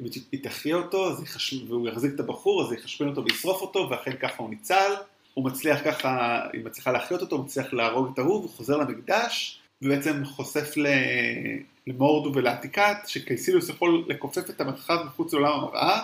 אם 0.00 0.06
היא 0.32 0.42
תחיה 0.42 0.76
אותו 0.76 1.10
יחש... 1.22 1.54
והוא 1.68 1.88
יחזיק 1.88 2.14
את 2.14 2.20
הבחור, 2.20 2.62
אז 2.62 2.72
יחשמל 2.72 3.08
אותו 3.08 3.24
וישרוף 3.24 3.62
אותו, 3.62 3.88
ואכן 3.90 4.12
ככה 4.12 4.42
הוא 4.42 4.50
ניצל. 4.50 4.92
הוא 5.34 5.44
מצליח 5.44 5.80
ככה, 5.84 6.40
היא 6.52 6.64
מצליחה 6.64 6.92
להחיות 6.92 7.20
אותו, 7.20 7.36
הוא 7.36 7.44
מצליח 7.44 7.72
להרוג 7.72 8.10
את 8.14 8.18
ההוא, 8.18 8.42
הוא 8.42 8.50
חוזר 8.50 8.76
למקדש, 8.76 9.60
ובעצם 9.82 10.24
חושף 10.24 10.74
למורדו 11.86 12.32
ולעתיקה, 12.34 12.96
שקייסיליוס 13.06 13.68
יכול 13.68 14.04
לכופף 14.08 14.50
את 14.50 14.60
המרחב 14.60 15.02
מחוץ 15.06 15.32
לעולם 15.32 15.52
המראה, 15.52 16.00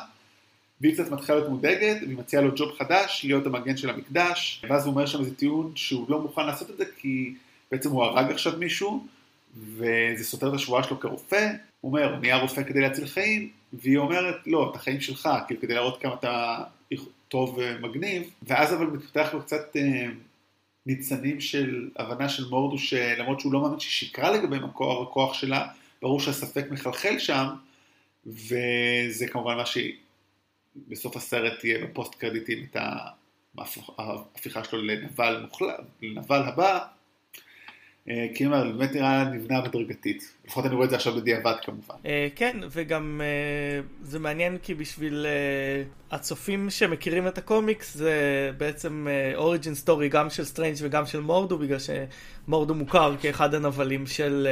והיא 0.81 0.95
קצת 0.95 1.11
מתחילה 1.11 1.39
להיות 1.39 1.51
מודאגת, 1.51 1.97
והיא 2.03 2.19
מציעה 2.19 2.43
לו 2.43 2.51
ג'וב 2.57 2.73
חדש, 2.79 3.25
להיות 3.25 3.47
המגן 3.47 3.77
של 3.77 3.91
המקדש, 3.91 4.65
ואז 4.69 4.87
הוא 4.87 4.93
אומר 4.93 5.07
שם 5.07 5.21
איזה 5.21 5.35
טיעון 5.35 5.73
שהוא 5.75 6.11
לא 6.11 6.21
מוכן 6.21 6.47
לעשות 6.47 6.71
את 6.71 6.77
זה, 6.77 6.85
כי 6.99 7.35
בעצם 7.71 7.91
הוא 7.91 8.05
הרג 8.05 8.31
עכשיו 8.31 8.53
מישהו, 8.59 9.07
וזה 9.57 10.25
סותר 10.25 10.49
את 10.49 10.55
השבועה 10.55 10.83
שלו 10.83 11.01
כרופא, 11.01 11.51
הוא 11.81 11.93
אומר, 11.93 12.13
הוא 12.13 12.21
נהיה 12.21 12.37
רופא 12.37 12.63
כדי 12.63 12.81
להציל 12.81 13.07
חיים, 13.07 13.49
והיא 13.73 13.99
אומרת, 13.99 14.37
לא, 14.47 14.71
את 14.71 14.77
החיים 14.77 15.01
שלך, 15.01 15.29
כאילו 15.47 15.61
כדי 15.61 15.75
להראות 15.75 16.03
כמה 16.03 16.15
אתה 16.15 16.57
טוב 17.29 17.59
ומגניב, 17.59 18.31
ואז 18.43 18.75
אבל 18.75 18.87
מתפתח 18.87 19.31
לו 19.33 19.43
קצת 19.43 19.77
אה, 19.77 20.07
ניצנים 20.87 21.41
של 21.41 21.89
הבנה 21.97 22.29
של 22.29 22.49
מורדו, 22.49 22.79
שלמרות 22.79 23.41
שהוא 23.41 23.53
לא 23.53 23.61
מאמין 23.61 23.81
ששיקרה 23.81 24.31
לגבי 24.31 24.59
מקור 24.59 25.03
הכוח 25.03 25.35
שלה, 25.35 25.67
ברור 26.03 26.21
שהספק 26.21 26.65
מחלחל 26.71 27.19
שם, 27.19 27.47
וזה 28.27 29.27
כמובן 29.31 29.57
מה 29.57 29.67
בסוף 30.89 31.17
הסרט 31.17 31.53
תהיה 31.61 31.87
ב-post 31.87 32.15
credits 32.15 32.67
את 32.71 32.77
ההפיכה 33.99 34.65
שלו 34.65 34.83
לנבל 34.83 35.41
מוחלט, 35.43 35.81
לנבל 36.03 36.43
הבא, 36.43 36.87
אה, 38.09 38.27
כי 38.35 38.47
אני 38.47 38.55
אומר, 38.55 38.73
באמת 38.73 38.95
נראה 38.95 39.25
נבנה 39.25 39.61
בהדרגתית. 39.61 40.35
לפחות 40.45 40.67
אני 40.67 40.75
רואה 40.75 40.85
את 40.85 40.91
זה 40.91 40.97
עכשיו 40.97 41.15
בדיעבד 41.17 41.55
כמובן. 41.63 41.95
אה, 42.07 42.29
כן, 42.37 42.57
וגם 42.71 43.21
אה, 43.25 43.81
זה 44.03 44.19
מעניין 44.19 44.59
כי 44.63 44.75
בשביל 44.75 45.27
הצופים 46.11 46.71
שמכירים 46.71 47.29
את 47.29 47.39
הקומיקס, 47.39 47.95
זה 47.95 48.51
בעצם 48.59 49.07
origin 49.35 49.75
story 49.75 50.09
גם 50.09 50.31
של 50.31 50.45
סטרנג' 50.45 50.77
וגם 50.81 51.07
של 51.07 51.21
מורדו, 51.21 51.59
בגלל 51.59 51.79
שמורדו 51.79 52.75
מוכר 52.75 53.17
כאחד 53.21 53.55
הנבלים 53.55 54.07
של... 54.07 54.49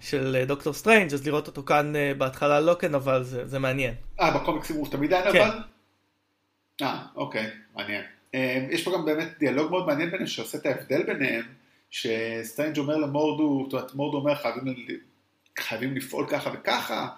של 0.00 0.44
דוקטור 0.46 0.72
סטרנג', 0.72 1.14
אז 1.14 1.26
לראות 1.26 1.46
אותו 1.46 1.62
כאן 1.62 1.92
בהתחלה 2.18 2.60
לא 2.60 2.76
כנבל, 2.80 3.22
זה, 3.22 3.46
זה 3.46 3.58
מעניין. 3.58 3.94
אה, 4.20 4.38
בקומיקסים 4.38 4.76
הוא 4.76 4.88
תמיד 4.90 5.12
היה 5.12 5.28
נבל? 5.28 5.32
כן. 5.32 6.84
אה, 6.84 7.02
אוקיי, 7.14 7.50
מעניין. 7.74 8.02
יש 8.70 8.84
פה 8.84 8.92
גם 8.94 9.04
באמת 9.04 9.28
דיאלוג 9.38 9.70
מאוד 9.70 9.86
מעניין 9.86 10.10
ביניהם, 10.10 10.26
שעושה 10.26 10.58
את 10.58 10.66
ההבדל 10.66 11.02
ביניהם. 11.02 11.42
שסטרנג' 11.90 12.78
אומר 12.78 12.96
למורדו, 12.96 13.66
זאת 13.70 13.72
אומרת 13.72 13.94
מורדו 13.94 14.18
אומר 14.18 14.34
חייבים, 14.34 14.74
חייבים 15.58 15.96
לפעול 15.96 16.26
ככה 16.28 16.50
וככה, 16.54 17.08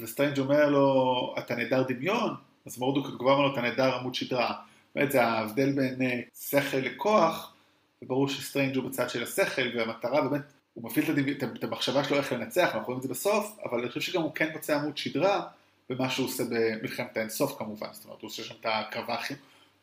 וסטרנג' 0.00 0.38
אומר 0.38 0.68
לו 0.68 1.34
אתה 1.38 1.56
נעדר 1.56 1.82
דמיון, 1.82 2.34
אז 2.66 2.78
מורדו 2.78 3.04
כבר 3.04 3.32
אומר 3.32 3.46
לו 3.46 3.52
אתה 3.52 3.60
נעדר 3.60 3.94
עמוד 3.94 4.14
שדרה. 4.14 4.54
באמת 4.94 5.12
זה 5.12 5.24
ההבדל 5.24 5.72
בין 5.72 6.02
אה, 6.02 6.20
שכל 6.34 6.76
לכוח, 6.76 7.54
וברור 8.02 8.28
שסטרנג' 8.28 8.76
הוא 8.76 8.88
בצד 8.88 9.10
של 9.10 9.22
השכל, 9.22 9.76
והמטרה 9.76 10.28
באמת, 10.28 10.42
הוא 10.80 10.90
מפעיל 10.90 11.34
את, 11.56 11.64
המחשבה 11.64 12.04
שלו 12.04 12.16
איך 12.16 12.32
לנצח, 12.32 12.64
אנחנו 12.64 12.86
רואים 12.86 12.98
את 12.98 13.02
זה 13.02 13.08
בסוף, 13.08 13.56
אבל 13.64 13.78
אני 13.78 13.88
חושב 13.88 14.00
שגם 14.00 14.22
הוא 14.22 14.34
כן 14.34 14.48
מוצא 14.52 14.76
עמוד 14.76 14.96
שדרה 14.96 15.42
במה 15.90 16.10
שהוא 16.10 16.26
עושה 16.26 16.42
במלחמת 16.50 17.16
האינסוף 17.16 17.58
כמובן, 17.58 17.86
זאת 17.92 18.04
אומרת 18.04 18.20
הוא 18.22 18.28
עושה 18.28 18.42
שם 18.42 18.54
את 18.60 18.66
ההקרבה 18.66 19.14
הכי... 19.14 19.34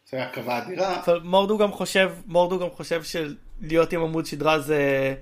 זה 0.10 0.24
הקרבה 0.24 0.58
אדירה. 0.58 1.02
מורדו 1.24 1.58
גם 1.58 1.72
חושב, 1.72 2.12
מורדו 2.26 2.60
גם 2.60 2.70
חושב 2.70 3.02
שלהיות 3.04 3.94
עם 3.94 4.02
עמוד 4.02 4.26
שדרה 4.26 4.60
זה, 4.60 5.16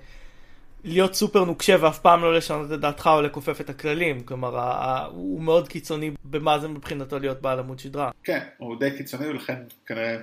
להיות 0.84 1.15
סופר 1.15 1.43
נוקשה 1.43 1.75
ואף 1.81 1.99
פעם 1.99 2.21
לא 2.21 2.36
לשנות 2.36 2.71
את 2.71 2.79
דעתך 2.79 3.09
או 3.13 3.21
לכופף 3.21 3.61
את 3.61 3.69
הכללים. 3.69 4.23
כלומר, 4.23 4.77
הוא 5.09 5.41
מאוד 5.41 5.67
קיצוני 5.67 6.11
במה 6.23 6.59
זה 6.59 6.67
מבחינתו 6.67 7.19
להיות 7.19 7.41
בעל 7.41 7.59
עמוד 7.59 7.79
שדרה. 7.79 8.11
כן, 8.23 8.39
הוא 8.57 8.79
די 8.79 8.97
קיצוני 8.97 9.27
ולכן 9.27 9.55
כנראה 9.86 10.17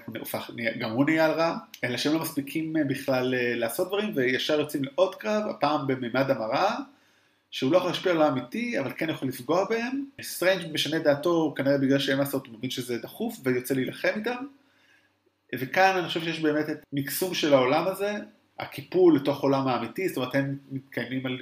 גם 0.78 0.90
הוא 0.90 1.04
נהיה 1.04 1.24
הרע, 1.24 1.57
אלא 1.84 1.96
שהם 1.96 2.14
לא 2.14 2.20
מספיקים 2.20 2.76
אה, 2.76 2.84
בכלל 2.84 3.34
אה, 3.34 3.54
לעשות 3.54 3.88
דברים 3.88 4.12
וישר 4.14 4.61
יוצאים 4.61 4.84
לעוד 4.84 5.14
קרב, 5.14 5.42
הפעם 5.50 5.86
בממד 5.86 6.30
המראה. 6.30 6.74
שהוא 7.50 7.72
לא 7.72 7.76
יכול 7.76 7.90
להשפיע 7.90 8.12
על 8.12 8.22
האמיתי, 8.22 8.80
אבל 8.80 8.92
כן 8.96 9.11
יכול 9.11 9.28
לפגוע 9.28 9.64
בהם. 9.64 10.04
סטרנג' 10.22 10.72
משנה 10.72 10.98
דעתו 10.98 11.54
כנראה 11.56 11.78
בגלל 11.78 11.98
שאין 11.98 12.18
לעשות, 12.18 12.46
הוא 12.46 12.54
מבין 12.58 12.70
שזה 12.70 12.98
דחוף 12.98 13.36
ויוצא 13.44 13.74
להילחם 13.74 14.08
איתם. 14.16 14.44
וכאן 15.58 15.96
אני 15.96 16.08
חושב 16.08 16.20
שיש 16.20 16.40
באמת 16.40 16.70
את 16.70 16.84
מקסום 16.92 17.34
של 17.34 17.54
העולם 17.54 17.86
הזה, 17.86 18.14
הקיפול 18.61 19.16
לתוך 19.16 19.40
עולם 19.40 19.68
האמיתי, 19.68 20.08
זאת 20.08 20.16
אומרת 20.16 20.34
הם 20.34 20.56
מתקיימים 20.70 21.26
על, 21.26 21.38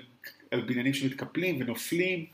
על 0.50 0.60
בניינים 0.60 0.94
שמתקפלים 0.94 1.56
ונופלים, 1.60 2.24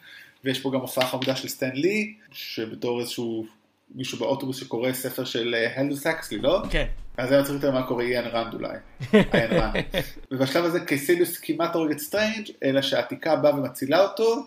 ויש 0.45 0.61
פה 0.61 0.71
גם 0.75 0.81
הופעה 0.81 1.07
חמודה 1.07 1.37
של 1.37 1.49
סטן 1.49 1.71
לי, 1.75 2.15
שבתור 2.33 3.01
איזשהו 3.01 3.47
מישהו 3.95 4.19
באוטובוס 4.19 4.57
שקורא 4.57 4.93
ספר 4.93 5.25
של 5.25 5.55
הלדו 5.77 5.95
אה, 5.95 6.01
סקסלי, 6.01 6.39
לא? 6.39 6.63
כן. 6.71 6.87
אז 7.17 7.33
היה 7.33 7.43
צריך 7.43 7.55
יותר 7.55 7.71
מה 7.71 7.87
קורה 7.87 8.05
איין 8.05 8.25
ראנד 8.25 8.55
אולי. 8.55 8.77
איין 9.35 9.53
ראנד. 9.53 9.85
ובשלב 10.31 10.65
הזה 10.65 10.81
קאסיליוס 10.81 11.39
כמעט 11.39 11.75
הורג 11.75 11.91
את 11.91 11.99
סטרנג', 11.99 12.51
אלא 12.65 12.83
שהעתיקה 12.83 13.37
באה 13.37 13.55
ומצילה 13.55 14.03
אותו, 14.03 14.47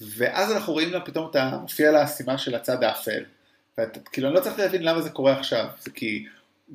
ואז 0.00 0.52
אנחנו 0.52 0.72
רואים 0.72 0.90
לה 0.90 1.00
פתאום 1.00 1.30
את 1.30 1.36
המופיע 1.36 1.92
לה 1.92 2.02
הסימן 2.02 2.38
של 2.38 2.54
הצד 2.54 2.82
האפל. 2.84 3.24
וכאילו 3.78 4.28
אני 4.28 4.34
לא 4.34 4.40
צריך 4.40 4.58
להבין 4.58 4.82
למה 4.82 5.00
זה 5.00 5.10
קורה 5.10 5.38
עכשיו, 5.38 5.66
זה 5.80 5.90
כי 5.90 6.26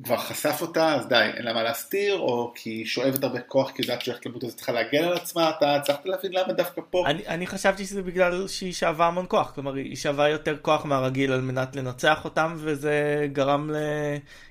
כבר 0.04 0.16
חשף 0.16 0.58
אותה, 0.60 0.94
אז 0.94 1.08
די, 1.08 1.30
אין 1.36 1.44
לה 1.44 1.52
מה 1.52 1.62
להסתיר, 1.62 2.18
או 2.18 2.52
כי 2.54 2.70
היא 2.70 2.86
שואבת 2.86 3.24
הרבה 3.24 3.40
כוח, 3.40 3.70
כי 3.70 3.82
היא 3.82 3.84
יודעת 3.84 4.00
שהיא 4.00 4.12
הולכת 4.12 4.26
למות 4.26 4.44
אז 4.44 4.56
צריכה 4.56 4.72
להגן 4.72 5.04
על 5.04 5.12
עצמה, 5.12 5.50
אתה 5.50 5.74
הצלחת 5.74 6.06
להבין 6.06 6.32
למה 6.32 6.52
דווקא 6.52 6.80
פה? 6.90 7.04
אני, 7.06 7.26
אני 7.26 7.46
חשבתי 7.46 7.84
שזה 7.84 8.02
בגלל 8.02 8.48
שהיא 8.48 8.72
שאבה 8.72 9.06
המון 9.06 9.26
כוח, 9.28 9.52
כלומר 9.54 9.74
היא 9.74 9.96
שאבה 9.96 10.28
יותר 10.28 10.56
כוח 10.62 10.84
מהרגיל 10.84 11.32
על 11.32 11.40
מנת 11.40 11.76
לנצח 11.76 12.24
אותם, 12.24 12.54
וזה 12.58 13.26
גרם 13.32 13.70
ל... 13.70 13.76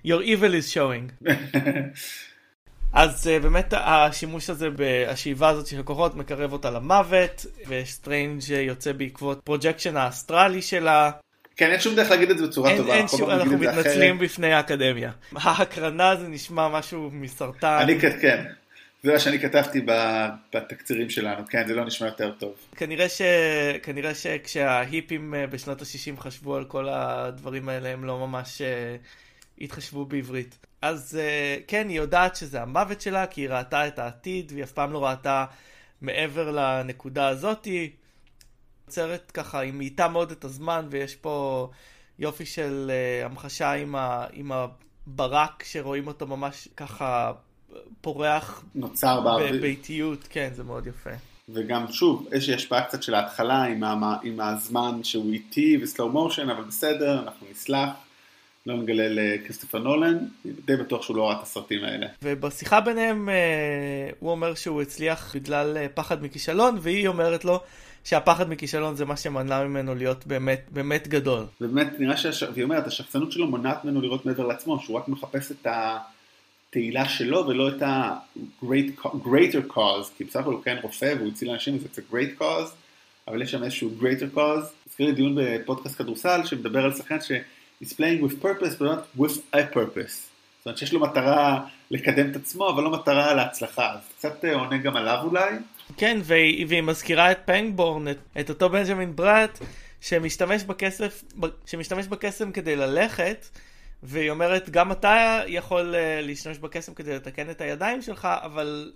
your 0.05 0.21
evil 0.23 0.53
is 0.61 0.73
showing. 0.73 1.29
אז 2.93 3.27
uh, 3.27 3.43
באמת 3.43 3.73
השימוש 3.77 4.49
הזה, 4.49 4.69
השאיבה 5.07 5.49
הזאת 5.49 5.67
של 5.67 5.79
הכוחות 5.79 6.15
מקרב 6.15 6.53
אותה 6.53 6.69
למוות, 6.69 7.45
וסטריינג' 7.67 8.49
יוצא 8.49 8.91
בעקבות 8.91 9.41
ה 9.43 9.48
projection 9.48 9.97
האסטרלי 9.97 10.61
שלה. 10.61 11.11
כן, 11.59 11.71
אין 11.71 11.79
שום 11.79 11.95
דרך 11.95 12.11
להגיד 12.11 12.29
את 12.29 12.37
זה 12.37 12.47
בצורה 12.47 12.69
אין, 12.69 12.77
טובה. 12.77 12.95
אין 12.95 13.07
שום, 13.07 13.29
אנחנו 13.29 13.57
מתנצלים 13.57 14.19
בפני 14.19 14.53
האקדמיה. 14.53 15.11
ההקרנה 15.35 16.15
זה 16.15 16.27
נשמע 16.27 16.67
משהו 16.67 17.09
מסרטן. 17.13 17.77
אני 17.81 17.99
כן. 17.99 18.45
זה 19.03 19.13
מה 19.13 19.19
שאני 19.19 19.39
כתבתי 19.39 19.81
בתקצירים 20.53 21.09
שלנו, 21.09 21.43
כן, 21.49 21.67
זה 21.67 21.73
לא 21.73 21.85
נשמע 21.85 22.07
יותר 22.07 22.31
טוב. 22.31 22.53
כנראה, 22.75 23.09
ש... 23.09 23.21
כנראה 23.83 24.15
שכשההיפים 24.15 25.35
אה, 25.35 25.47
בשנות 25.47 25.81
ה-60 25.81 26.21
חשבו 26.21 26.55
על 26.55 26.65
כל 26.65 26.89
הדברים 26.89 27.69
האלה, 27.69 27.89
הם 27.89 28.03
לא 28.03 28.27
ממש 28.27 28.61
uh, 28.61 29.63
התחשבו 29.63 30.05
בעברית. 30.05 30.57
אז 30.81 31.19
uh, 31.21 31.61
כן, 31.67 31.89
היא 31.89 31.97
יודעת 31.97 32.35
שזה 32.35 32.61
המוות 32.61 33.01
שלה, 33.01 33.25
כי 33.27 33.41
היא 33.41 33.49
ראתה 33.49 33.87
את 33.87 33.99
העתיד, 33.99 34.51
והיא 34.51 34.63
אף 34.63 34.71
פעם 34.71 34.93
לא 34.93 35.05
ראתה 35.05 35.45
מעבר 36.01 36.51
לנקודה 36.51 37.27
הזאתי. 37.27 37.89
יוצרת 38.89 39.31
ככה, 39.31 39.59
היא 39.59 39.73
מאיטה 39.73 40.07
מאוד 40.07 40.31
את 40.31 40.43
הזמן, 40.43 40.87
ויש 40.89 41.15
פה 41.15 41.69
יופי 42.19 42.45
של 42.45 42.91
uh, 42.91 43.25
המחשה 43.25 43.71
עם, 43.71 43.95
ה, 43.95 44.25
עם 44.33 44.51
הברק, 44.51 45.63
שרואים 45.63 46.07
אותו 46.07 46.27
ממש 46.27 46.67
ככה 46.77 47.31
פורח. 48.01 48.63
נוצר 48.75 49.21
באוויר. 49.21 49.53
בביתיות, 49.53 50.27
כן, 50.29 50.49
זה 50.53 50.63
מאוד 50.63 50.87
יפה. 50.87 51.09
וגם 51.49 51.91
שוב, 51.91 52.27
יש 52.33 52.49
השפעה 52.49 52.81
קצת 52.81 53.03
של 53.03 53.13
ההתחלה 53.13 53.63
עם, 53.63 53.83
המה, 53.83 54.17
עם 54.23 54.39
הזמן 54.39 55.03
שהוא 55.03 55.33
איטי 55.33 55.77
וסלואו 55.81 56.09
מושן, 56.09 56.49
אבל 56.49 56.63
בסדר, 56.63 57.19
אנחנו 57.23 57.47
נסלח. 57.51 57.89
לא 58.65 58.77
נגלה 58.77 59.03
לכריסטופר 59.09 59.79
נולן, 59.79 60.17
די 60.65 60.75
בטוח 60.75 61.01
שהוא 61.01 61.17
לא 61.17 61.27
ראה 61.27 61.37
את 61.37 61.43
הסרטים 61.43 61.83
האלה. 61.83 62.07
ובשיחה 62.23 62.81
ביניהם 62.81 63.29
אה, 63.29 64.09
הוא 64.19 64.31
אומר 64.31 64.55
שהוא 64.55 64.81
הצליח 64.81 65.35
בגלל 65.35 65.77
אה, 65.77 65.87
פחד 65.93 66.23
מכישלון, 66.23 66.77
והיא 66.81 67.07
אומרת 67.07 67.45
לו 67.45 67.59
שהפחד 68.09 68.49
מכישלון 68.49 68.95
זה 68.95 69.05
מה 69.05 69.17
שמנע 69.17 69.63
ממנו 69.63 69.95
להיות 69.95 70.27
באמת, 70.27 70.61
באמת 70.71 71.07
גדול. 71.07 71.45
ובאמת 71.61 71.99
נראה 71.99 72.17
שהש... 72.17 72.43
והיא 72.43 72.63
אומרת, 72.63 72.87
השחצנות 72.87 73.31
שלו 73.31 73.47
מונעת 73.47 73.85
ממנו 73.85 74.01
לראות 74.01 74.25
מעבר 74.25 74.47
לעצמו, 74.47 74.79
שהוא 74.79 74.97
רק 74.97 75.07
מחפש 75.07 75.51
את 75.51 75.67
התהילה 75.69 77.09
שלו 77.09 77.47
ולא 77.47 77.69
את 77.69 77.81
ה-greater 77.81 79.73
cause, 79.73 80.17
כי 80.17 80.23
בסך 80.23 80.39
הכל 80.39 80.53
הוא 80.53 80.63
כן 80.63 80.77
רופא 80.81 81.13
והוא 81.17 81.27
הציל 81.27 81.49
אנשים 81.49 81.75
וזה 81.75 81.87
קצת 81.87 82.01
great 82.11 82.41
cause, 82.41 82.69
אבל 83.27 83.41
יש 83.41 83.51
שם 83.51 83.63
איזשהו 83.63 83.91
greater 84.01 84.37
cause. 84.37 84.65
הזכיר 84.87 85.05
לי 85.05 85.11
דיון 85.11 85.37
בפודקאסט 85.41 85.97
כדורסל 85.97 86.41
שמדבר 86.45 86.85
על 86.85 86.93
שחקן 86.93 87.21
ש... 87.21 87.31
is 87.83 87.87
playing 87.87 88.21
with 88.23 88.41
purpose 88.41 88.75
but 88.79 88.85
not 88.85 89.21
with 89.21 89.37
a 89.55 89.75
purpose. 89.75 90.15
זאת 90.57 90.65
אומרת 90.65 90.77
שיש 90.77 90.93
לו 90.93 90.99
מטרה 90.99 91.65
לקדם 91.91 92.31
את 92.31 92.35
עצמו, 92.35 92.69
אבל 92.69 92.83
לא 92.83 92.91
מטרה 92.91 93.33
להצלחה. 93.33 93.93
אז 93.93 93.99
קצת 94.17 94.45
אה, 94.45 94.55
עונה 94.55 94.77
גם 94.77 94.95
עליו 94.95 95.19
אולי. 95.23 95.55
כן, 95.97 96.19
והיא, 96.23 96.65
והיא 96.69 96.81
מזכירה 96.81 97.31
את 97.31 97.37
פנגבורן, 97.45 98.07
את, 98.07 98.17
את 98.39 98.49
אותו 98.49 98.69
בנג'מין 98.69 99.15
בראט, 99.15 99.59
שמשתמש 100.01 100.63
בכסף, 100.63 101.23
שמשתמש 101.65 102.07
בקסם 102.07 102.51
כדי 102.51 102.75
ללכת, 102.75 103.45
והיא 104.03 104.29
אומרת, 104.29 104.69
גם 104.69 104.91
אתה 104.91 105.41
יכול 105.47 105.95
uh, 105.95 106.25
להשתמש 106.25 106.57
בקסם 106.57 106.93
כדי 106.93 107.15
לתקן 107.15 107.49
את 107.49 107.61
הידיים 107.61 108.01
שלך, 108.01 108.27
אבל 108.31 108.91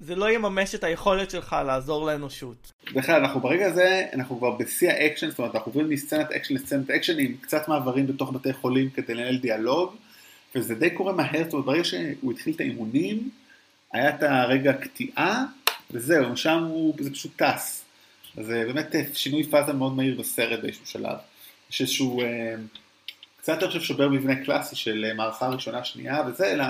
זה 0.00 0.14
לא 0.14 0.30
יממש 0.30 0.74
את 0.74 0.84
היכולת 0.84 1.30
שלך 1.30 1.56
לעזור 1.66 2.06
לאנושות. 2.06 2.72
בכלל, 2.94 3.20
אנחנו 3.20 3.40
ברגע 3.40 3.66
הזה, 3.66 4.06
אנחנו 4.14 4.38
כבר 4.38 4.50
בשיא 4.50 4.90
האקשן, 4.90 5.30
זאת 5.30 5.38
אומרת, 5.38 5.54
אנחנו 5.54 5.70
עוברים 5.70 5.90
מסצנת 5.90 6.32
אקשן 6.32 6.54
לסצנת 6.54 6.90
אקשן 6.90 7.18
עם 7.18 7.34
קצת 7.40 7.68
מעברים 7.68 8.06
בתוך 8.06 8.32
בתי 8.32 8.52
חולים 8.52 8.90
כדי 8.90 9.14
לנהל 9.14 9.36
דיאלוג, 9.36 9.94
וזה 10.54 10.74
די 10.74 10.90
קורה 10.90 11.12
מהר, 11.12 11.44
זאת 11.44 11.52
אומרת, 11.52 11.66
ברגע 11.66 11.84
שהוא 11.84 12.32
התחיל 12.32 12.54
את 12.54 12.60
האימונים, 12.60 13.30
היה 13.92 14.08
את 14.08 14.22
הרגע 14.22 14.70
הקטיעה, 14.70 15.44
וזהו, 15.90 16.28
משם 16.28 16.62
הוא, 16.62 16.94
זה 17.00 17.10
פשוט 17.10 17.42
טס. 17.42 17.84
אז 18.36 18.46
זה 18.46 18.64
באמת 18.66 18.94
אה, 18.94 19.02
שינוי 19.14 19.44
פאזה 19.44 19.72
מאוד 19.72 19.96
מהיר 19.96 20.20
בסרט 20.20 20.60
באיזשהו 20.60 20.86
שלב. 20.86 21.16
יש 21.70 21.80
איזשהו, 21.80 22.22
אה, 22.22 22.54
קצת 23.36 23.62
אני 23.62 23.66
חושב 23.66 23.80
שובר 23.80 24.08
מבנה 24.08 24.44
קלאסי 24.44 24.76
של 24.76 25.04
אה, 25.08 25.14
מערכה 25.14 25.48
ראשונה 25.48 25.84
שנייה 25.84 26.22
וזה, 26.26 26.52
אלא 26.52 26.64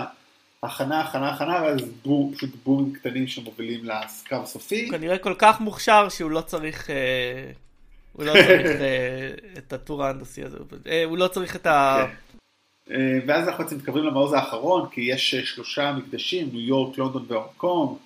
הכנה, 0.62 1.00
הכנה, 1.00 1.30
הכנה, 1.30 1.62
ואז 1.62 1.80
בור, 2.02 2.32
פשוט 2.34 2.50
בורים 2.64 2.92
קטנים 2.92 3.26
שמובילים 3.26 3.84
לקו 3.84 4.36
הסופי. 4.36 4.84
הוא 4.84 4.90
כנראה 4.90 5.18
כל 5.18 5.34
כך 5.38 5.60
מוכשר 5.60 6.08
שהוא 6.08 6.30
לא 6.30 6.40
צריך, 6.40 6.90
הוא 8.12 8.24
לא 8.24 8.32
צריך 8.32 8.70
את 9.58 9.72
הטור 9.72 10.04
ההנדסי 10.04 10.42
הזה, 10.42 10.58
הוא 11.04 11.18
לא 11.18 11.28
צריך 11.28 11.56
את 11.56 11.66
ה... 11.66 12.06
כן. 12.86 12.94
ואז 13.26 13.48
אנחנו 13.48 13.64
בעצם 13.64 13.76
מתקרבים 13.76 14.04
למעוז 14.04 14.32
האחרון, 14.32 14.88
כי 14.90 15.00
יש 15.00 15.34
שלושה 15.34 15.92
מקדשים, 15.92 16.48
ניו 16.52 16.60
יורק, 16.60 16.98
לונדון 16.98 17.24
והונג 17.28 17.48
קונג, 17.56 17.90
אה, 17.90 18.05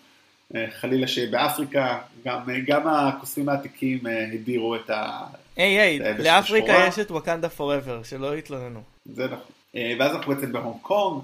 חלילה 0.81 1.07
שבאפריקה, 1.09 1.99
גם, 2.25 2.41
גם 2.67 2.89
הקוסמים 2.89 3.49
העתיקים 3.49 4.07
אה, 4.07 4.27
הדירו 4.33 4.77
את 4.77 4.91
ה... 4.91 5.27
היי 5.57 5.81
היי, 5.81 5.99
לאפריקה 6.19 6.85
יש 6.89 6.99
את 6.99 7.11
וואקנדה 7.11 7.49
פוראבר, 7.49 8.03
שלא 8.03 8.37
יתלוננו. 8.37 8.83
זה 9.07 9.25
נכון. 9.25 9.53
אה, 9.77 9.95
ואז 9.99 10.15
אנחנו 10.17 10.35
בעצם 10.35 10.53
בהונג 10.53 10.77
קונג, 10.83 11.23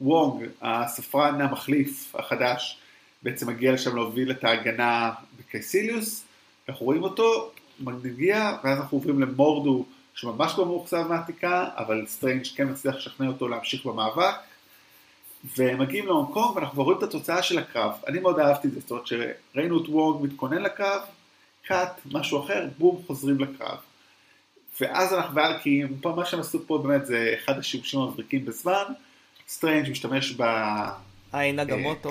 וונג, 0.00 0.46
הספרן 0.62 1.40
המחליף 1.40 2.14
החדש, 2.14 2.78
בעצם 3.22 3.48
מגיע 3.48 3.72
לשם 3.72 3.96
להוביל 3.96 4.30
את 4.30 4.44
ההגנה 4.44 5.12
בקייסיליוס, 5.38 6.24
אנחנו 6.68 6.86
רואים 6.86 7.02
אותו, 7.02 7.50
מגיע, 7.80 8.52
ואז 8.64 8.78
אנחנו 8.78 8.98
עוברים 8.98 9.20
למורדו, 9.20 9.84
שממש 10.14 10.52
לא 10.58 10.66
מאוכזב 10.66 11.06
מהעתיקה, 11.08 11.68
אבל 11.76 12.04
סטרנג' 12.06 12.44
כן 12.56 12.70
מצליח 12.70 12.96
לשכנע 12.96 13.28
אותו 13.28 13.48
להמשיך 13.48 13.86
במאבק. 13.86 14.34
ומגיעים 15.58 16.06
להונג 16.06 16.32
קונג 16.32 16.56
ואנחנו 16.56 16.84
רואים 16.84 16.98
את 16.98 17.02
התוצאה 17.02 17.42
של 17.42 17.58
הקרב. 17.58 17.92
אני 18.08 18.20
מאוד 18.20 18.38
אהבתי 18.38 18.68
את 18.68 18.72
זה, 18.72 18.80
זאת 18.80 18.90
אומרת 18.90 19.06
שראינו 19.06 19.82
את 19.82 19.88
וונג 19.88 20.24
מתכונן 20.24 20.62
לקרב, 20.62 21.00
קאט, 21.66 22.00
משהו 22.12 22.44
אחר, 22.44 22.66
בום, 22.78 23.02
חוזרים 23.06 23.38
לקרב. 23.38 23.78
ואז 24.80 25.12
אנחנו, 25.12 25.40
כי 25.62 25.82
פה 26.00 26.12
מה 26.16 26.24
שהם 26.24 26.40
עשו 26.40 26.66
פה 26.66 26.78
באמת 26.78 27.06
זה 27.06 27.34
אחד 27.38 27.58
השימושים 27.58 28.00
המבריקים 28.00 28.44
בזמן, 28.44 28.84
סטרנג' 29.48 29.90
משתמש 29.90 30.34
ב... 30.36 30.42
עין 31.32 31.58
אגמוטו. 31.58 32.10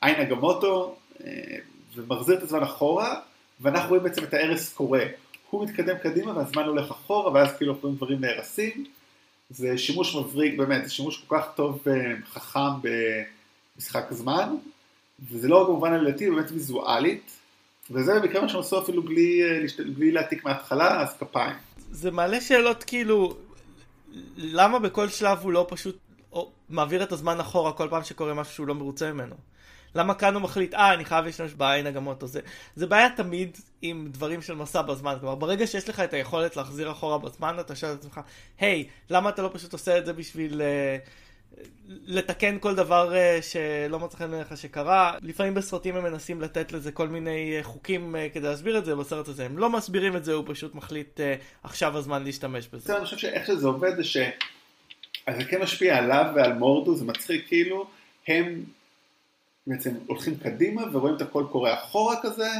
עין 0.00 0.20
אגמוטו, 0.20 0.96
ומחזיר 1.94 2.38
את 2.38 2.42
הזמן 2.42 2.62
אחורה, 2.62 3.20
ואנחנו 3.60 3.88
רואים 3.88 4.02
בעצם 4.02 4.24
את 4.24 4.34
ההרס 4.34 4.72
קורה. 4.74 5.04
הוא 5.50 5.64
מתקדם 5.64 5.98
קדימה 5.98 6.36
והזמן 6.36 6.64
הולך 6.64 6.90
אחורה, 6.90 7.32
ואז 7.32 7.56
כאילו 7.56 7.72
אנחנו 7.72 7.82
רואים 7.82 7.96
דברים 7.96 8.20
נהרסים. 8.20 8.84
זה 9.54 9.78
שימוש 9.78 10.16
מבריק, 10.16 10.58
באמת, 10.58 10.84
זה 10.84 10.90
שימוש 10.90 11.24
כל 11.28 11.36
כך 11.36 11.46
טוב 11.54 11.84
וחכם 11.86 12.60
במשחק 13.76 14.04
זמן, 14.10 14.54
וזה 15.30 15.48
לא 15.48 15.64
במובן 15.64 15.92
עלילתי, 15.92 16.30
באמת 16.30 16.50
ויזואלית, 16.50 17.30
וזה 17.90 18.20
במקרה 18.20 18.42
מה 18.42 18.48
שהם 18.48 18.60
עשו 18.60 18.82
אפילו 18.82 19.02
בלי, 19.02 19.42
בלי 19.94 20.12
להעתיק 20.12 20.44
מההתחלה, 20.44 21.00
אז 21.00 21.16
כפיים. 21.18 21.56
זה 21.90 22.10
מעלה 22.10 22.40
שאלות 22.40 22.84
כאילו, 22.84 23.36
למה 24.36 24.78
בכל 24.78 25.08
שלב 25.08 25.38
הוא 25.42 25.52
לא 25.52 25.66
פשוט 25.68 25.98
מעביר 26.68 27.02
את 27.02 27.12
הזמן 27.12 27.40
אחורה 27.40 27.72
כל 27.72 27.88
פעם 27.90 28.04
שקורה 28.04 28.34
משהו 28.34 28.54
שהוא 28.54 28.66
לא 28.66 28.74
מרוצה 28.74 29.12
ממנו? 29.12 29.34
למה 29.94 30.14
כאן 30.14 30.34
הוא 30.34 30.42
מחליט, 30.42 30.74
אה, 30.74 30.94
אני 30.94 31.04
חייב 31.04 31.24
להשתמש 31.24 31.52
בעין 31.52 31.86
אגמות 31.86 32.22
או 32.22 32.26
זה. 32.26 32.40
זה 32.76 32.86
בעיה 32.86 33.08
תמיד 33.16 33.58
עם 33.82 34.08
דברים 34.10 34.42
של 34.42 34.54
מסע 34.54 34.82
בזמן. 34.82 35.16
כלומר, 35.20 35.34
ברגע 35.34 35.66
שיש 35.66 35.88
לך 35.88 36.00
את 36.00 36.14
היכולת 36.14 36.56
להחזיר 36.56 36.90
אחורה 36.90 37.18
בזמן, 37.18 37.56
אתה 37.60 37.76
שואל 37.76 37.92
את 37.92 37.98
עצמך, 37.98 38.20
היי, 38.58 38.86
למה 39.10 39.28
אתה 39.28 39.42
לא 39.42 39.50
פשוט 39.52 39.72
עושה 39.72 39.98
את 39.98 40.06
זה 40.06 40.12
בשביל... 40.12 40.60
uh, 40.60 41.08
לתקן 41.88 42.58
כל 42.58 42.74
דבר 42.74 43.12
uh, 43.12 43.42
שלא 43.42 43.98
מצא 43.98 44.16
חן 44.16 44.30
בעיניך 44.30 44.56
שקרה. 44.56 45.14
לפעמים 45.22 45.54
בסרטים 45.54 45.96
הם 45.96 46.04
מנסים 46.04 46.40
לתת 46.40 46.72
לזה 46.72 46.92
כל 46.92 47.08
מיני 47.08 47.60
uh, 47.60 47.64
חוקים 47.64 48.14
uh, 48.14 48.34
כדי 48.34 48.48
להסביר 48.48 48.78
את 48.78 48.84
זה, 48.84 48.96
בסרט 48.96 49.28
הזה 49.28 49.44
הם 49.44 49.58
לא 49.58 49.70
מסבירים 49.70 50.16
את 50.16 50.24
זה, 50.24 50.32
הוא 50.32 50.44
פשוט 50.46 50.74
מחליט 50.74 51.20
uh, 51.20 51.22
עכשיו 51.62 51.98
הזמן 51.98 52.24
להשתמש 52.24 52.68
בזה. 52.72 52.96
אני 52.96 53.04
חושב 53.04 53.18
שאיך 53.18 53.46
שזה 53.46 53.66
עובד 53.66 53.96
זה 53.96 54.04
ש... 54.04 54.16
זה 55.36 55.44
כן 55.44 55.62
משפיע 55.62 55.98
עליו 55.98 56.32
ועל 56.36 56.52
מורדו, 56.52 56.94
זה 56.94 57.04
מצחיק 57.04 57.48
כאילו, 57.48 57.86
הם 58.28 58.64
בעצם 59.66 59.90
הולכים 60.06 60.36
קדימה 60.36 60.82
ורואים 60.92 61.16
את 61.16 61.22
הכל 61.22 61.44
קורה 61.50 61.74
אחורה 61.74 62.16
כזה, 62.22 62.50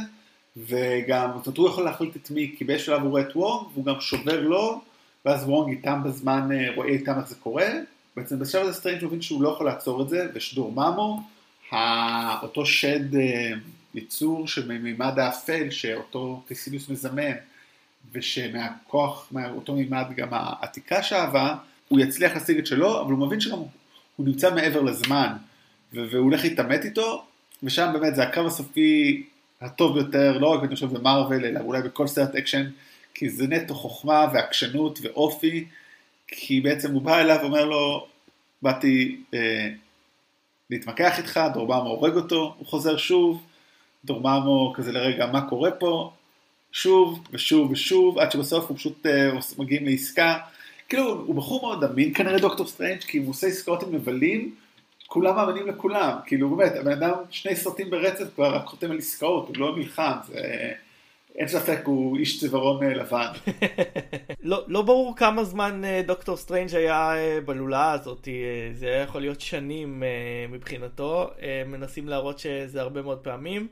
וגם, 0.57 1.29
זאת 1.35 1.47
אומרת, 1.47 1.57
הוא 1.57 1.69
יכול 1.69 1.83
להחליט 1.83 2.15
את 2.15 2.31
מי, 2.31 2.55
כי 2.57 2.63
באיזשהו 2.63 2.93
שלב 2.93 3.01
הוא 3.01 3.09
רואה 3.09 3.21
את 3.21 3.35
וונג, 3.35 3.67
והוא 3.73 3.85
גם 3.85 4.01
שובר 4.01 4.41
לו, 4.41 4.81
ואז 5.25 5.43
וונג 5.43 5.69
איתם 5.69 6.03
בזמן, 6.03 6.49
רואה 6.75 6.87
איתם 6.87 7.19
איך 7.19 7.27
זה 7.27 7.35
קורה, 7.35 7.67
בעצם 8.15 8.39
בשלב 8.39 8.61
הזה 8.61 8.73
סטרנג' 8.73 9.05
מבין 9.05 9.21
שהוא 9.21 9.43
לא 9.43 9.49
יכול 9.49 9.65
לעצור 9.65 10.01
את 10.01 10.09
זה, 10.09 10.27
ושדורממו, 10.33 11.21
אותו 12.41 12.65
שד 12.65 13.15
אה, 13.15 13.51
יצור 13.93 14.47
שממימד 14.47 15.19
האפל, 15.19 15.69
שאותו 15.69 16.43
קייסיליוס 16.47 16.89
מזמן, 16.89 17.31
ושמהכוח, 18.11 19.27
מאותו 19.31 19.75
מימד 19.75 20.05
גם 20.15 20.27
העתיקה 20.31 21.03
שאבה, 21.03 21.55
הוא 21.87 21.99
יצליח 21.99 22.33
להשיג 22.33 22.57
את 22.57 22.67
שלו, 22.67 23.01
אבל 23.01 23.11
הוא 23.11 23.27
מבין 23.27 23.39
שגם 23.39 23.57
הוא 24.15 24.27
נמצא 24.27 24.55
מעבר 24.55 24.81
לזמן, 24.81 25.33
והוא 25.93 26.23
הולך 26.23 26.43
להתעמת 26.43 26.85
איתו, 26.85 27.25
ושם 27.63 27.89
באמת 27.93 28.15
זה 28.15 28.23
הקרב 28.23 28.45
הסופי 28.45 29.23
הטוב 29.61 29.93
ביותר, 29.93 30.37
לא 30.37 30.47
רק 30.47 30.63
אני 30.63 30.75
חושב 30.75 30.93
במרוויל, 30.93 31.45
אלא 31.45 31.59
אולי 31.59 31.81
בכל 31.81 32.07
סרט 32.07 32.35
אקשן, 32.35 32.69
כי 33.13 33.29
זה 33.29 33.47
נטו 33.47 33.75
חוכמה 33.75 34.27
ועקשנות 34.33 34.99
ואופי, 35.03 35.65
כי 36.27 36.61
בעצם 36.61 36.91
הוא 36.91 37.01
בא 37.01 37.19
אליו 37.19 37.37
ואומר 37.41 37.65
לו, 37.65 38.07
באתי 38.61 39.17
אה, 39.33 39.69
להתמקח 40.69 41.17
איתך, 41.17 41.39
דורממו 41.53 41.89
הורג 41.89 42.15
אותו, 42.15 42.55
הוא 42.57 42.67
חוזר 42.67 42.97
שוב, 42.97 43.43
דורממו 44.05 44.73
כזה 44.75 44.91
לרגע, 44.91 45.25
מה 45.25 45.49
קורה 45.49 45.71
פה? 45.71 46.11
שוב 46.71 47.27
ושוב 47.31 47.71
ושוב, 47.71 48.19
עד 48.19 48.31
שבסוף 48.31 48.69
הוא 48.69 48.77
פשוט 48.77 49.05
אה, 49.05 49.31
מגיעים 49.57 49.85
לעסקה. 49.85 50.37
כאילו, 50.89 51.23
הוא 51.25 51.35
בחור 51.35 51.61
מאוד 51.61 51.83
אמין 51.83 52.13
כנראה 52.13 52.39
דוקטור 52.39 52.67
סטרנג', 52.67 52.99
כי 52.99 53.17
הוא 53.17 53.29
עושה 53.29 53.47
עסקאות 53.47 53.83
עם 53.83 53.91
נבלים, 53.91 54.55
כולם 55.13 55.35
מאמינים 55.35 55.67
לכולם. 55.67 56.17
כאילו, 56.25 56.55
באמת, 56.55 56.71
הבן 56.75 56.91
אדם 56.91 57.13
שני 57.29 57.55
סרטים 57.55 57.89
ברצף 57.89 58.25
כבר 58.35 58.55
רק 58.55 58.65
חותם 58.65 58.91
על 58.91 58.97
עסקאות, 58.97 59.47
הוא 59.47 59.57
לא 59.57 59.77
נלחם, 59.77 60.11
זה... 60.23 60.71
אין 61.35 61.47
ספק, 61.47 61.81
הוא 61.85 62.17
איש 62.17 62.39
צווארון 62.39 62.83
אה, 62.83 62.93
לבן. 62.93 63.27
לא, 64.51 64.63
לא 64.67 64.81
ברור 64.81 65.15
כמה 65.15 65.43
זמן 65.43 65.85
אה, 65.85 66.01
דוקטור 66.05 66.37
סטרנג' 66.37 66.75
היה 66.75 67.15
אה, 67.15 67.39
בלולאה 67.45 67.91
הזאת, 67.91 68.27
זה 68.73 68.87
היה 68.87 69.01
יכול 69.01 69.21
להיות 69.21 69.41
שנים 69.41 70.03
מבחינתו, 70.49 71.29
מנסים 71.65 72.07
להראות 72.07 72.39
שזה 72.39 72.81
הרבה 72.81 73.01
מאוד 73.01 73.19
פעמים. 73.19 73.67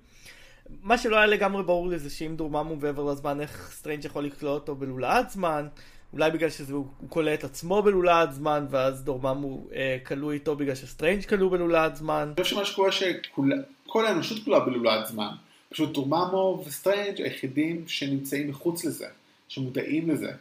מה 0.81 0.97
שלא 0.97 1.17
היה 1.17 1.25
לגמרי 1.25 1.63
ברור 1.63 1.87
לי 1.87 1.99
זה 1.99 2.09
שאם 2.09 2.35
דורממו 2.35 2.75
מעבר 2.75 3.11
לזמן, 3.11 3.41
איך 3.41 3.71
סטרנג' 3.71 4.05
יכול 4.05 4.25
לקלוט 4.25 4.61
אותו 4.61 4.75
בלולאת 4.75 5.29
זמן. 5.29 5.67
אולי 6.13 6.31
בגלל 6.31 6.49
שהוא 6.49 6.85
כולא 7.09 7.33
את 7.33 7.43
עצמו 7.43 7.81
בלולאת 7.81 8.33
זמן, 8.33 8.65
ואז 8.69 9.03
דורממו 9.03 9.67
כלוא 10.05 10.31
איתו 10.31 10.55
בגלל 10.55 10.75
שסטרנג' 10.75 11.25
כלוא 11.25 11.51
בלולאת 11.51 11.95
זמן. 11.95 12.31
אני 12.35 12.43
חושב 12.43 12.55
שמה 12.55 12.65
שקורה 12.65 12.91
שכל 12.91 14.05
האנושות 14.05 14.43
כלואה 14.43 14.59
בלולאת 14.59 15.07
זמן. 15.07 15.29
פשוט 15.69 15.93
דורממו 15.93 16.63
וסטרנג' 16.67 17.21
היחידים 17.21 17.83
שנמצאים 17.87 18.49
מחוץ 18.49 18.85
לזה, 18.85 19.07
שמודעים 19.47 20.09
לזה. 20.09 20.31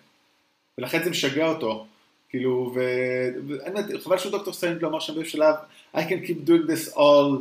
ולכן 0.79 1.05
זה 1.05 1.11
משגע 1.11 1.49
אותו. 1.49 1.87
כאילו, 2.29 2.75
והאמת, 2.75 3.85
חבל 4.05 4.19
שהוא 4.19 4.33
דוקטור 4.33 4.53
סטרנג' 4.53 4.83
לא 4.83 4.89
אמר 4.89 5.01
שם 5.01 5.15
באיזשהו 5.15 5.39
שלב, 5.39 5.55
I 5.95 5.99
can 5.99 6.27
keep 6.27 6.49
doing 6.49 6.71
this 6.71 6.95
all, 6.95 7.37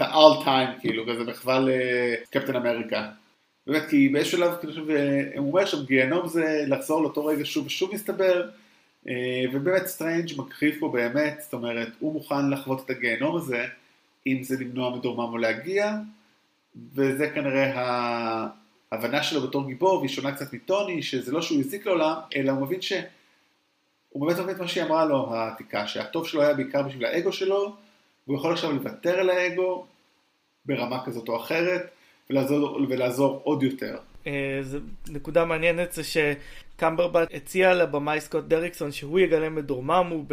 all 0.00 0.44
time, 0.44 0.80
כאילו, 0.80 1.04
כזה 1.06 1.24
מחווה 1.24 1.60
לקפטן 1.60 2.56
אמריקה. 2.56 3.08
באמת, 3.66 3.82
כי 3.90 4.08
באיזשהו 4.08 4.38
שלב, 4.38 4.54
כאילו, 4.60 4.84
הוא 5.36 5.48
אומר 5.48 5.66
שם, 5.66 5.84
גיהנום 5.84 6.28
זה 6.28 6.64
לחזור 6.66 7.02
לאותו 7.02 7.26
רגע 7.26 7.44
שוב 7.44 7.66
ושוב 7.66 7.94
מסתבר, 7.94 8.48
אה, 9.08 9.44
ובאמת 9.52 9.86
סטרנג' 9.86 10.32
מקריב 10.36 10.74
פה 10.80 10.88
באמת, 10.88 11.40
זאת 11.42 11.52
אומרת, 11.52 11.88
הוא 11.98 12.12
מוכן 12.12 12.50
לחוות 12.50 12.84
את 12.84 12.90
הגיהנום 12.90 13.36
הזה, 13.36 13.66
אם 14.26 14.42
זה 14.42 14.56
למנוע 14.60 14.96
מדורממו 14.96 15.38
להגיע, 15.38 15.96
וזה 16.94 17.30
כנראה 17.30 17.72
ההבנה 18.90 19.22
שלו 19.22 19.48
בתור 19.48 19.66
גיבור, 19.66 19.98
והיא 19.98 20.10
שונה 20.10 20.34
קצת 20.34 20.52
מטוני, 20.52 21.02
שזה 21.02 21.32
לא 21.32 21.42
שהוא 21.42 21.60
הזיק 21.60 21.86
לעולם, 21.86 22.14
אלא 22.36 22.52
הוא 22.52 22.62
מבין 22.62 22.80
ש... 22.82 22.92
הוא 24.10 24.26
באמת 24.26 24.38
מבין 24.40 24.54
את 24.54 24.60
מה 24.60 24.68
שהיא 24.68 24.84
אמרה 24.84 25.04
לו, 25.04 25.34
העתיקה, 25.34 25.86
שהטוב 25.86 26.26
שלו 26.26 26.42
היה 26.42 26.54
בעיקר 26.54 26.82
בשביל 26.82 27.04
האגו 27.04 27.32
שלו, 27.32 27.76
והוא 28.26 28.38
יכול 28.38 28.52
עכשיו 28.52 28.72
לוותר 28.72 29.20
על 29.20 29.30
האגו 29.30 29.86
ברמה 30.66 31.04
כזאת 31.04 31.28
או 31.28 31.36
אחרת, 31.36 31.90
ולעזור, 32.30 32.80
ולעזור 32.88 33.40
עוד 33.44 33.62
יותר. 33.62 33.98
אה, 34.26 34.58
זו 34.62 34.78
נקודה 35.08 35.44
מעניינת 35.44 35.92
זה 35.92 36.02
שקמברבאץ' 36.04 37.28
הציע 37.34 37.74
לבמאי 37.74 38.20
סקוט 38.20 38.44
דריקסון 38.44 38.92
שהוא 38.92 39.20
יגלם 39.20 39.58
את 39.58 39.64
דורממו 39.64 40.24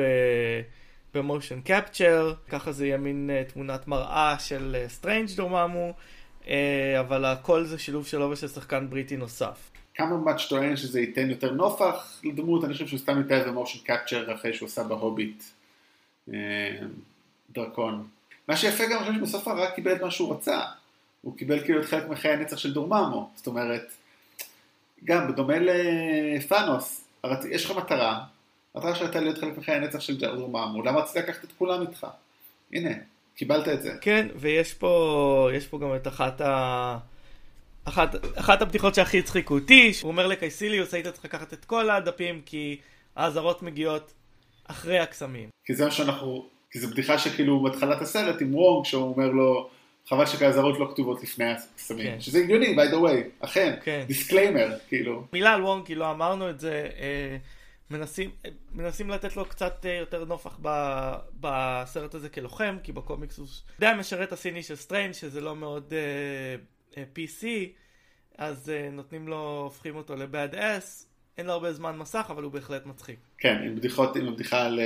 ב 1.13 1.20
motion 1.20 1.61
capture, 1.61 2.33
ככה 2.49 2.71
זה 2.71 2.85
יהיה 2.85 2.97
מין 2.97 3.29
אה, 3.29 3.43
תמונת 3.53 3.87
מראה 3.87 4.39
של 4.39 4.75
סטרנג' 4.87 5.29
אה, 5.29 5.35
דורממו. 5.35 5.93
אה, 6.47 6.99
אבל 6.99 7.25
הכל 7.25 7.63
זה 7.63 7.79
שילוב 7.79 8.07
שלו 8.07 8.29
ושל 8.29 8.47
שחקן 8.47 8.89
בריטי 8.89 9.17
נוסף. 9.17 9.69
כמה 9.95 10.17
מאץ' 10.17 10.45
טוען 10.49 10.75
שזה 10.75 11.01
ייתן 11.01 11.29
יותר 11.29 11.51
נופח 11.51 12.21
לדמות, 12.23 12.63
אני 12.63 12.73
חושב 12.73 12.87
שהוא 12.87 12.99
סתם 12.99 13.17
ייתן 13.17 13.43
במושן 13.47 13.79
קפצ'ר 13.79 14.33
אחרי 14.35 14.53
שהוא 14.53 14.67
עשה 14.67 14.83
בהוביט 14.83 15.43
אה, 16.33 16.77
דרקון. 17.49 18.07
מה 18.47 18.57
שיפה 18.57 18.83
גם, 18.85 19.03
אני 19.03 19.05
חושב 19.05 19.19
שבסוף 19.19 19.47
הרע 19.47 19.71
קיבל 19.71 19.95
את 19.95 20.01
מה 20.01 20.11
שהוא 20.11 20.33
רצה. 20.33 20.61
הוא 21.27 21.37
קיבל 21.37 21.63
כאילו 21.63 21.81
את 21.81 21.85
חלק 21.85 22.09
מחיי 22.09 22.31
הנצח 22.31 22.57
של 22.57 22.73
דורממו. 22.73 23.29
זאת 23.35 23.47
אומרת, 23.47 23.91
גם 25.03 25.27
בדומה 25.27 25.55
לפאנוס, 25.59 27.05
יש 27.49 27.65
לך 27.65 27.71
מטרה, 27.77 28.23
המטרה 28.75 28.95
שלך 28.95 29.03
הייתה 29.03 29.19
להיות 29.19 29.37
חלק 29.37 29.57
מחיי 29.57 29.75
הנצח 29.75 29.99
של 29.99 30.17
דורממו, 30.17 30.83
למה 30.83 30.99
רצית 30.99 31.15
לקחת 31.15 31.43
את 31.43 31.49
כולם 31.57 31.81
איתך? 31.81 32.07
הנה, 32.73 32.89
קיבלת 33.35 33.67
את 33.67 33.81
זה. 33.81 33.93
כן, 34.01 34.27
ויש 34.35 34.73
פה, 34.73 35.49
יש 35.53 35.67
פה 35.67 35.79
גם 35.79 35.95
את 35.95 36.07
אחת 36.07 36.41
ה... 36.41 36.97
אחת, 37.83 38.15
אחת 38.35 38.61
הבדיחות 38.61 38.95
שהכי 38.95 39.19
הצחיקו 39.19 39.53
אותי, 39.53 39.91
הוא 40.01 40.11
אומר 40.11 40.27
לקייסיליוס, 40.27 40.93
היית 40.93 41.07
צריך 41.07 41.25
לקחת 41.25 41.53
את 41.53 41.65
כל 41.65 41.89
הדפים 41.89 42.41
כי 42.45 42.77
האזהרות 43.15 43.63
מגיעות 43.63 44.13
אחרי 44.67 44.99
הקסמים. 44.99 45.49
כי 45.65 45.75
זה 45.75 45.85
מה 45.85 45.91
שאנחנו, 45.91 46.45
כי 46.71 46.79
זו 46.79 46.87
בדיחה 46.87 47.17
שכאילו 47.17 47.63
בהתחלת 47.63 48.01
הסרט 48.01 48.41
עם 48.41 48.55
וונג, 48.55 48.85
שהוא 48.85 49.03
אומר 49.03 49.27
לו, 49.27 49.69
חבל 50.09 50.25
שהאזהרות 50.25 50.79
לא 50.79 50.89
כתובות 50.91 51.23
לפני 51.23 51.45
הקסמים. 51.51 52.11
כן. 52.11 52.21
שזה 52.21 52.39
הגיוני, 52.39 52.75
by 52.75 52.91
the 52.91 52.95
way, 52.95 53.45
אכן, 53.45 53.75
כן. 53.83 54.03
disclaimer, 54.07 54.77
כאילו. 54.87 55.23
מילה 55.33 55.53
על 55.53 55.63
וונג, 55.63 55.85
כי 55.85 55.95
לא 55.95 56.11
אמרנו 56.11 56.49
את 56.49 56.59
זה. 56.59 56.89
אה... 56.99 57.37
מנסים, 57.91 58.31
מנסים 58.73 59.09
לתת 59.09 59.35
לו 59.35 59.45
קצת 59.45 59.85
אה, 59.85 59.93
יותר 59.93 60.25
נופח 60.25 60.59
ב, 60.61 60.69
בסרט 61.39 62.13
הזה 62.13 62.29
כלוחם, 62.29 62.77
כי 62.83 62.91
בקומיקס 62.91 63.37
הוא 63.37 63.47
די 63.79 63.85
המשרת 63.85 64.31
הסיני 64.31 64.63
של 64.63 64.75
סטריינג, 64.75 65.13
שזה 65.13 65.41
לא 65.41 65.55
מאוד 65.55 65.93
uh, 65.93 66.93
uh, 66.93 66.95
PC, 66.95 67.45
אז 68.37 68.71
uh, 68.71 68.91
נותנים 68.91 69.27
לו, 69.27 69.61
הופכים 69.63 69.95
אותו 69.95 70.15
ל 70.15 70.55
badass, 70.55 71.07
אין 71.37 71.45
לו 71.45 71.53
הרבה 71.53 71.73
זמן 71.73 71.97
מסך, 71.97 72.27
אבל 72.29 72.43
הוא 72.43 72.51
בהחלט 72.51 72.85
מצחיק. 72.85 73.19
כן, 73.37 73.57
עם 73.65 73.75
בדיחות, 73.75 74.15
עם 74.15 74.27
הבדיחה 74.27 74.65
על 74.65 74.79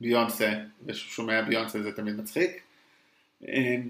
ביונסה, 0.00 0.52
ושהוא 0.86 1.10
שומע 1.10 1.42
ביונסה 1.42 1.82
זה 1.82 1.92
תמיד 1.92 2.16
מצחיק. 2.16 2.62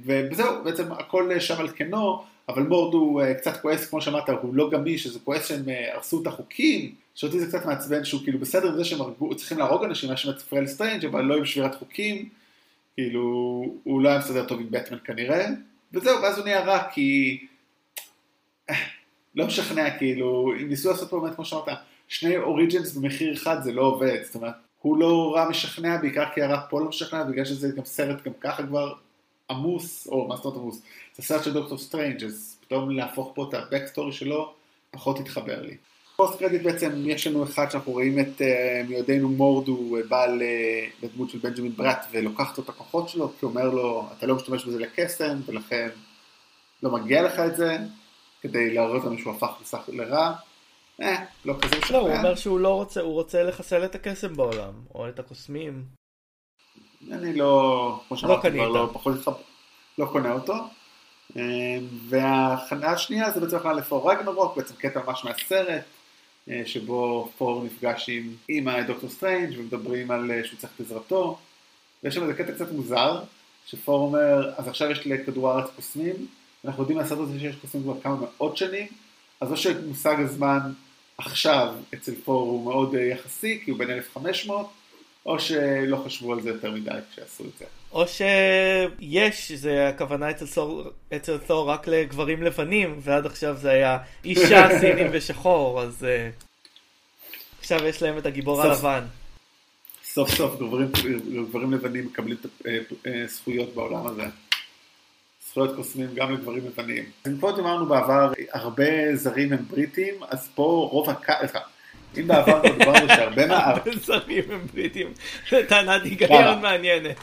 וזהו, 0.04 0.64
בעצם 0.64 0.92
הכל 0.92 1.40
שם 1.40 1.60
על 1.60 1.68
כנו, 1.68 2.22
אבל 2.48 2.62
מורדו 2.62 3.22
קצת 3.38 3.60
כועס, 3.60 3.90
כמו 3.90 4.00
שאמרת, 4.00 4.28
הוא 4.28 4.54
לא 4.54 4.70
גמיש, 4.70 5.06
אז 5.06 5.14
הוא 5.14 5.22
כועס 5.24 5.48
שהם 5.48 5.64
הרסו 5.94 6.22
את 6.22 6.26
החוקים. 6.26 6.94
שאותי 7.14 7.40
זה 7.40 7.46
קצת 7.46 7.66
מעצבן 7.66 8.04
שהוא 8.04 8.22
כאילו 8.22 8.38
בסדר 8.38 8.68
עם 8.68 8.76
זה 8.76 8.84
שהם 8.84 9.00
הרגו, 9.00 9.34
צריכים 9.34 9.58
להרוג 9.58 9.84
אנשים, 9.84 10.10
מה 10.10 10.16
שמפריע 10.16 10.62
לסטריינג' 10.62 11.04
אבל 11.04 11.24
לא 11.24 11.36
עם 11.36 11.44
שבירת 11.44 11.74
חוקים, 11.74 12.28
כאילו 12.96 13.22
הוא 13.84 14.02
לא 14.02 14.08
היה 14.08 14.18
מסתדר 14.18 14.44
טוב 14.44 14.60
עם 14.60 14.66
בטמן 14.70 14.98
כנראה, 15.04 15.46
וזהו, 15.92 16.22
ואז 16.22 16.38
הוא 16.38 16.44
נהיה 16.44 16.64
רע 16.64 16.88
כי 16.92 17.38
לא 19.34 19.46
משכנע 19.46 19.98
כאילו, 19.98 20.52
אם 20.60 20.68
ניסו 20.68 20.90
לעשות 20.90 21.10
פה 21.10 21.20
באמת 21.20 21.34
כמו 21.34 21.44
שאמרת, 21.44 21.68
שני 22.08 22.36
origins 22.36 22.96
במחיר 22.96 23.34
אחד 23.34 23.62
זה 23.62 23.72
לא 23.72 23.82
עובד, 23.82 24.18
זאת 24.24 24.34
אומרת, 24.34 24.54
הוא 24.78 24.98
לא 24.98 25.32
רע 25.36 25.48
משכנע, 25.48 25.96
בעיקר 25.96 26.24
כי 26.34 26.42
הרע 26.42 26.60
פה 26.70 26.80
לא 26.80 26.88
משכנע, 26.88 27.24
בגלל 27.24 27.44
שזה 27.44 27.68
גם 27.76 27.84
סרט 27.84 28.24
גם 28.24 28.32
ככה 28.40 28.66
כבר 28.66 28.94
עמוס, 29.50 30.06
או 30.06 30.28
מה 30.28 30.36
זאת 30.36 30.44
אומרת 30.44 30.58
עמוס, 30.58 30.82
זה 31.16 31.22
סרט 31.22 31.44
של 31.44 31.52
דוקטור 31.52 31.78
סטריינג', 31.78 32.24
אז 32.24 32.56
פתאום 32.60 32.90
להפוך 32.90 33.32
פה 33.34 33.46
את 33.48 33.54
ה 33.54 33.60
backstory 33.60 34.12
שלו, 34.12 34.52
פחות 34.90 35.18
התחבר 35.20 35.62
לי. 35.62 35.76
post 36.16 36.38
credit 36.38 36.62
בעצם 36.62 37.02
יש 37.06 37.26
לנו 37.26 37.44
אחד 37.44 37.70
שאנחנו 37.70 37.92
רואים 37.92 38.20
את 38.20 38.42
אה, 38.42 38.82
מיודענו 38.88 39.28
מורדו 39.28 39.96
בעל 40.08 40.42
בדמות 41.02 41.30
של 41.30 41.38
בנג'מין 41.38 41.72
בראט 41.76 42.06
ולוקחת 42.10 42.58
את 42.58 42.68
הכוחות 42.68 43.08
שלו 43.08 43.28
כי 43.28 43.44
הוא 43.44 43.50
אומר 43.50 43.68
לו 43.68 44.06
אתה 44.18 44.26
לא 44.26 44.36
משתמש 44.36 44.64
בזה 44.64 44.78
לקסם 44.78 45.40
ולכן 45.46 45.88
לא 46.82 46.90
מגיע 46.90 47.22
לך 47.22 47.38
את 47.38 47.56
זה 47.56 47.76
כדי 48.40 48.74
להראות 48.74 49.04
לנו 49.04 49.18
שהוא 49.18 49.34
הפך 49.34 49.50
לסך 49.62 49.88
לרע. 49.88 50.32
אה, 51.02 51.24
לא 51.44 51.54
כזה 51.60 51.78
משכנע. 51.78 51.98
לא, 51.98 52.02
הוא 52.02 52.16
אומר 52.16 52.34
שהוא 52.34 52.60
לא 52.60 52.74
רוצה, 52.74 53.00
הוא 53.00 53.12
רוצה 53.12 53.42
לחסל 53.42 53.84
את 53.84 53.94
הקסם 53.94 54.36
בעולם, 54.36 54.72
או 54.94 55.08
את 55.08 55.18
הקוסמים. 55.18 55.97
אני 57.12 57.36
לא, 57.36 58.00
כמו 58.08 58.16
שאמרתי, 58.16 58.48
קנית. 58.48 58.62
לא, 58.62 58.90
פחות 58.92 59.14
לא 59.98 60.06
קונה 60.06 60.32
אותו. 60.32 60.54
וההכנה 62.08 62.86
השנייה 62.86 63.30
זה 63.30 63.40
בעצם 63.40 63.56
הכנה 63.56 63.72
לפור 63.72 64.12
רגנרוק, 64.12 64.56
בעצם 64.56 64.74
קטע 64.74 65.00
ממש 65.06 65.24
מהסרט, 65.24 65.84
אה, 66.50 66.62
שבו 66.66 67.30
תור 67.38 67.64
נפגש 67.64 68.08
עם 68.08 68.34
אימא 68.48 68.82
דוקטור 68.82 69.10
סטריינג' 69.10 69.58
ומדברים 69.58 70.10
על 70.10 70.30
אה, 70.30 70.44
שהוא 70.44 70.58
צריך 70.58 70.72
את 70.76 70.80
עזרתו. 70.80 71.38
ויש 72.02 72.14
שם 72.14 72.22
איזה 72.22 72.34
קטע 72.34 72.52
קצת 72.52 72.72
מוזר, 72.72 73.20
שתור 73.66 74.00
אומר, 74.06 74.52
אז 74.56 74.68
עכשיו 74.68 74.90
יש 74.90 75.06
לכדור 75.06 75.50
הארץ 75.50 75.70
קוסמים, 75.76 76.26
אנחנו 76.64 76.82
יודעים 76.82 76.98
מהסרט 76.98 77.18
הזה 77.18 77.40
שיש 77.40 77.56
קוסמים 77.56 77.84
כבר 77.84 78.00
כמה 78.00 78.16
מאות 78.16 78.56
שנים, 78.56 78.86
אז 79.40 79.52
או 79.52 79.56
שמושג 79.56 80.16
הזמן 80.20 80.60
עכשיו 81.18 81.74
אצל 81.94 82.14
תור 82.24 82.50
הוא 82.50 82.64
מאוד 82.64 82.94
אה, 82.94 83.00
יחסי, 83.00 83.60
כי 83.64 83.70
הוא 83.70 83.78
בין 83.78 83.90
1500, 83.90 84.70
או 85.28 85.40
שלא 85.40 85.96
חשבו 85.96 86.32
על 86.32 86.40
זה 86.40 86.48
יותר 86.48 86.70
מדי 86.70 86.90
כשעשו 87.12 87.44
את 87.44 87.58
זה. 87.58 87.64
או 87.92 88.04
שיש, 88.08 89.52
זה 89.52 89.88
הכוונה 89.88 90.30
אצל 90.30 90.46
תור, 90.46 90.84
אצל 91.16 91.38
תור 91.38 91.68
רק 91.68 91.88
לגברים 91.88 92.42
לבנים, 92.42 92.98
ועד 93.00 93.26
עכשיו 93.26 93.56
זה 93.56 93.70
היה 93.70 93.98
אישה, 94.24 94.68
סינים 94.80 95.06
ושחור, 95.12 95.82
אז 95.82 96.06
uh, 96.06 96.44
עכשיו 97.60 97.86
יש 97.86 98.02
להם 98.02 98.18
את 98.18 98.26
הגיבור 98.26 98.62
סוף. 98.62 98.84
הלבן. 98.84 99.04
סוף 100.04 100.30
סוף 100.30 100.58
גברים, 100.58 100.88
גברים 101.48 101.72
לבנים 101.72 102.06
מקבלים 102.06 102.36
אה, 102.66 102.78
אה, 103.06 103.26
זכויות 103.26 103.74
בעולם 103.74 104.06
הזה. 104.06 104.24
זכויות 105.50 105.76
קוסמים 105.76 106.08
גם 106.14 106.32
לגברים 106.32 106.66
לבנים. 106.66 107.04
אם 107.26 107.38
פה 107.40 107.52
דיברנו 107.52 107.86
בעבר, 107.86 108.32
הרבה 108.52 109.16
זרים 109.16 109.52
הם 109.52 109.64
בריטים, 109.70 110.14
אז 110.28 110.48
פה 110.54 110.88
רוב 110.92 111.10
הק... 111.10 111.30
אם 112.18 112.26
בעבר 112.26 112.60
כבר 112.60 112.76
דיברנו 112.78 113.08
שהרבה 113.08 113.46
מה... 113.46 113.56
הרבה 113.56 113.90
זרים 113.96 114.44
הם 114.50 114.66
בריטים, 114.74 115.06
זו 115.50 115.56
טענת 115.68 116.02
היגיון 116.04 116.42
למה? 116.42 116.56
מעניינת. 116.56 117.16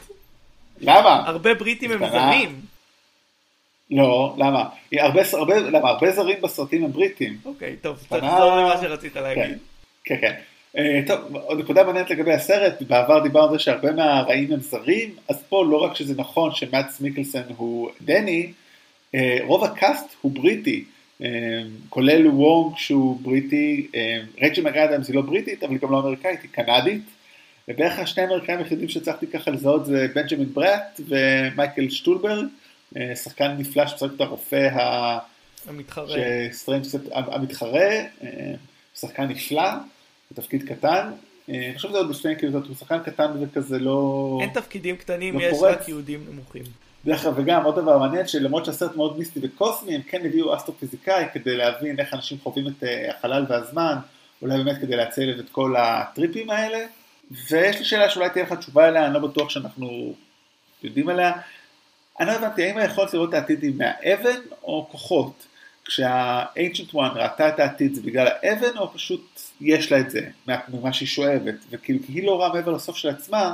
למה? 0.81 1.23
הרבה 1.25 1.53
בריטים 1.53 1.91
הם. 1.91 2.09
זרים. 2.09 2.61
לא, 3.91 4.35
למה? 4.37 4.63
הרבה, 4.93 5.21
הרבה, 5.33 5.59
למה? 5.59 5.89
הרבה 5.89 6.11
זרים 6.11 6.41
בסרטים 6.41 6.83
הם 6.83 6.91
בריטים. 6.91 7.37
אוקיי, 7.45 7.75
טוב. 7.81 7.97
תחזור 7.97 8.55
למה 8.55 8.77
שרצית 8.81 9.13
כן, 9.13 9.23
להגיד. 9.23 9.57
כן, 10.03 10.15
כן. 10.21 10.33
אה, 10.77 11.01
טוב, 11.07 11.35
עוד 11.35 11.59
נקודה 11.59 11.83
מעניינת 11.83 12.09
לגבי 12.09 12.33
הסרט, 12.33 12.81
בעבר 12.81 13.19
דיברנו 13.19 13.51
על 13.51 13.57
זה 13.57 13.63
שהרבה 13.63 13.91
מהרעים 13.91 14.51
הם 14.51 14.59
זרים, 14.59 15.15
אז 15.29 15.43
פה 15.49 15.65
לא 15.65 15.77
רק 15.77 15.95
שזה 15.95 16.13
נכון 16.17 16.51
שמאדס 16.55 17.01
מיקלסן 17.01 17.43
הוא 17.57 17.89
דני, 18.01 18.51
אה, 19.15 19.37
רוב 19.41 19.63
ה 19.63 19.74
cast 19.74 20.15
הוא 20.21 20.31
בריטי, 20.31 20.85
כולל 21.89 22.27
וונג 22.27 22.77
שהוא 22.77 23.19
בריטי, 23.21 23.87
אה, 23.95 24.19
רייצ'ל 24.41 24.61
מקאדמס 24.61 25.07
היא 25.07 25.15
לא 25.15 25.21
בריטית, 25.21 25.63
אבל 25.63 25.71
היא 25.71 25.79
גם 25.79 25.91
לא 25.91 25.99
אמריקאית, 25.99 26.41
היא 26.41 26.49
קנדית, 26.51 27.01
ובערך 27.67 27.99
השני 27.99 28.23
האמריקאים 28.23 28.59
היחידים 28.59 28.89
שהצלחתי 28.89 29.27
ככה 29.27 29.51
לזהות 29.51 29.85
זה 29.85 30.07
בנג'מין 30.15 30.53
בראט 30.53 30.99
ומייקל 31.07 31.89
שטולברג, 31.89 32.45
אה, 32.97 33.15
שחקן 33.15 33.55
נפלא 33.57 33.87
שמשחק 33.87 34.13
את 34.15 34.21
הרופא 34.21 34.55
ה... 34.55 35.17
המתחרה. 35.67 36.17
שסטריינג' 36.51 36.85
המתחרה, 37.13 37.89
שחקן 38.95 39.23
נפלא, 39.23 39.71
בתפקיד 40.31 40.63
קטן, 40.63 41.09
אני 41.49 41.73
חושב 41.75 41.89
שזה 41.89 41.97
עוד 41.97 42.09
לפני, 42.09 42.35
כאילו, 42.35 42.59
הוא 42.67 42.75
שחקן 42.75 42.99
קטן 43.03 43.31
וכזה 43.41 43.79
לא... 43.79 44.37
אין 44.41 44.49
תפקידים 44.49 44.95
קטנים, 44.95 45.39
לא 45.39 45.43
יש 45.43 45.57
פורץ. 45.57 45.75
רק 45.75 45.89
יהודים 45.89 46.25
נמוכים. 46.31 46.63
דרך 47.05 47.25
אגב, 47.25 47.33
וגם 47.37 47.63
עוד 47.63 47.75
דבר 47.75 47.97
מעניין, 47.97 48.27
שלמרות 48.27 48.65
שהסרט 48.65 48.95
מאוד 48.95 49.17
מיסטי 49.17 49.39
וקוסמי, 49.43 49.95
הם 49.95 50.01
כן 50.01 50.25
הביאו 50.25 50.55
אסטרופיזיקאי 50.55 51.25
כדי 51.33 51.57
להבין 51.57 51.99
איך 51.99 52.13
אנשים 52.13 52.37
חווים 52.43 52.67
את 52.67 52.83
אה, 52.83 53.11
החלל 53.11 53.45
והזמן, 53.49 53.95
אולי 54.41 54.63
באמת 54.63 54.81
כדי 54.81 54.95
להציל 54.95 55.39
את 55.39 55.49
כל 55.49 55.75
הטריפים 55.77 56.49
האלה. 56.49 56.85
ויש 57.51 57.79
לי 57.79 57.85
שאלה 57.85 58.09
שאולי 58.09 58.29
תהיה 58.29 58.45
לך 58.45 58.53
תשובה 58.53 58.87
אליה, 58.87 59.05
אני 59.05 59.13
לא 59.13 59.19
בטוח 59.19 59.49
שאנחנו 59.49 60.13
יודעים 60.83 61.09
עליה. 61.09 61.31
אני 62.19 62.27
לא 62.27 62.31
הבנתי, 62.31 62.63
האם 62.63 62.77
היכולת 62.77 63.13
לראות 63.13 63.29
את 63.29 63.33
העתיד 63.33 63.63
היא 63.63 63.73
מהאבן 63.77 64.39
או 64.63 64.87
כוחות? 64.91 65.45
כשה-ancient 65.85 66.93
one 66.93 67.15
ראתה 67.15 67.49
את 67.49 67.59
העתיד 67.59 67.95
זה 67.95 68.01
בגלל 68.01 68.27
האבן, 68.27 68.77
או 68.77 68.93
פשוט 68.93 69.39
יש 69.61 69.91
לה 69.91 69.99
את 69.99 70.09
זה, 70.09 70.21
מה- 70.47 70.59
ממה 70.73 70.93
שהיא 70.93 71.07
שואבת, 71.07 71.55
וכאילו, 71.69 71.99
כי 72.05 72.13
היא 72.13 72.25
לא 72.27 72.31
רואה 72.31 72.53
מעבר 72.53 72.71
לסוף 72.71 72.97
של 72.97 73.09
עצמה, 73.09 73.53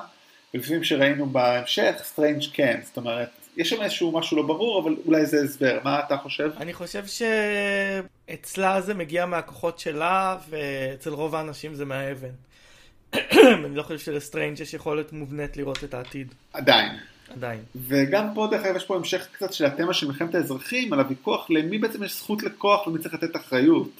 ולפעמים 0.53 0.83
שראינו 0.83 1.25
בהמשך, 1.25 1.95
סטריינג' 2.03 2.43
כן, 2.53 2.79
זאת 2.83 2.97
אומרת, 2.97 3.29
יש 3.57 3.69
שם 3.69 3.81
איזשהו 3.81 4.11
משהו 4.11 4.37
לא 4.37 4.43
ברור, 4.43 4.83
אבל 4.83 4.95
אולי 5.05 5.25
זה 5.25 5.41
הסבר, 5.43 5.79
מה 5.83 5.99
אתה 5.99 6.17
חושב? 6.17 6.51
אני 6.57 6.73
חושב 6.73 7.03
שאצלה 8.27 8.81
זה 8.81 8.93
מגיע 8.93 9.25
מהכוחות 9.25 9.79
שלה, 9.79 10.37
ואצל 10.49 11.09
רוב 11.09 11.35
האנשים 11.35 11.75
זה 11.75 11.85
מהאבן. 11.85 12.29
אני 13.65 13.75
לא 13.75 13.83
חושב 13.83 13.99
שלסטרנג' 13.99 14.59
יש 14.59 14.73
יכולת 14.73 15.13
מובנית 15.13 15.57
לראות 15.57 15.83
את 15.83 15.93
העתיד, 15.93 16.33
עדיין. 16.53 16.91
עדיין. 17.29 17.63
וגם 17.75 18.27
פה 18.35 18.47
דרך 18.51 18.65
אגב 18.65 18.75
יש 18.75 18.85
פה 18.85 18.95
המשך 18.95 19.27
קצת 19.31 19.53
של 19.53 19.65
התמה 19.65 19.93
של 19.93 20.07
מלחמת 20.07 20.35
האזרחים, 20.35 20.93
על 20.93 20.99
הוויכוח 20.99 21.49
למי 21.49 21.77
בעצם 21.77 22.03
יש 22.03 22.17
זכות 22.17 22.43
לכוח 22.43 22.87
ומי 22.87 22.99
צריך 22.99 23.13
לתת 23.13 23.35
אחריות. 23.35 23.91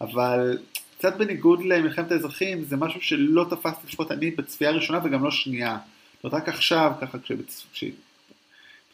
אבל 0.00 0.58
קצת 0.98 1.16
בניגוד 1.16 1.64
למלחמת 1.64 2.12
האזרחים, 2.12 2.64
זה 2.64 2.76
משהו 2.76 3.00
שלא 3.00 3.46
תפסתי 3.50 3.86
לפחות 3.86 4.12
אני 4.12 4.30
בצפייה 4.30 4.70
ראשונה 4.70 5.00
וגם 5.04 5.24
לא 5.24 5.30
שנייה. 5.30 5.78
זאת 6.16 6.24
אומרת, 6.24 6.42
רק 6.42 6.48
עכשיו, 6.48 6.92
ככה 7.00 7.18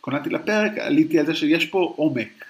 כשהתכוננתי 0.03 0.31
לפרק, 0.31 0.79
עליתי 0.79 1.19
על 1.19 1.27
זה 1.27 1.35
שיש 1.35 1.67
פה 1.67 1.95
עומק. 1.97 2.45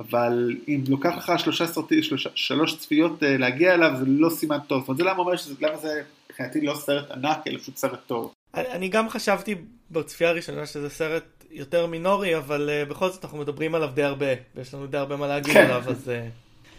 אבל 0.00 0.56
אם 0.68 0.80
לוקח 0.88 1.14
לך 1.16 1.32
שלושה 1.38 1.66
סרטים, 1.66 2.02
שלוש, 2.02 2.28
שלוש 2.34 2.76
צפיות 2.76 3.22
אה, 3.22 3.36
להגיע 3.36 3.74
אליו, 3.74 3.90
זה 3.98 4.04
לא 4.06 4.30
סימן 4.30 4.58
טוב. 4.66 4.80
זאת 4.80 4.88
אומרת, 4.88 4.98
זה 4.98 5.04
למה 5.04 5.18
אומר 5.18 5.36
שזה, 5.36 5.54
למה 5.60 5.76
זה 5.76 6.02
מבחינתי 6.30 6.60
לא 6.60 6.74
סרט 6.74 7.10
ענק, 7.10 7.38
אלא 7.46 7.58
פשוט 7.58 7.76
סרט 7.76 7.98
טוב. 8.06 8.34
אני 8.54 8.88
גם 8.88 9.08
חשבתי 9.08 9.54
בצפייה 9.90 10.30
הראשונה 10.30 10.66
שזה 10.66 10.90
סרט 10.90 11.24
יותר 11.50 11.86
מינורי, 11.86 12.36
אבל 12.36 12.70
uh, 12.86 12.90
בכל 12.90 13.08
זאת 13.08 13.24
אנחנו 13.24 13.38
מדברים 13.38 13.74
עליו 13.74 13.90
די 13.94 14.02
הרבה, 14.02 14.26
ויש 14.54 14.74
לנו 14.74 14.86
די 14.86 14.96
הרבה 14.96 15.16
מה 15.16 15.26
להגיד 15.26 15.52
כן. 15.52 15.64
עליו, 15.64 15.82
אז 15.88 16.08
uh, 16.08 16.10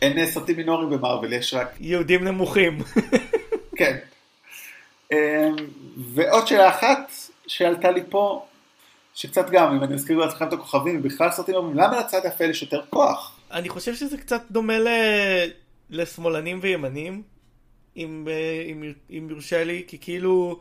אין 0.02 0.26
סרטים 0.26 0.58
מינוריים 0.58 0.90
במרוויל, 0.90 1.34
יש 1.34 1.54
רק 1.54 1.76
יהודים 1.80 2.24
נמוכים. 2.24 2.78
כן. 3.78 3.98
ועוד 5.98 6.48
שאלה 6.48 6.70
אחת 6.70 7.12
שעלתה 7.48 7.92
לי 7.92 8.02
פה, 8.10 8.46
שקצת 9.20 9.50
גם, 9.50 9.76
אם 9.76 9.84
אני 9.84 9.94
מזכיר 9.94 10.18
לעצמכם 10.18 10.48
את 10.48 10.54
הכוכבים, 10.54 11.00
ובכלל 11.00 11.32
סרטים 11.32 11.56
אומרים, 11.56 11.78
למה 11.78 12.00
לצד 12.00 12.26
האפל 12.26 12.50
יש 12.50 12.62
יותר 12.62 12.82
כוח? 12.90 13.40
אני 13.52 13.70
חושב 13.70 13.96
שזה 13.96 14.18
קצת 14.18 14.42
דומה 14.52 14.80
ל... 14.80 14.88
לשמאלנים 15.90 16.60
וימנים, 16.62 17.22
אם, 17.98 18.28
אה, 18.32 18.64
אם, 18.72 18.94
אם 19.10 19.28
יורשה 19.30 19.64
לי, 19.64 19.84
כי 19.88 19.98
כאילו 20.02 20.60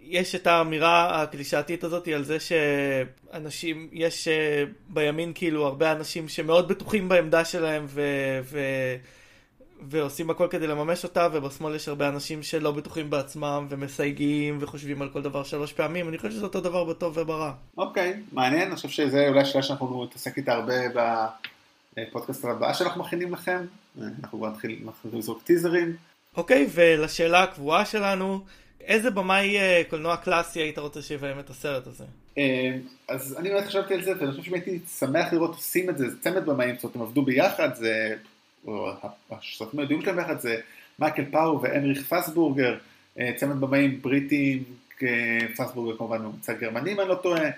יש 0.00 0.34
את 0.34 0.46
האמירה 0.46 1.22
הקלישאתית 1.22 1.84
הזאת 1.84 2.08
על 2.08 2.24
זה 2.24 2.36
שאנשים, 2.40 3.88
יש 3.92 4.28
אה, 4.28 4.64
בימין 4.88 5.32
כאילו 5.34 5.66
הרבה 5.66 5.92
אנשים 5.92 6.28
שמאוד 6.28 6.68
בטוחים 6.68 7.08
בעמדה 7.08 7.44
שלהם 7.44 7.84
ו... 7.88 8.02
ו... 8.44 8.60
ועושים 9.88 10.30
הכל 10.30 10.46
כדי 10.50 10.66
לממש 10.66 11.04
אותה, 11.04 11.28
ובשמאל 11.32 11.74
יש 11.74 11.88
הרבה 11.88 12.08
אנשים 12.08 12.42
שלא 12.42 12.70
בטוחים 12.70 13.10
בעצמם 13.10 13.66
ומסייגים 13.70 14.58
וחושבים 14.60 15.02
על 15.02 15.08
כל 15.08 15.22
דבר 15.22 15.42
שלוש 15.42 15.72
פעמים, 15.72 16.08
אני 16.08 16.18
חושב 16.18 16.30
שזה 16.30 16.44
אותו 16.44 16.60
דבר 16.60 16.84
בטוב 16.84 17.18
וברע. 17.18 17.52
אוקיי, 17.78 18.22
מעניין, 18.32 18.62
אני 18.62 18.76
חושב 18.76 18.88
שזה 18.88 19.28
אולי 19.28 19.44
שאלה 19.44 19.62
שאנחנו 19.62 20.04
נתעסק 20.04 20.36
איתה 20.36 20.52
הרבה 20.52 20.74
בפודקאסט 21.96 22.44
הבא 22.44 22.72
שאנחנו 22.72 23.00
מכינים 23.00 23.34
לכם. 23.34 23.66
אנחנו 24.00 24.38
כבר 24.38 24.50
נתחיל 24.50 24.88
לזרוק 25.12 25.42
טיזרים. 25.42 25.96
אוקיי, 26.36 26.66
ולשאלה 26.74 27.42
הקבועה 27.42 27.84
שלנו, 27.84 28.40
איזה 28.80 29.10
במאי 29.10 29.58
אה, 29.58 29.82
קולנוע 29.90 30.16
קלאסי 30.16 30.60
היית 30.60 30.78
רוצה 30.78 31.02
שיביים 31.02 31.38
את 31.38 31.50
הסרט 31.50 31.86
הזה? 31.86 32.04
אה, 32.38 32.76
אז 33.08 33.36
אני 33.38 33.48
באמת 33.48 33.66
חשבתי 33.66 33.94
על 33.94 34.04
זה, 34.04 34.12
ואני 34.18 34.30
חושב 34.30 34.42
שהייתי 34.42 34.78
שמח 34.98 35.32
לראות 35.32 35.50
עושים 35.54 35.90
את 35.90 35.98
זה, 35.98 36.10
זה 36.10 36.16
צמד 36.20 36.46
במאים, 36.46 36.74
זאת 36.74 36.84
אומרת, 36.84 36.96
הם 36.96 37.02
עבדו 37.02 37.22
ביחד, 37.22 37.74
זה, 37.74 38.14
הסרטים 39.30 39.80
הידועים 39.80 40.02
שלהם 40.02 40.16
ביחד, 40.16 40.40
זה 40.40 40.60
מייקל 40.98 41.24
פאו 41.30 41.62
והנריך 41.62 42.12
פסבורגר, 42.12 42.78
אה, 43.18 43.32
צמד 43.36 43.60
במאים 43.60 44.02
בריטים, 44.02 44.64
אה, 45.02 45.38
פסבורגר 45.56 45.98
כמובן 45.98 46.22
ממוצא 46.22 46.52
גרמני, 46.52 46.92
אם 46.92 47.00
אני 47.00 47.08
לא 47.08 47.14
טועה, 47.14 47.50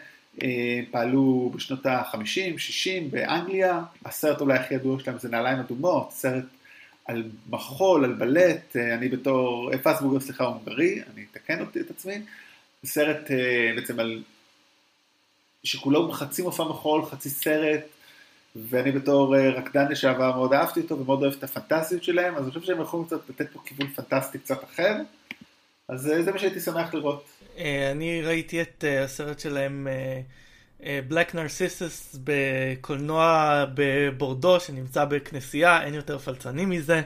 אה, 0.43 0.81
פעלו 0.91 1.53
בשנות 1.55 1.87
ה-50, 1.87 2.59
60 2.59 3.11
באנגליה, 3.11 3.81
הסרט 4.05 4.41
אולי 4.41 4.59
הכי 4.59 4.75
ידוע 4.75 5.01
שלהם 5.01 5.19
זה 5.19 5.29
נעליים 5.29 5.59
אדומות, 5.59 6.13
סרט 6.13 6.45
על 7.05 7.31
מחול, 7.51 8.05
על 8.05 8.13
בלט, 8.13 8.77
אני 8.77 9.09
בתור, 9.09 9.71
פסבורגר 9.83 10.21
סליחה 10.21 10.45
הוא 10.45 10.55
הונגרי, 10.55 11.01
אני 11.15 11.25
אתקן 11.33 11.61
אותי 11.61 11.81
את 11.81 11.91
עצמי, 11.91 12.15
סרט 12.85 13.31
בעצם 13.77 14.01
על 14.01 14.23
שכולו 15.65 16.13
חצי 16.13 16.43
מופע 16.43 16.65
מחול, 16.65 17.05
חצי 17.05 17.31
סרט, 17.31 17.81
ואני 18.57 18.93
בתור 18.93 19.37
אה, 19.37 19.51
רקדן 19.51 19.89
לשעבר 19.91 20.37
מאוד 20.37 20.53
אהבתי 20.53 20.81
אותו 20.81 20.99
ומאוד 20.99 21.23
אוהב 21.23 21.35
את 21.39 21.45
הפנטזיות 21.45 22.05
שלהם, 22.05 22.35
אז 22.35 22.43
אני 22.43 22.51
חושב 22.51 22.63
שהם 22.63 22.81
יכולים 22.81 23.07
קצת 23.07 23.31
לתת 23.31 23.53
פה 23.53 23.61
כיוון 23.65 23.89
פנטסטי 23.89 24.39
קצת 24.39 24.65
אחר, 24.65 24.95
אז 25.89 26.11
אה, 26.11 26.23
זה 26.23 26.33
מה 26.33 26.39
שהייתי 26.39 26.61
שמח 26.61 26.95
לראות. 26.95 27.25
אה, 27.59 27.91
אני 27.91 28.23
ראיתי 28.23 28.63
את 28.63 28.85
הסרט 29.05 29.41
שלהם 29.41 29.89
Black 30.81 31.35
Narcissus 31.35 32.19
בקולנוע 32.25 33.65
בבורדו 33.75 34.61
שנמצא 34.61 35.05
בכנסייה, 35.05 35.83
אין 35.83 35.95
יותר 35.95 36.19
פלצני 36.19 36.67
מזה. 36.67 37.03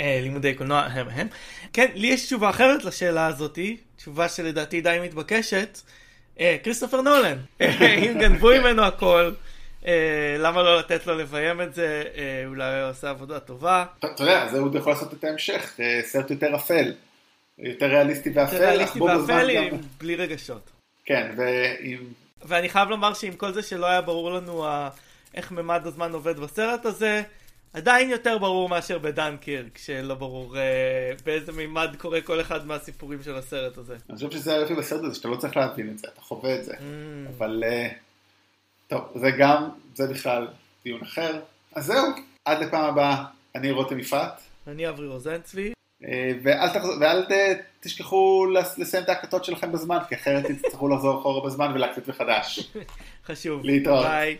לימודי 0.00 0.54
קולנוע 0.54 0.80
הם 0.80 1.08
הם. 1.08 1.28
כן, 1.72 1.86
לי 1.94 2.06
יש 2.06 2.26
תשובה 2.26 2.50
אחרת 2.50 2.84
לשאלה 2.84 3.26
הזאתי, 3.26 3.76
תשובה 3.96 4.28
שלדעתי 4.28 4.80
די 4.80 4.98
מתבקשת. 5.02 5.80
כריסטופר 6.62 7.00
נולן, 7.00 7.38
אם 8.04 8.18
גנבו 8.20 8.48
ממנו 8.48 8.82
הכל, 8.82 9.32
למה 10.38 10.62
לא 10.62 10.78
לתת 10.78 11.06
לו 11.06 11.14
לביים 11.18 11.60
את 11.60 11.74
זה, 11.74 12.02
אה, 12.16 12.42
אולי 12.46 12.80
הוא 12.80 12.90
עושה 12.90 13.10
עבודה 13.10 13.40
טובה. 13.40 13.84
אתה 13.98 14.22
יודע, 14.22 14.48
זה 14.48 14.58
הוא 14.58 14.76
יכול 14.78 14.92
לעשות 14.92 15.14
את 15.14 15.24
ההמשך, 15.24 15.74
אה, 15.80 16.00
סרט 16.04 16.30
יותר 16.30 16.54
אפל, 16.56 16.92
יותר 17.58 17.86
ריאליסטי 17.86 18.30
ואפל, 18.34 18.56
ריאליסטי 18.56 19.00
ואפל 19.00 19.50
עם- 19.50 19.80
בלי 19.98 20.16
רגשות. 20.16 20.70
כן, 21.04 21.30
ועם... 21.36 21.98
ואני 22.44 22.68
חייב 22.68 22.88
לומר 22.88 23.14
שעם 23.14 23.32
כל 23.32 23.52
זה 23.52 23.62
שלא 23.62 23.86
היה 23.86 24.00
ברור 24.00 24.30
לנו 24.30 24.66
ה... 24.66 24.90
איך 25.34 25.52
ממד 25.52 25.86
הזמן 25.86 26.12
עובד 26.12 26.38
בסרט 26.40 26.86
הזה, 26.86 27.22
עדיין 27.72 28.10
יותר 28.10 28.38
ברור 28.38 28.68
מאשר 28.68 28.98
בדנקירק, 28.98 29.78
שלא 29.78 30.14
ברור 30.14 30.56
אה, 30.58 30.62
באיזה 31.24 31.52
מימד 31.52 31.96
קורה 31.98 32.20
כל 32.20 32.40
אחד 32.40 32.66
מהסיפורים 32.66 33.22
של 33.22 33.34
הסרט 33.36 33.78
הזה. 33.78 33.96
אני 34.10 34.16
חושב 34.16 34.30
שזה 34.30 34.54
היופי 34.54 34.74
בסרט 34.74 35.04
הזה, 35.04 35.14
שאתה 35.14 35.28
לא 35.28 35.36
צריך 35.36 35.56
להבין 35.56 35.90
את 35.90 35.98
זה, 35.98 36.08
אתה 36.14 36.20
חווה 36.20 36.54
את 36.54 36.64
זה. 36.64 36.72
Mm. 36.74 36.78
אבל 37.36 37.62
אה, 37.66 37.88
טוב, 38.88 39.00
זה 39.14 39.30
גם, 39.30 39.68
זה 39.94 40.06
בכלל 40.06 40.48
דיון 40.84 41.02
אחר. 41.02 41.40
אז 41.74 41.84
זהו, 41.86 42.04
עד 42.44 42.62
לפעם 42.62 42.84
הבאה, 42.84 43.24
אני 43.54 43.70
רותם 43.70 43.98
יפעת, 43.98 44.40
אני 44.66 44.88
אברי 44.88 45.06
רוזנצבי, 45.08 45.72
אה, 46.04 46.32
ואל, 46.42 46.68
תחזור, 46.74 46.94
ואל 47.00 47.24
אה, 47.30 47.52
תשכחו 47.80 48.46
לס- 48.54 48.78
לסיים 48.78 49.04
את 49.04 49.08
ההקלטות 49.08 49.44
שלכם 49.44 49.72
בזמן, 49.72 49.98
כי 50.08 50.14
אחרת 50.14 50.44
תצטרכו 50.46 50.88
לחזור 50.88 51.20
אחורה 51.20 51.46
בזמן 51.46 51.72
ולהקליט 51.74 52.08
מחדש. 52.08 52.70
חשוב. 53.26 53.64
להתראות. 53.64 54.06
ביי. 54.06 54.36